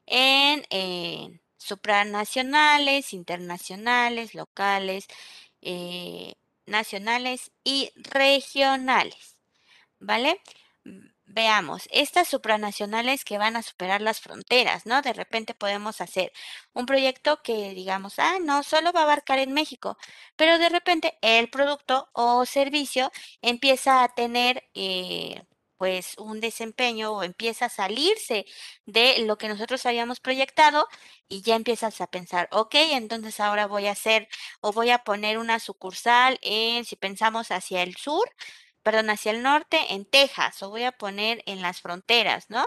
En, 0.06 1.40
supranacionales, 1.58 3.12
internacionales, 3.12 4.34
locales, 4.34 5.08
eh, 5.62 6.34
nacionales 6.66 7.52
y 7.64 7.90
regionales. 7.96 9.36
¿Vale? 10.00 10.40
Veamos, 11.28 11.88
estas 11.90 12.28
supranacionales 12.28 13.24
que 13.24 13.38
van 13.38 13.56
a 13.56 13.62
superar 13.62 14.00
las 14.00 14.20
fronteras, 14.20 14.86
¿no? 14.86 15.02
De 15.02 15.12
repente 15.12 15.54
podemos 15.54 16.00
hacer 16.00 16.32
un 16.72 16.86
proyecto 16.86 17.42
que 17.42 17.70
digamos, 17.74 18.18
ah, 18.18 18.38
no, 18.40 18.62
solo 18.62 18.92
va 18.92 19.00
a 19.00 19.02
abarcar 19.04 19.40
en 19.40 19.52
México, 19.52 19.98
pero 20.36 20.58
de 20.58 20.68
repente 20.68 21.18
el 21.22 21.50
producto 21.50 22.08
o 22.12 22.46
servicio 22.46 23.10
empieza 23.42 24.04
a 24.04 24.08
tener 24.14 24.64
eh, 24.74 25.42
pues 25.76 26.14
un 26.18 26.40
desempeño 26.40 27.12
o 27.12 27.22
empieza 27.22 27.66
a 27.66 27.68
salirse 27.68 28.46
de 28.86 29.18
lo 29.20 29.38
que 29.38 29.48
nosotros 29.48 29.84
habíamos 29.86 30.20
proyectado 30.20 30.86
y 31.28 31.42
ya 31.42 31.56
empiezas 31.56 32.00
a 32.00 32.06
pensar, 32.06 32.48
ok, 32.52 32.74
entonces 32.92 33.40
ahora 33.40 33.66
voy 33.66 33.86
a 33.86 33.92
hacer 33.92 34.28
o 34.60 34.72
voy 34.72 34.90
a 34.90 34.98
poner 35.04 35.38
una 35.38 35.58
sucursal 35.60 36.38
en, 36.42 36.84
si 36.84 36.96
pensamos 36.96 37.50
hacia 37.50 37.82
el 37.82 37.96
sur, 37.96 38.28
perdón, 38.82 39.10
hacia 39.10 39.32
el 39.32 39.42
norte, 39.42 39.78
en 39.94 40.04
Texas, 40.06 40.62
o 40.62 40.70
voy 40.70 40.84
a 40.84 40.92
poner 40.92 41.42
en 41.46 41.60
las 41.62 41.80
fronteras, 41.80 42.48
¿no? 42.50 42.66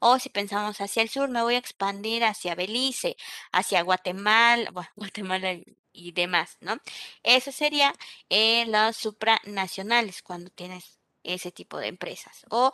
O 0.00 0.18
si 0.18 0.28
pensamos 0.28 0.80
hacia 0.80 1.02
el 1.02 1.08
sur, 1.08 1.28
me 1.30 1.42
voy 1.42 1.54
a 1.54 1.58
expandir 1.58 2.24
hacia 2.24 2.54
Belice, 2.54 3.16
hacia 3.52 3.82
Guatemala, 3.82 4.70
bueno, 4.72 4.90
Guatemala 4.96 5.56
y 5.92 6.12
demás, 6.12 6.58
¿no? 6.60 6.78
Eso 7.22 7.52
sería 7.52 7.94
eh, 8.28 8.66
los 8.66 8.96
supranacionales 8.96 10.22
cuando 10.22 10.50
tienes 10.50 10.98
ese 11.24 11.50
tipo 11.52 11.78
de 11.78 11.88
empresas. 11.88 12.44
O 12.50 12.72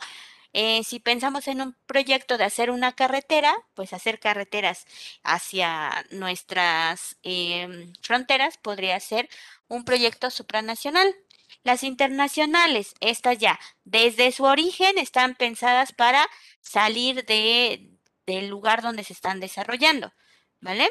eh, 0.53 0.83
si 0.83 0.99
pensamos 0.99 1.47
en 1.47 1.61
un 1.61 1.75
proyecto 1.85 2.37
de 2.37 2.43
hacer 2.43 2.71
una 2.71 2.93
carretera, 2.93 3.55
pues 3.73 3.93
hacer 3.93 4.19
carreteras 4.19 4.85
hacia 5.23 6.05
nuestras 6.11 7.17
em, 7.23 7.93
fronteras 8.01 8.57
podría 8.57 8.99
ser 8.99 9.29
un 9.67 9.85
proyecto 9.85 10.29
supranacional. 10.29 11.15
Las 11.63 11.83
internacionales, 11.83 12.95
estas 13.01 13.37
ya, 13.37 13.59
desde 13.85 14.31
su 14.31 14.43
origen, 14.45 14.97
están 14.97 15.35
pensadas 15.35 15.93
para 15.93 16.27
salir 16.61 17.25
de, 17.25 17.91
del 18.25 18.47
lugar 18.49 18.81
donde 18.81 19.03
se 19.03 19.13
están 19.13 19.39
desarrollando, 19.39 20.13
¿vale? 20.61 20.89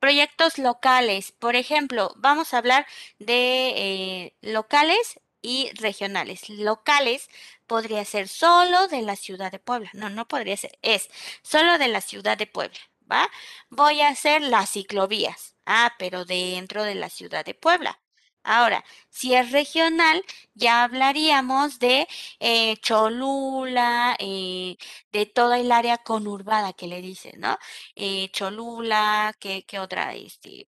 Proyectos 0.00 0.58
locales, 0.58 1.32
por 1.32 1.56
ejemplo, 1.56 2.12
vamos 2.16 2.52
a 2.54 2.58
hablar 2.58 2.86
de 3.18 3.72
eh, 3.76 4.36
locales 4.42 5.20
y 5.46 5.70
regionales. 5.74 6.48
Locales 6.50 7.28
podría 7.68 8.04
ser 8.04 8.28
solo 8.28 8.88
de 8.88 9.02
la 9.02 9.14
ciudad 9.16 9.52
de 9.52 9.60
Puebla. 9.60 9.90
No, 9.94 10.10
no 10.10 10.26
podría 10.26 10.56
ser, 10.56 10.76
es 10.82 11.08
solo 11.42 11.78
de 11.78 11.88
la 11.88 12.00
ciudad 12.00 12.36
de 12.36 12.46
Puebla, 12.48 12.78
¿va? 13.10 13.28
Voy 13.70 14.00
a 14.00 14.08
hacer 14.08 14.42
las 14.42 14.70
ciclovías. 14.72 15.54
Ah, 15.66 15.94
pero 15.98 16.24
dentro 16.24 16.82
de 16.84 16.94
la 16.96 17.10
ciudad 17.10 17.44
de 17.44 17.54
Puebla. 17.54 18.00
Ahora, 18.42 18.84
si 19.10 19.34
es 19.34 19.50
regional, 19.52 20.24
ya 20.54 20.84
hablaríamos 20.84 21.78
de 21.80 22.06
eh, 22.40 22.76
Cholula, 22.78 24.16
eh, 24.20 24.76
de 25.12 25.26
toda 25.26 25.58
el 25.58 25.72
área 25.72 25.98
conurbada 25.98 26.72
que 26.72 26.86
le 26.86 27.00
dicen, 27.02 27.40
¿no? 27.40 27.58
Eh, 27.96 28.30
Cholula, 28.32 29.34
¿qué, 29.40 29.64
qué 29.66 29.78
otra? 29.80 30.14
Este, 30.14 30.68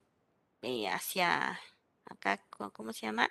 hacia 0.91 1.61
acá, 2.07 2.43
¿cómo 2.73 2.93
se 2.93 3.07
llama? 3.07 3.29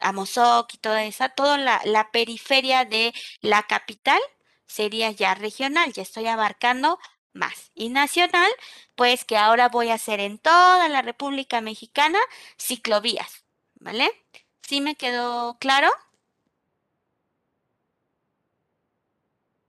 Amozoc 0.00 0.74
y 0.74 0.78
toda 0.78 1.04
esa, 1.04 1.28
toda 1.30 1.58
la, 1.58 1.80
la 1.84 2.10
periferia 2.10 2.84
de 2.84 3.12
la 3.40 3.62
capital 3.64 4.20
sería 4.66 5.10
ya 5.10 5.34
regional, 5.34 5.92
ya 5.92 6.02
estoy 6.02 6.26
abarcando 6.26 6.98
más. 7.32 7.70
Y 7.74 7.88
nacional, 7.90 8.50
pues 8.94 9.24
que 9.24 9.36
ahora 9.36 9.68
voy 9.68 9.90
a 9.90 9.94
hacer 9.94 10.20
en 10.20 10.38
toda 10.38 10.88
la 10.88 11.02
República 11.02 11.60
Mexicana 11.60 12.18
ciclovías, 12.58 13.44
¿vale? 13.74 14.10
¿Sí 14.62 14.80
me 14.80 14.96
quedó 14.96 15.58
claro? 15.58 15.90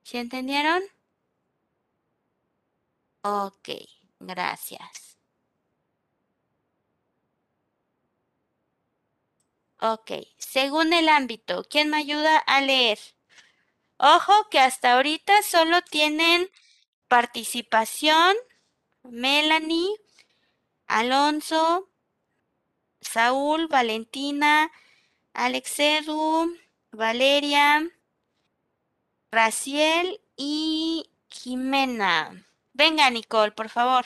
¿Sí 0.04 0.18
entendieron? 0.20 0.82
Ok, 3.24 3.68
gracias. 4.22 5.15
Ok, 9.88 10.12
según 10.40 10.94
el 10.94 11.08
ámbito, 11.10 11.64
¿quién 11.70 11.92
me 11.92 11.98
ayuda 11.98 12.40
a 12.40 12.60
leer? 12.60 12.98
Ojo 13.98 14.34
que 14.50 14.58
hasta 14.60 14.94
ahorita 14.94 15.44
solo 15.44 15.84
tienen 15.84 16.50
participación 17.08 18.36
Melanie, 19.04 19.94
Alonso, 20.88 21.88
Saúl, 23.00 23.68
Valentina, 23.68 24.72
Alexedu, 25.34 26.58
Valeria, 26.92 27.88
Raciel 29.32 30.20
y 30.36 31.12
Jimena. 31.30 32.44
Venga, 32.74 33.08
Nicole, 33.12 33.52
por 33.52 33.70
favor. 33.70 34.06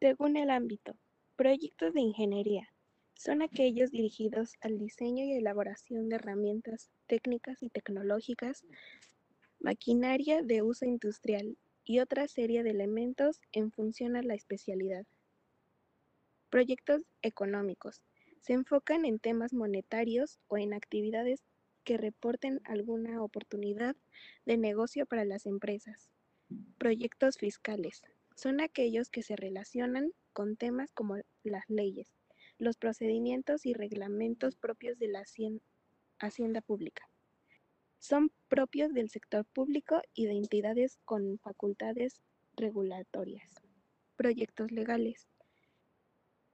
Según 0.00 0.36
el 0.36 0.50
ámbito, 0.50 0.96
proyectos 1.36 1.92
de 1.92 2.00
ingeniería 2.00 2.72
son 3.14 3.42
aquellos 3.42 3.90
dirigidos 3.90 4.54
al 4.62 4.78
diseño 4.78 5.24
y 5.24 5.32
elaboración 5.32 6.08
de 6.08 6.16
herramientas 6.16 6.90
técnicas 7.06 7.62
y 7.62 7.68
tecnológicas, 7.68 8.64
maquinaria 9.60 10.42
de 10.42 10.62
uso 10.62 10.86
industrial 10.86 11.56
y 11.84 12.00
otra 12.00 12.26
serie 12.26 12.62
de 12.62 12.70
elementos 12.70 13.40
en 13.52 13.70
función 13.70 14.16
a 14.16 14.22
la 14.22 14.34
especialidad. 14.34 15.04
Proyectos 16.48 17.02
económicos 17.20 18.02
se 18.40 18.54
enfocan 18.54 19.04
en 19.04 19.18
temas 19.18 19.52
monetarios 19.52 20.38
o 20.48 20.56
en 20.56 20.72
actividades 20.72 21.42
que 21.84 21.98
reporten 21.98 22.60
alguna 22.64 23.22
oportunidad 23.22 23.94
de 24.46 24.56
negocio 24.56 25.04
para 25.04 25.24
las 25.24 25.44
empresas. 25.44 26.10
Proyectos 26.78 27.36
fiscales 27.36 28.02
son 28.36 28.60
aquellos 28.60 29.10
que 29.10 29.22
se 29.22 29.34
relacionan 29.34 30.12
con 30.32 30.56
temas 30.56 30.92
como 30.92 31.16
las 31.42 31.64
leyes, 31.68 32.14
los 32.58 32.76
procedimientos 32.76 33.66
y 33.66 33.72
reglamentos 33.72 34.56
propios 34.56 34.98
de 34.98 35.08
la 35.08 35.24
hacienda 36.20 36.60
pública. 36.60 37.08
Son 37.98 38.30
propios 38.48 38.92
del 38.92 39.08
sector 39.08 39.46
público 39.46 40.02
y 40.14 40.26
de 40.26 40.32
entidades 40.32 40.98
con 41.06 41.38
facultades 41.38 42.20
regulatorias. 42.56 43.54
Proyectos 44.16 44.70
legales 44.70 45.26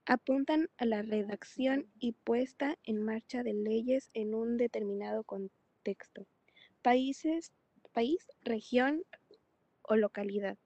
apuntan 0.07 0.69
a 0.79 0.85
la 0.85 1.03
redacción 1.03 1.89
y 1.99 2.13
puesta 2.13 2.79
en 2.85 3.03
marcha 3.03 3.43
de 3.43 3.55
leyes 3.55 4.09
en 4.15 4.35
un 4.35 4.57
determinado 4.57 5.25
contexto, 5.25 6.27
país, 6.81 7.25
región 8.43 9.03
o 9.83 9.97
localidad. 9.97 10.59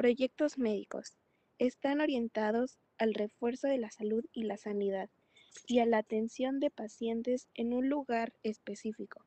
Proyectos 0.00 0.56
médicos 0.56 1.18
están 1.58 2.00
orientados 2.00 2.78
al 2.96 3.12
refuerzo 3.12 3.68
de 3.68 3.76
la 3.76 3.90
salud 3.90 4.24
y 4.32 4.44
la 4.44 4.56
sanidad 4.56 5.10
y 5.66 5.80
a 5.80 5.84
la 5.84 5.98
atención 5.98 6.58
de 6.58 6.70
pacientes 6.70 7.48
en 7.52 7.74
un 7.74 7.90
lugar 7.90 8.32
específico. 8.42 9.26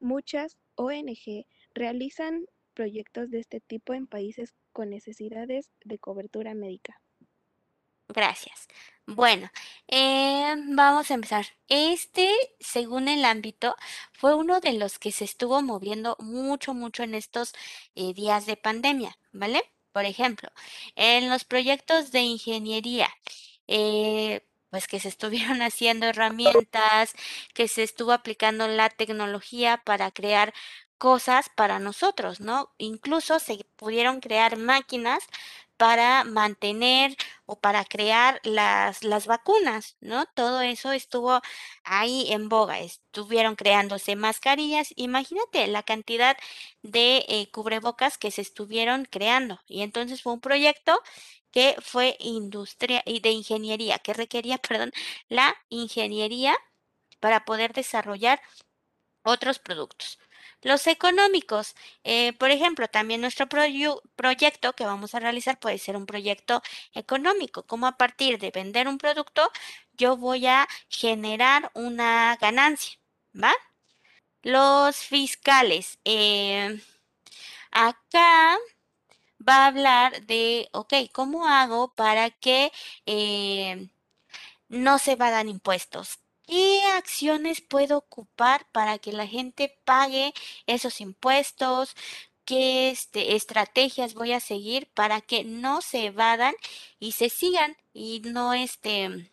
Muchas 0.00 0.56
ONG 0.76 1.44
realizan 1.74 2.46
proyectos 2.72 3.30
de 3.30 3.40
este 3.40 3.60
tipo 3.60 3.92
en 3.92 4.06
países 4.06 4.54
con 4.72 4.88
necesidades 4.88 5.68
de 5.84 5.98
cobertura 5.98 6.54
médica. 6.54 7.02
Gracias. 8.08 8.68
Bueno, 9.06 9.50
eh, 9.86 10.54
vamos 10.68 11.10
a 11.10 11.14
empezar. 11.14 11.44
Este, 11.68 12.30
según 12.58 13.08
el 13.08 13.22
ámbito, 13.26 13.76
fue 14.14 14.34
uno 14.34 14.60
de 14.60 14.72
los 14.72 14.98
que 14.98 15.12
se 15.12 15.24
estuvo 15.24 15.60
moviendo 15.60 16.16
mucho, 16.20 16.72
mucho 16.72 17.02
en 17.02 17.14
estos 17.14 17.52
eh, 17.94 18.14
días 18.14 18.46
de 18.46 18.56
pandemia, 18.56 19.18
¿vale? 19.30 19.73
Por 19.94 20.06
ejemplo, 20.06 20.50
en 20.96 21.30
los 21.30 21.44
proyectos 21.44 22.12
de 22.12 22.20
ingeniería, 22.22 23.08
eh, 23.68 24.42
pues 24.70 24.88
que 24.88 25.00
se 25.00 25.08
estuvieron 25.08 25.62
haciendo 25.62 26.06
herramientas, 26.06 27.14
que 27.54 27.68
se 27.68 27.84
estuvo 27.84 28.12
aplicando 28.12 28.68
la 28.68 28.90
tecnología 28.90 29.82
para 29.84 30.10
crear 30.10 30.52
cosas 30.98 31.48
para 31.56 31.78
nosotros, 31.78 32.40
¿no? 32.40 32.72
Incluso 32.78 33.38
se 33.38 33.66
pudieron 33.76 34.20
crear 34.20 34.56
máquinas 34.58 35.24
para 35.76 36.24
mantener 36.24 37.16
o 37.46 37.58
para 37.60 37.84
crear 37.84 38.40
las, 38.44 39.02
las 39.04 39.26
vacunas, 39.26 39.96
¿no? 40.00 40.26
Todo 40.34 40.60
eso 40.62 40.92
estuvo 40.92 41.40
ahí 41.84 42.32
en 42.32 42.48
boga, 42.48 42.78
estuvieron 42.80 43.56
creándose 43.56 44.16
mascarillas, 44.16 44.92
imagínate 44.96 45.66
la 45.66 45.82
cantidad 45.82 46.36
de 46.82 47.24
eh, 47.28 47.50
cubrebocas 47.50 48.18
que 48.18 48.30
se 48.30 48.42
estuvieron 48.42 49.04
creando. 49.04 49.60
Y 49.66 49.82
entonces 49.82 50.22
fue 50.22 50.32
un 50.32 50.40
proyecto 50.40 51.00
que 51.50 51.76
fue 51.82 52.16
industria 52.20 53.02
y 53.06 53.20
de 53.20 53.30
ingeniería, 53.30 53.98
que 53.98 54.14
requería, 54.14 54.58
perdón, 54.68 54.92
la 55.28 55.54
ingeniería 55.68 56.56
para 57.20 57.44
poder 57.44 57.72
desarrollar 57.72 58.40
otros 59.24 59.58
productos. 59.58 60.18
Los 60.64 60.86
económicos, 60.86 61.74
eh, 62.04 62.32
por 62.38 62.50
ejemplo, 62.50 62.88
también 62.88 63.20
nuestro 63.20 63.46
proyecto 63.48 64.72
que 64.72 64.84
vamos 64.86 65.14
a 65.14 65.20
realizar 65.20 65.60
puede 65.60 65.76
ser 65.78 65.94
un 65.96 66.06
proyecto 66.06 66.62
económico, 66.94 67.64
como 67.64 67.86
a 67.86 67.98
partir 67.98 68.38
de 68.38 68.50
vender 68.50 68.88
un 68.88 68.96
producto, 68.98 69.50
yo 69.92 70.16
voy 70.16 70.46
a 70.46 70.66
generar 70.88 71.70
una 71.74 72.36
ganancia, 72.40 72.98
¿va? 73.40 73.52
Los 74.42 74.96
fiscales, 74.98 75.98
eh, 76.04 76.80
acá 77.72 78.58
va 79.48 79.64
a 79.64 79.66
hablar 79.68 80.26
de, 80.26 80.68
ok, 80.72 80.94
¿cómo 81.12 81.46
hago 81.48 81.94
para 81.94 82.30
que 82.30 82.72
eh, 83.06 83.88
no 84.68 84.98
se 84.98 85.16
vayan 85.16 85.48
impuestos? 85.50 86.20
¿Qué 86.46 86.82
acciones 86.96 87.60
puedo 87.60 87.98
ocupar 87.98 88.66
para 88.72 88.98
que 88.98 89.12
la 89.12 89.26
gente 89.26 89.78
pague 89.84 90.32
esos 90.66 91.00
impuestos? 91.00 91.94
¿Qué 92.44 92.90
este, 92.90 93.34
estrategias 93.36 94.14
voy 94.14 94.32
a 94.32 94.40
seguir 94.40 94.88
para 94.94 95.20
que 95.22 95.44
no 95.44 95.80
se 95.82 96.06
evadan 96.06 96.54
y 96.98 97.12
se 97.12 97.30
sigan 97.30 97.76
y 97.94 98.20
no 98.24 98.52
este 98.54 99.30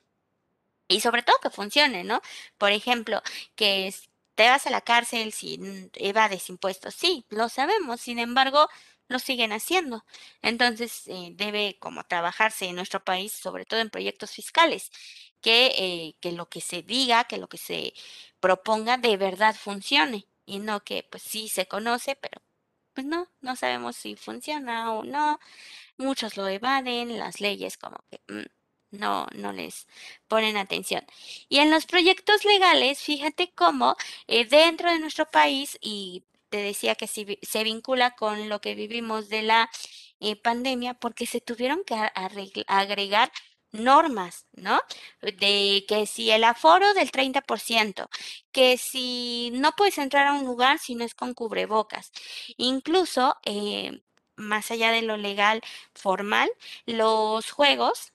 y 0.88 1.02
sobre 1.02 1.24
todo 1.24 1.38
que 1.42 1.50
funcione, 1.50 2.04
¿no? 2.04 2.22
Por 2.58 2.72
ejemplo, 2.72 3.22
que 3.56 3.94
te 4.36 4.50
vas 4.50 4.68
a 4.68 4.72
la 4.72 4.82
cárcel 4.82 5.32
si 5.34 5.60
evades 5.96 6.50
impuestos. 6.50 6.96
Sí, 6.96 7.26
lo 7.30 7.50
sabemos. 7.50 8.02
Sin 8.02 8.20
embargo, 8.20 8.68
lo 9.08 9.20
siguen 9.20 9.54
haciendo. 9.54 10.06
Entonces, 10.42 11.04
eh, 11.08 11.30
debe 11.34 11.78
como 11.80 12.04
trabajarse 12.04 12.66
en 12.66 12.76
nuestro 12.76 13.04
país, 13.04 13.32
sobre 13.34 13.66
todo 13.66 13.80
en 13.80 13.90
proyectos 13.90 14.32
fiscales, 14.32 14.92
que, 15.42 15.68
eh, 15.78 16.16
que 16.22 16.32
lo 16.32 16.50
que 16.50 16.62
se 16.62 16.84
diga, 16.84 17.26
que 17.26 17.38
lo 17.38 17.48
que 17.50 17.58
se 17.58 17.94
proponga 18.40 18.98
de 18.98 19.18
verdad 19.18 19.56
funcione 19.56 20.28
y 20.46 20.60
no 20.60 20.84
que 20.84 21.04
pues 21.10 21.24
sí 21.24 21.48
se 21.50 21.68
conoce, 21.68 22.16
pero 22.16 22.42
pues 22.94 23.06
no, 23.08 23.28
no 23.42 23.56
sabemos 23.56 23.96
si 23.96 24.16
funciona 24.16 24.94
o 24.94 25.04
no. 25.04 25.40
Muchos 25.98 26.38
lo 26.38 26.48
evaden, 26.48 27.18
las 27.18 27.42
leyes 27.42 27.78
como 27.78 27.98
que 28.10 28.22
mm, 28.28 28.46
no, 28.92 29.28
no 29.36 29.54
les 29.54 29.88
ponen 30.28 30.58
atención. 30.58 31.06
Y 31.50 31.60
en 31.60 31.72
los 31.72 31.86
proyectos 31.86 32.46
legales, 32.46 33.00
fíjate 33.02 33.52
cómo 33.56 33.96
eh, 34.28 34.46
dentro 34.46 34.92
de 34.92 35.00
nuestro 35.00 35.26
país, 35.30 35.78
y 35.82 36.24
te 36.50 36.58
decía 36.58 36.96
que 36.96 37.08
si 37.08 37.40
se 37.42 37.64
vincula 37.64 38.16
con 38.16 38.50
lo 38.50 38.60
que 38.62 38.76
vivimos 38.76 39.30
de 39.30 39.44
la 39.44 39.70
eh, 40.20 40.36
pandemia, 40.36 40.94
porque 40.96 41.26
se 41.26 41.42
tuvieron 41.42 41.84
que 41.86 41.96
a- 41.96 42.14
arregl- 42.14 42.66
agregar 42.68 43.32
normas, 43.72 44.48
¿no? 44.54 44.80
De 45.22 45.86
que 45.88 46.06
si 46.06 46.32
el 46.32 46.44
aforo 46.44 46.94
del 46.94 47.12
30%, 47.12 48.10
que 48.52 48.78
si 48.78 49.52
no 49.54 49.72
puedes 49.74 49.98
entrar 49.98 50.28
a 50.28 50.34
un 50.34 50.46
lugar 50.46 50.80
si 50.80 50.96
no 50.96 51.04
es 51.06 51.16
con 51.16 51.34
cubrebocas, 51.34 52.12
incluso 52.58 53.36
eh, 53.46 54.02
más 54.36 54.72
allá 54.72 54.92
de 54.92 55.02
lo 55.04 55.18
legal 55.18 55.62
formal, 55.94 56.50
los 56.86 57.52
juegos, 57.52 58.14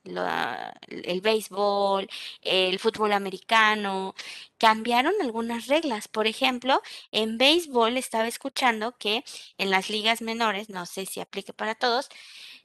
el 0.88 1.20
béisbol, 1.20 2.08
el 2.42 2.78
fútbol 2.78 3.12
americano, 3.12 4.14
cambiaron 4.58 5.14
algunas 5.20 5.66
reglas. 5.66 6.08
Por 6.08 6.26
ejemplo, 6.26 6.82
en 7.12 7.38
béisbol 7.38 7.96
estaba 7.96 8.26
escuchando 8.28 8.96
que 8.98 9.24
en 9.58 9.70
las 9.70 9.90
ligas 9.90 10.20
menores, 10.22 10.68
no 10.70 10.86
sé 10.86 11.06
si 11.06 11.20
aplique 11.20 11.52
para 11.52 11.74
todos, 11.74 12.08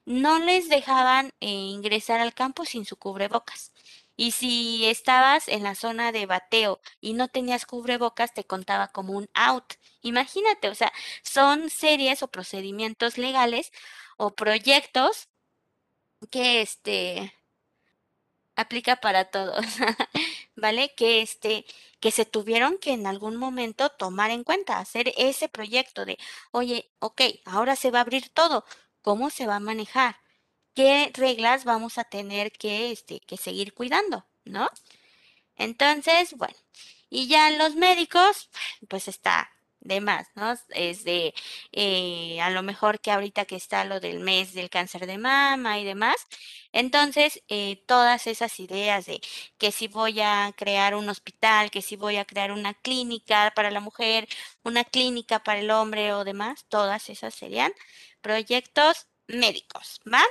no 0.05 0.39
les 0.39 0.69
dejaban 0.69 1.31
eh, 1.39 1.49
ingresar 1.49 2.19
al 2.19 2.33
campo 2.33 2.65
sin 2.65 2.85
su 2.85 2.97
cubrebocas. 2.97 3.71
Y 4.17 4.31
si 4.31 4.85
estabas 4.85 5.47
en 5.47 5.63
la 5.63 5.75
zona 5.75 6.11
de 6.11 6.25
bateo 6.25 6.79
y 7.01 7.13
no 7.13 7.27
tenías 7.29 7.65
cubrebocas, 7.65 8.33
te 8.33 8.43
contaba 8.45 8.89
como 8.89 9.13
un 9.13 9.29
out. 9.33 9.73
Imagínate, 10.01 10.69
o 10.69 10.75
sea, 10.75 10.91
son 11.23 11.69
series 11.69 12.21
o 12.23 12.27
procedimientos 12.29 13.17
legales 13.17 13.71
o 14.17 14.35
proyectos 14.35 15.29
que 16.31 16.61
este 16.61 17.31
aplica 18.55 18.97
para 18.97 19.25
todos, 19.25 19.65
¿vale? 20.55 20.93
Que 20.95 21.21
este 21.21 21.65
que 21.99 22.11
se 22.11 22.25
tuvieron 22.25 22.77
que 22.79 22.93
en 22.93 23.05
algún 23.07 23.35
momento 23.37 23.89
tomar 23.89 24.31
en 24.31 24.43
cuenta, 24.43 24.79
hacer 24.79 25.13
ese 25.17 25.49
proyecto 25.49 26.03
de, 26.05 26.17
oye, 26.51 26.91
ok, 26.99 27.21
ahora 27.45 27.75
se 27.75 27.91
va 27.91 27.99
a 27.99 28.01
abrir 28.01 28.29
todo, 28.29 28.65
¿cómo 29.01 29.29
se 29.29 29.47
va 29.47 29.57
a 29.57 29.59
manejar? 29.59 30.17
¿Qué 30.75 31.11
reglas 31.13 31.65
vamos 31.65 31.97
a 31.97 32.05
tener 32.05 32.51
que 32.53 32.91
este 32.91 33.19
que 33.21 33.37
seguir 33.37 33.73
cuidando, 33.73 34.25
¿no? 34.45 34.69
Entonces, 35.55 36.35
bueno, 36.37 36.55
y 37.09 37.27
ya 37.27 37.51
los 37.51 37.75
médicos, 37.75 38.49
pues 38.89 39.07
está 39.07 39.49
de 39.81 39.99
más, 40.01 40.27
¿no? 40.35 40.53
Es 40.69 41.03
de, 41.03 41.33
eh, 41.71 42.39
a 42.41 42.51
lo 42.51 42.63
mejor 42.63 42.99
que 43.01 43.11
ahorita 43.11 43.45
que 43.45 43.55
está 43.55 43.83
lo 43.85 43.99
del 43.99 44.19
mes 44.19 44.53
del 44.53 44.69
cáncer 44.69 45.07
de 45.07 45.17
mama 45.17 45.79
y 45.79 45.85
demás, 45.85 46.15
entonces 46.71 47.41
eh, 47.49 47.83
todas 47.87 48.27
esas 48.27 48.59
ideas 48.59 49.05
de 49.07 49.21
que 49.57 49.71
si 49.71 49.87
voy 49.87 50.21
a 50.21 50.53
crear 50.55 50.95
un 50.95 51.09
hospital, 51.09 51.71
que 51.71 51.81
si 51.81 51.95
voy 51.95 52.17
a 52.17 52.25
crear 52.25 52.51
una 52.51 52.73
clínica 52.75 53.51
para 53.55 53.71
la 53.71 53.79
mujer, 53.79 54.27
una 54.63 54.83
clínica 54.83 55.39
para 55.43 55.59
el 55.59 55.71
hombre 55.71 56.13
o 56.13 56.23
demás, 56.23 56.65
todas 56.69 57.09
esas 57.09 57.33
serían 57.33 57.73
proyectos 58.21 59.07
médicos, 59.27 59.99
¿va? 60.11 60.23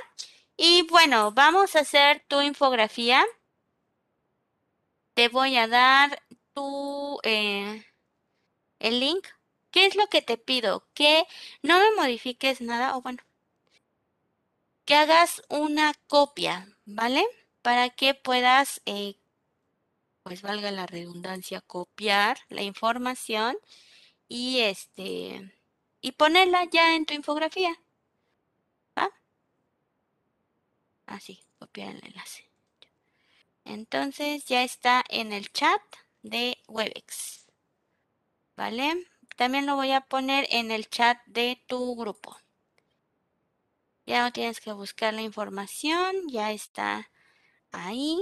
Y 0.57 0.83
bueno, 0.89 1.31
vamos 1.31 1.75
a 1.75 1.81
hacer 1.81 2.23
tu 2.27 2.41
infografía 2.41 3.25
te 5.13 5.29
voy 5.29 5.57
a 5.57 5.67
dar 5.67 6.21
tu 6.53 7.19
eh, 7.23 7.85
el 8.79 8.99
link. 8.99 9.27
¿Qué 9.71 9.85
es 9.85 9.95
lo 9.95 10.07
que 10.07 10.21
te 10.21 10.37
pido? 10.37 10.85
Que 10.93 11.25
no 11.63 11.79
me 11.79 11.95
modifiques 11.95 12.61
nada, 12.61 12.97
o 12.97 13.01
bueno, 13.01 13.23
que 14.85 14.95
hagas 14.95 15.43
una 15.49 15.93
copia, 16.07 16.67
¿vale? 16.85 17.25
Para 17.61 17.89
que 17.89 18.13
puedas, 18.13 18.81
eh, 18.85 19.15
pues 20.23 20.41
valga 20.41 20.71
la 20.71 20.87
redundancia, 20.87 21.61
copiar 21.61 22.39
la 22.49 22.63
información 22.63 23.57
y 24.27 24.59
este 24.61 25.53
y 26.01 26.13
ponerla 26.13 26.65
ya 26.65 26.95
en 26.95 27.05
tu 27.05 27.13
infografía. 27.13 27.79
¿Va? 28.97 29.09
Así, 31.05 31.43
copiar 31.59 31.95
el 31.95 32.05
enlace. 32.05 32.49
Entonces 33.63 34.45
ya 34.45 34.63
está 34.63 35.03
en 35.09 35.31
el 35.31 35.51
chat 35.51 35.81
de 36.23 36.57
Webex. 36.67 37.45
¿Vale? 38.57 39.07
También 39.37 39.65
lo 39.65 39.75
voy 39.75 39.91
a 39.91 40.01
poner 40.01 40.47
en 40.49 40.71
el 40.71 40.89
chat 40.89 41.17
de 41.25 41.63
tu 41.67 41.95
grupo. 41.95 42.37
Ya 44.05 44.23
no 44.23 44.31
tienes 44.31 44.59
que 44.59 44.73
buscar 44.73 45.13
la 45.13 45.21
información, 45.21 46.27
ya 46.27 46.51
está 46.51 47.09
ahí. 47.71 48.19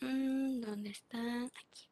¿Dónde 0.00 0.90
está? 0.90 1.18
Aquí. 1.44 1.88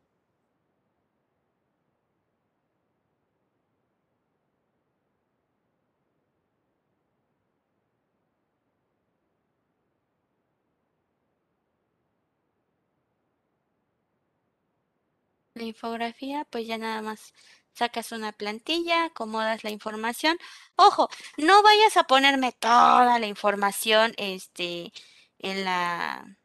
La 15.54 15.62
infografía, 15.64 16.44
pues 16.50 16.66
ya 16.66 16.78
nada 16.78 17.00
más 17.02 17.32
sacas 17.72 18.12
una 18.12 18.32
plantilla, 18.32 19.04
acomodas 19.06 19.62
la 19.64 19.70
información. 19.70 20.36
Ojo, 20.76 21.08
no 21.36 21.62
vayas 21.62 21.96
a 21.96 22.04
ponerme 22.04 22.52
toda 22.52 23.18
la 23.20 23.26
información 23.26 24.14
este, 24.16 24.92
en 25.38 25.64
la, 25.64 26.36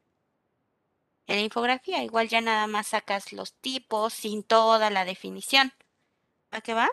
en 1.30 1.38
la 1.38 1.44
infografía. 1.44 2.04
Igual 2.04 2.28
ya 2.30 2.42
nada 2.42 2.68
más 2.68 2.88
sacas 2.88 3.32
los 3.34 3.54
tipos 3.54 4.14
sin 4.14 4.44
toda 4.44 4.90
la 4.90 5.06
definición. 5.06 5.74
¿A 6.52 6.62
qué 6.62 6.74
va? 6.74 6.90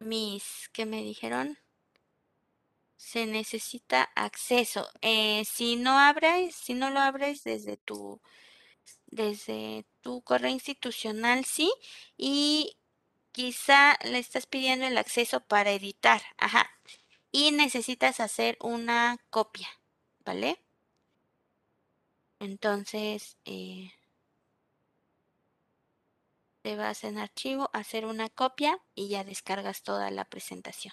Mis, 0.00 0.68
¿qué 0.72 0.84
me 0.86 1.02
dijeron? 1.02 1.58
Se 2.96 3.26
necesita 3.26 4.04
acceso. 4.14 4.88
Eh, 5.02 5.44
si 5.44 5.76
no 5.76 5.98
abres, 5.98 6.54
si 6.54 6.74
no 6.74 6.90
lo 6.90 7.00
abres 7.00 7.44
desde 7.44 7.76
tu, 7.76 8.20
desde 9.06 9.86
tu 10.02 10.22
correo 10.22 10.50
institucional, 10.50 11.44
sí, 11.44 11.72
y 12.16 12.76
quizá 13.32 13.98
le 14.04 14.18
estás 14.18 14.46
pidiendo 14.46 14.86
el 14.86 14.98
acceso 14.98 15.40
para 15.40 15.72
editar, 15.72 16.22
ajá, 16.38 16.70
y 17.32 17.52
necesitas 17.52 18.20
hacer 18.20 18.56
una 18.60 19.18
copia, 19.30 19.68
¿vale? 20.24 20.60
Entonces, 22.40 23.38
eh, 23.46 23.90
te 26.60 26.74
vas 26.74 27.04
en 27.04 27.18
archivo, 27.18 27.70
hacer 27.72 28.04
una 28.04 28.28
copia 28.28 28.80
y 28.96 29.08
ya 29.08 29.22
descargas 29.22 29.84
toda 29.84 30.10
la 30.10 30.24
presentación. 30.24 30.92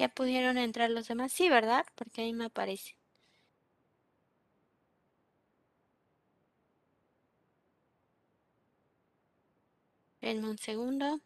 Ya 0.00 0.08
pudieron 0.08 0.58
entrar 0.58 0.90
los 0.90 1.06
demás. 1.06 1.30
Sí, 1.32 1.48
¿verdad? 1.48 1.86
Porque 1.94 2.22
ahí 2.22 2.32
me 2.32 2.46
aparece. 2.46 2.96
Denme 10.22 10.48
un 10.48 10.56
segundo. 10.56 11.20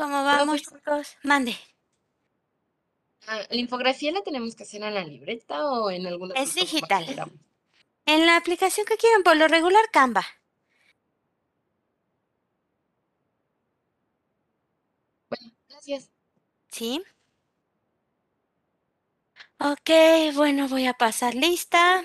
¿Cómo 0.00 0.24
vamos, 0.24 0.62
chicos? 0.62 1.18
Mande. 1.24 1.54
Ah, 3.26 3.42
¿La 3.50 3.56
infografía 3.56 4.10
la 4.12 4.22
tenemos 4.22 4.56
que 4.56 4.62
hacer 4.62 4.82
en 4.82 4.94
la 4.94 5.04
libreta 5.04 5.66
o 5.70 5.90
en 5.90 6.06
alguna 6.06 6.34
Es 6.36 6.54
digital. 6.54 7.30
En 8.06 8.24
la 8.24 8.36
aplicación 8.36 8.86
que 8.86 8.96
quieran, 8.96 9.22
por 9.22 9.36
lo 9.36 9.46
regular, 9.46 9.84
Canva. 9.92 10.24
Bueno, 15.28 15.52
gracias. 15.68 16.10
¿Sí? 16.68 17.02
Ok, 19.58 19.90
bueno, 20.34 20.66
voy 20.66 20.86
a 20.86 20.94
pasar 20.94 21.34
lista. 21.34 22.02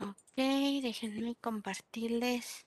Ok, 0.00 0.16
déjenme 0.82 1.34
compartirles. 1.42 2.64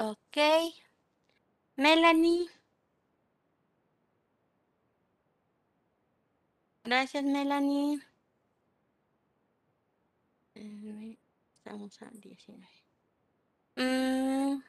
Ok. 0.00 0.36
Melanie. 1.76 2.48
Gracias, 6.82 7.22
Melanie. 7.22 8.00
Estamos 10.54 12.00
al 12.00 12.18
19. 12.18 12.66
Mm, 13.76 14.62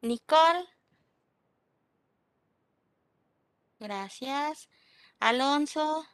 Nicole. 0.00 0.66
Gracias. 3.78 4.70
Alonso. 5.20 6.06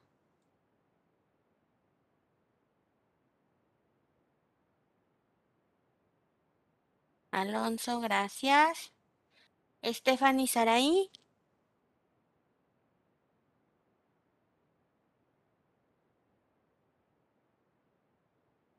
Alonso, 7.32 8.00
gracias. 8.00 8.92
Stephanie 9.82 10.46
Saraí. 10.46 11.10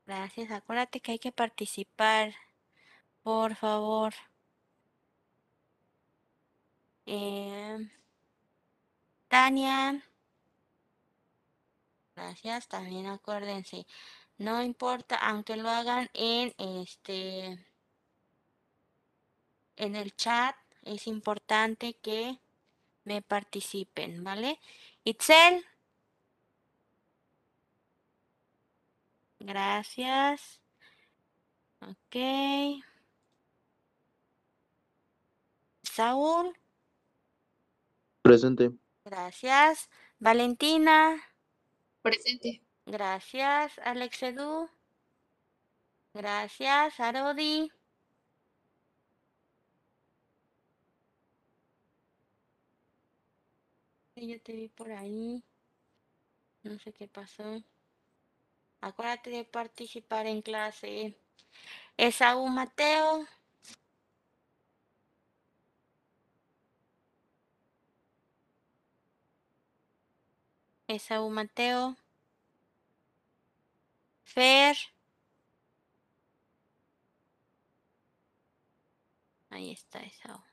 Gracias. 0.05 0.51
Acuérdate 0.51 0.99
que 1.01 1.11
hay 1.13 1.19
que 1.19 1.31
participar. 1.31 2.33
Por 3.23 3.55
favor. 3.55 4.13
Em, 7.05 7.89
Tania. 9.27 10.03
Gracias. 12.15 12.67
También 12.67 13.07
acuérdense. 13.07 13.85
No 14.37 14.63
importa, 14.63 15.15
aunque 15.17 15.55
lo 15.57 15.69
hagan 15.69 16.09
en 16.13 16.53
este 16.57 17.59
en 19.75 19.95
el 19.95 20.15
chat, 20.15 20.55
es 20.83 21.07
importante 21.07 21.95
que 22.01 22.39
me 23.05 23.21
participen, 23.21 24.23
¿vale? 24.23 24.59
Itzel. 25.03 25.65
Gracias. 29.39 30.61
Ok. 31.81 32.83
Saúl. 35.83 36.57
Presente. 38.21 38.71
Gracias. 39.03 39.89
Valentina. 40.19 41.21
Presente. 42.01 42.61
Gracias. 42.85 43.77
Alex 43.79 44.23
Edu. 44.23 44.69
Gracias. 46.13 46.99
Arodi. 46.99 47.69
Yo 54.27 54.39
te 54.41 54.53
vi 54.53 54.69
por 54.69 54.91
ahí. 54.91 55.43
No 56.63 56.79
sé 56.79 56.93
qué 56.93 57.07
pasó. 57.07 57.61
Acuérdate 58.81 59.29
de 59.29 59.45
participar 59.45 60.27
en 60.27 60.41
clase. 60.41 61.15
Esaú 61.97 62.47
Mateo. 62.47 63.27
Esaú 70.87 71.29
Mateo. 71.29 71.97
Fer. 74.23 74.75
Ahí 79.49 79.71
está 79.71 79.99
Esaú. 79.99 80.52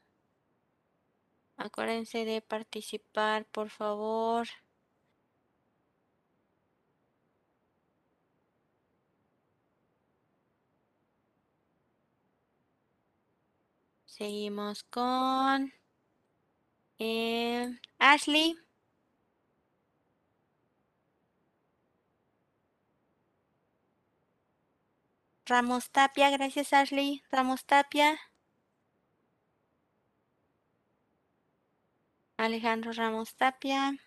Acuérdense 1.66 2.24
de 2.24 2.41
participar, 2.41 3.45
por 3.55 3.69
favor. 3.69 4.49
Seguimos 14.07 14.85
con 14.85 15.73
eh, 16.99 17.69
Ashley. 17.99 18.57
Ramos 25.45 25.91
Tapia, 25.91 26.31
gracias 26.31 26.73
Ashley. 26.73 27.23
Ramos 27.31 27.65
Tapia. 27.66 28.19
Alejandro 32.41 32.93
Ramos 32.93 33.35
Tapia. 33.35 33.99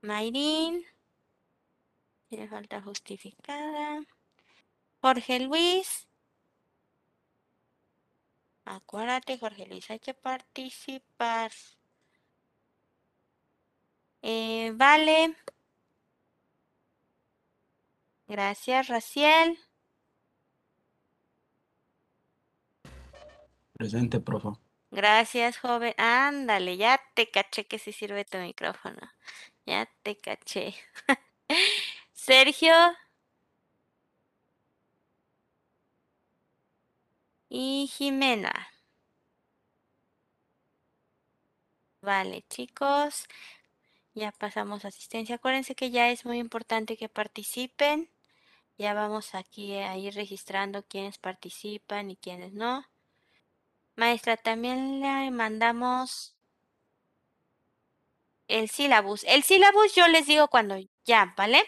Mayrin. 0.00 0.84
Tiene 2.28 2.48
falta 2.48 2.80
justificada. 2.80 4.02
Jorge 5.02 5.40
Luis. 5.40 6.08
Acuérdate, 8.64 9.38
Jorge 9.38 9.66
Luis, 9.66 9.90
hay 9.90 9.98
que 10.00 10.14
participar. 10.14 11.52
Eh, 14.22 14.72
vale. 14.74 15.36
Gracias, 18.26 18.88
Raciel. 18.88 19.58
Presente, 23.84 24.18
profe. 24.18 24.48
Gracias, 24.90 25.58
joven. 25.58 25.94
Ándale, 25.98 26.78
ya 26.78 26.98
te 27.14 27.30
caché 27.30 27.66
que 27.66 27.78
sí 27.78 27.92
sirve 27.92 28.24
tu 28.24 28.38
micrófono. 28.38 29.12
Ya 29.66 29.86
te 30.02 30.16
caché. 30.16 30.74
Sergio. 32.14 32.72
Y 37.48 37.90
Jimena. 37.92 38.68
Vale, 42.00 42.44
chicos. 42.48 43.26
Ya 44.14 44.32
pasamos 44.32 44.84
a 44.86 44.88
asistencia. 44.88 45.36
Acuérdense 45.36 45.74
que 45.74 45.90
ya 45.90 46.10
es 46.10 46.24
muy 46.24 46.38
importante 46.38 46.96
que 46.96 47.10
participen. 47.10 48.08
Ya 48.78 48.94
vamos 48.94 49.34
aquí 49.34 49.74
a 49.76 49.96
ir 49.98 50.14
registrando 50.14 50.84
quienes 50.84 51.18
participan 51.18 52.10
y 52.10 52.16
quienes 52.16 52.54
no. 52.54 52.86
Maestra, 53.96 54.36
también 54.36 55.00
le 55.00 55.30
mandamos 55.30 56.34
el 58.48 58.68
sílabus. 58.68 59.24
El 59.24 59.42
sílabus 59.42 59.94
yo 59.94 60.08
les 60.08 60.26
digo 60.26 60.48
cuando 60.48 60.76
ya, 61.04 61.34
¿vale? 61.36 61.62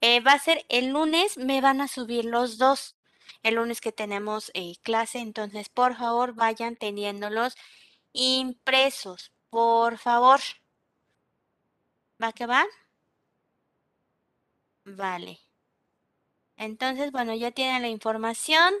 Eh, 0.00 0.20
va 0.20 0.32
a 0.32 0.38
ser 0.38 0.64
el 0.68 0.88
lunes, 0.88 1.38
me 1.38 1.60
van 1.60 1.80
a 1.80 1.88
subir 1.88 2.24
los 2.24 2.58
dos. 2.58 2.96
El 3.42 3.56
lunes 3.56 3.80
que 3.80 3.92
tenemos 3.92 4.50
eh, 4.54 4.74
clase, 4.82 5.18
entonces 5.20 5.68
por 5.68 5.96
favor 5.96 6.34
vayan 6.34 6.76
teniéndolos 6.76 7.54
impresos, 8.12 9.32
por 9.50 9.98
favor. 9.98 10.40
¿Va 12.22 12.32
que 12.32 12.46
va? 12.46 12.64
Vale. 14.84 15.40
Entonces, 16.56 17.12
bueno, 17.12 17.34
ya 17.34 17.50
tienen 17.50 17.82
la 17.82 17.88
información. 17.88 18.72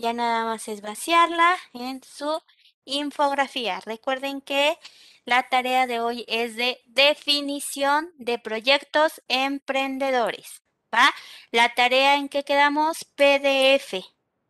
Ya 0.00 0.14
nada 0.14 0.46
más 0.46 0.66
es 0.68 0.80
vaciarla 0.80 1.58
en 1.74 2.02
su 2.02 2.42
infografía. 2.86 3.80
Recuerden 3.80 4.40
que 4.40 4.78
la 5.26 5.42
tarea 5.50 5.86
de 5.86 6.00
hoy 6.00 6.24
es 6.26 6.56
de 6.56 6.80
definición 6.86 8.10
de 8.16 8.38
proyectos 8.38 9.20
emprendedores. 9.28 10.62
¿Va? 10.92 11.14
La 11.50 11.74
tarea 11.74 12.16
en 12.16 12.30
que 12.30 12.44
quedamos 12.44 13.04
PDF, 13.04 14.02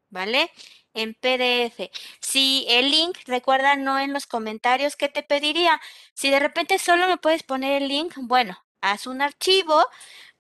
¿vale? 0.09 0.53
En 0.95 1.15
PDF. 1.15 1.91
Si 2.21 2.65
el 2.69 2.93
link, 2.93 3.19
recuerda 3.27 3.75
no 3.75 3.99
en 3.99 4.13
los 4.13 4.27
comentarios 4.29 4.95
que 4.95 5.09
te 5.09 5.25
pediría. 5.25 5.81
Si 6.15 6.31
de 6.31 6.39
repente 6.39 6.79
solo 6.79 7.09
me 7.09 7.19
puedes 7.19 7.43
poner 7.43 7.83
el 7.83 7.89
link, 7.89 8.15
bueno, 8.19 8.57
haz 8.81 9.09
un 9.09 9.21
archivo, 9.21 9.85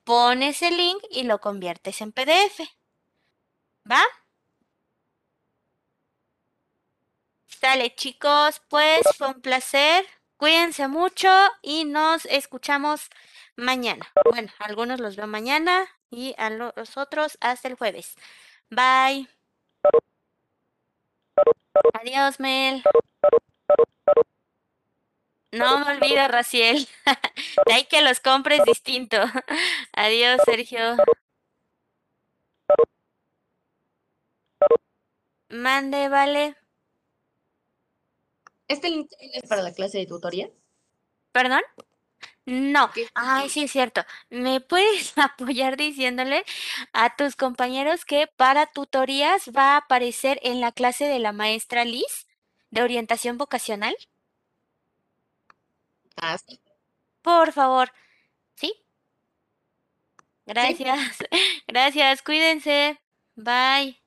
pones 0.05 0.62
el 0.62 0.77
link 0.77 1.03
y 1.11 1.24
lo 1.24 1.41
conviertes 1.41 2.01
en 2.01 2.12
PDF. 2.12 2.61
¿Va? 3.91 4.03
Sale 7.61 7.95
chicos, 7.95 8.62
pues 8.69 9.03
fue 9.19 9.28
un 9.28 9.43
placer. 9.43 10.07
Cuídense 10.39 10.89
mucho 10.89 11.28
y 11.61 11.85
nos 11.85 12.24
escuchamos 12.24 13.11
mañana. 13.55 14.11
Bueno, 14.31 14.51
algunos 14.59 14.99
los 14.99 15.16
veo 15.16 15.27
mañana 15.27 15.87
y 16.11 16.35
a 16.39 16.49
los 16.49 16.97
otros 16.97 17.37
hasta 17.43 17.69
el 17.69 17.74
jueves. 17.74 18.15
Bye. 18.70 19.28
Adiós, 22.01 22.41
Mel. 22.41 22.82
No 25.53 25.81
me 25.81 25.93
olvides, 25.93 26.31
Raciel. 26.31 26.89
De 27.66 27.74
ahí 27.74 27.85
que 27.85 28.01
los 28.01 28.20
compres 28.20 28.65
distinto. 28.65 29.19
Adiós, 29.93 30.41
Sergio. 30.47 30.97
Mande, 35.51 36.09
vale. 36.09 36.60
¿Este 38.70 38.88
link 38.88 39.10
es 39.18 39.42
para 39.48 39.62
la 39.62 39.72
clase 39.74 39.98
de 39.98 40.06
tutoría? 40.06 40.48
¿Perdón? 41.32 41.62
No. 42.47 42.90
¿Qué? 42.92 43.09
Ay, 43.14 43.48
sí 43.48 43.64
es 43.64 43.72
cierto. 43.72 44.02
¿Me 44.30 44.60
puedes 44.60 45.12
apoyar 45.18 45.76
diciéndole 45.76 46.44
a 46.92 47.16
tus 47.16 47.36
compañeros 47.36 48.05
que 48.05 48.28
para 48.28 48.66
tutorías 48.66 49.51
va 49.56 49.74
a 49.74 49.78
aparecer 49.78 50.38
en 50.42 50.60
la 50.60 50.72
clase 50.72 51.06
de 51.06 51.18
la 51.18 51.32
maestra 51.32 51.84
Liz? 51.84 52.26
de 52.70 52.82
orientación 52.82 53.36
vocacional? 53.38 53.97
Ah, 56.16 56.38
sí. 56.38 56.60
Por 57.22 57.52
favor. 57.52 57.92
¿Sí? 58.55 58.72
Gracias. 60.47 61.18
Gracias. 61.66 62.22
Cuídense. 62.22 63.01
Bye. 63.36 63.99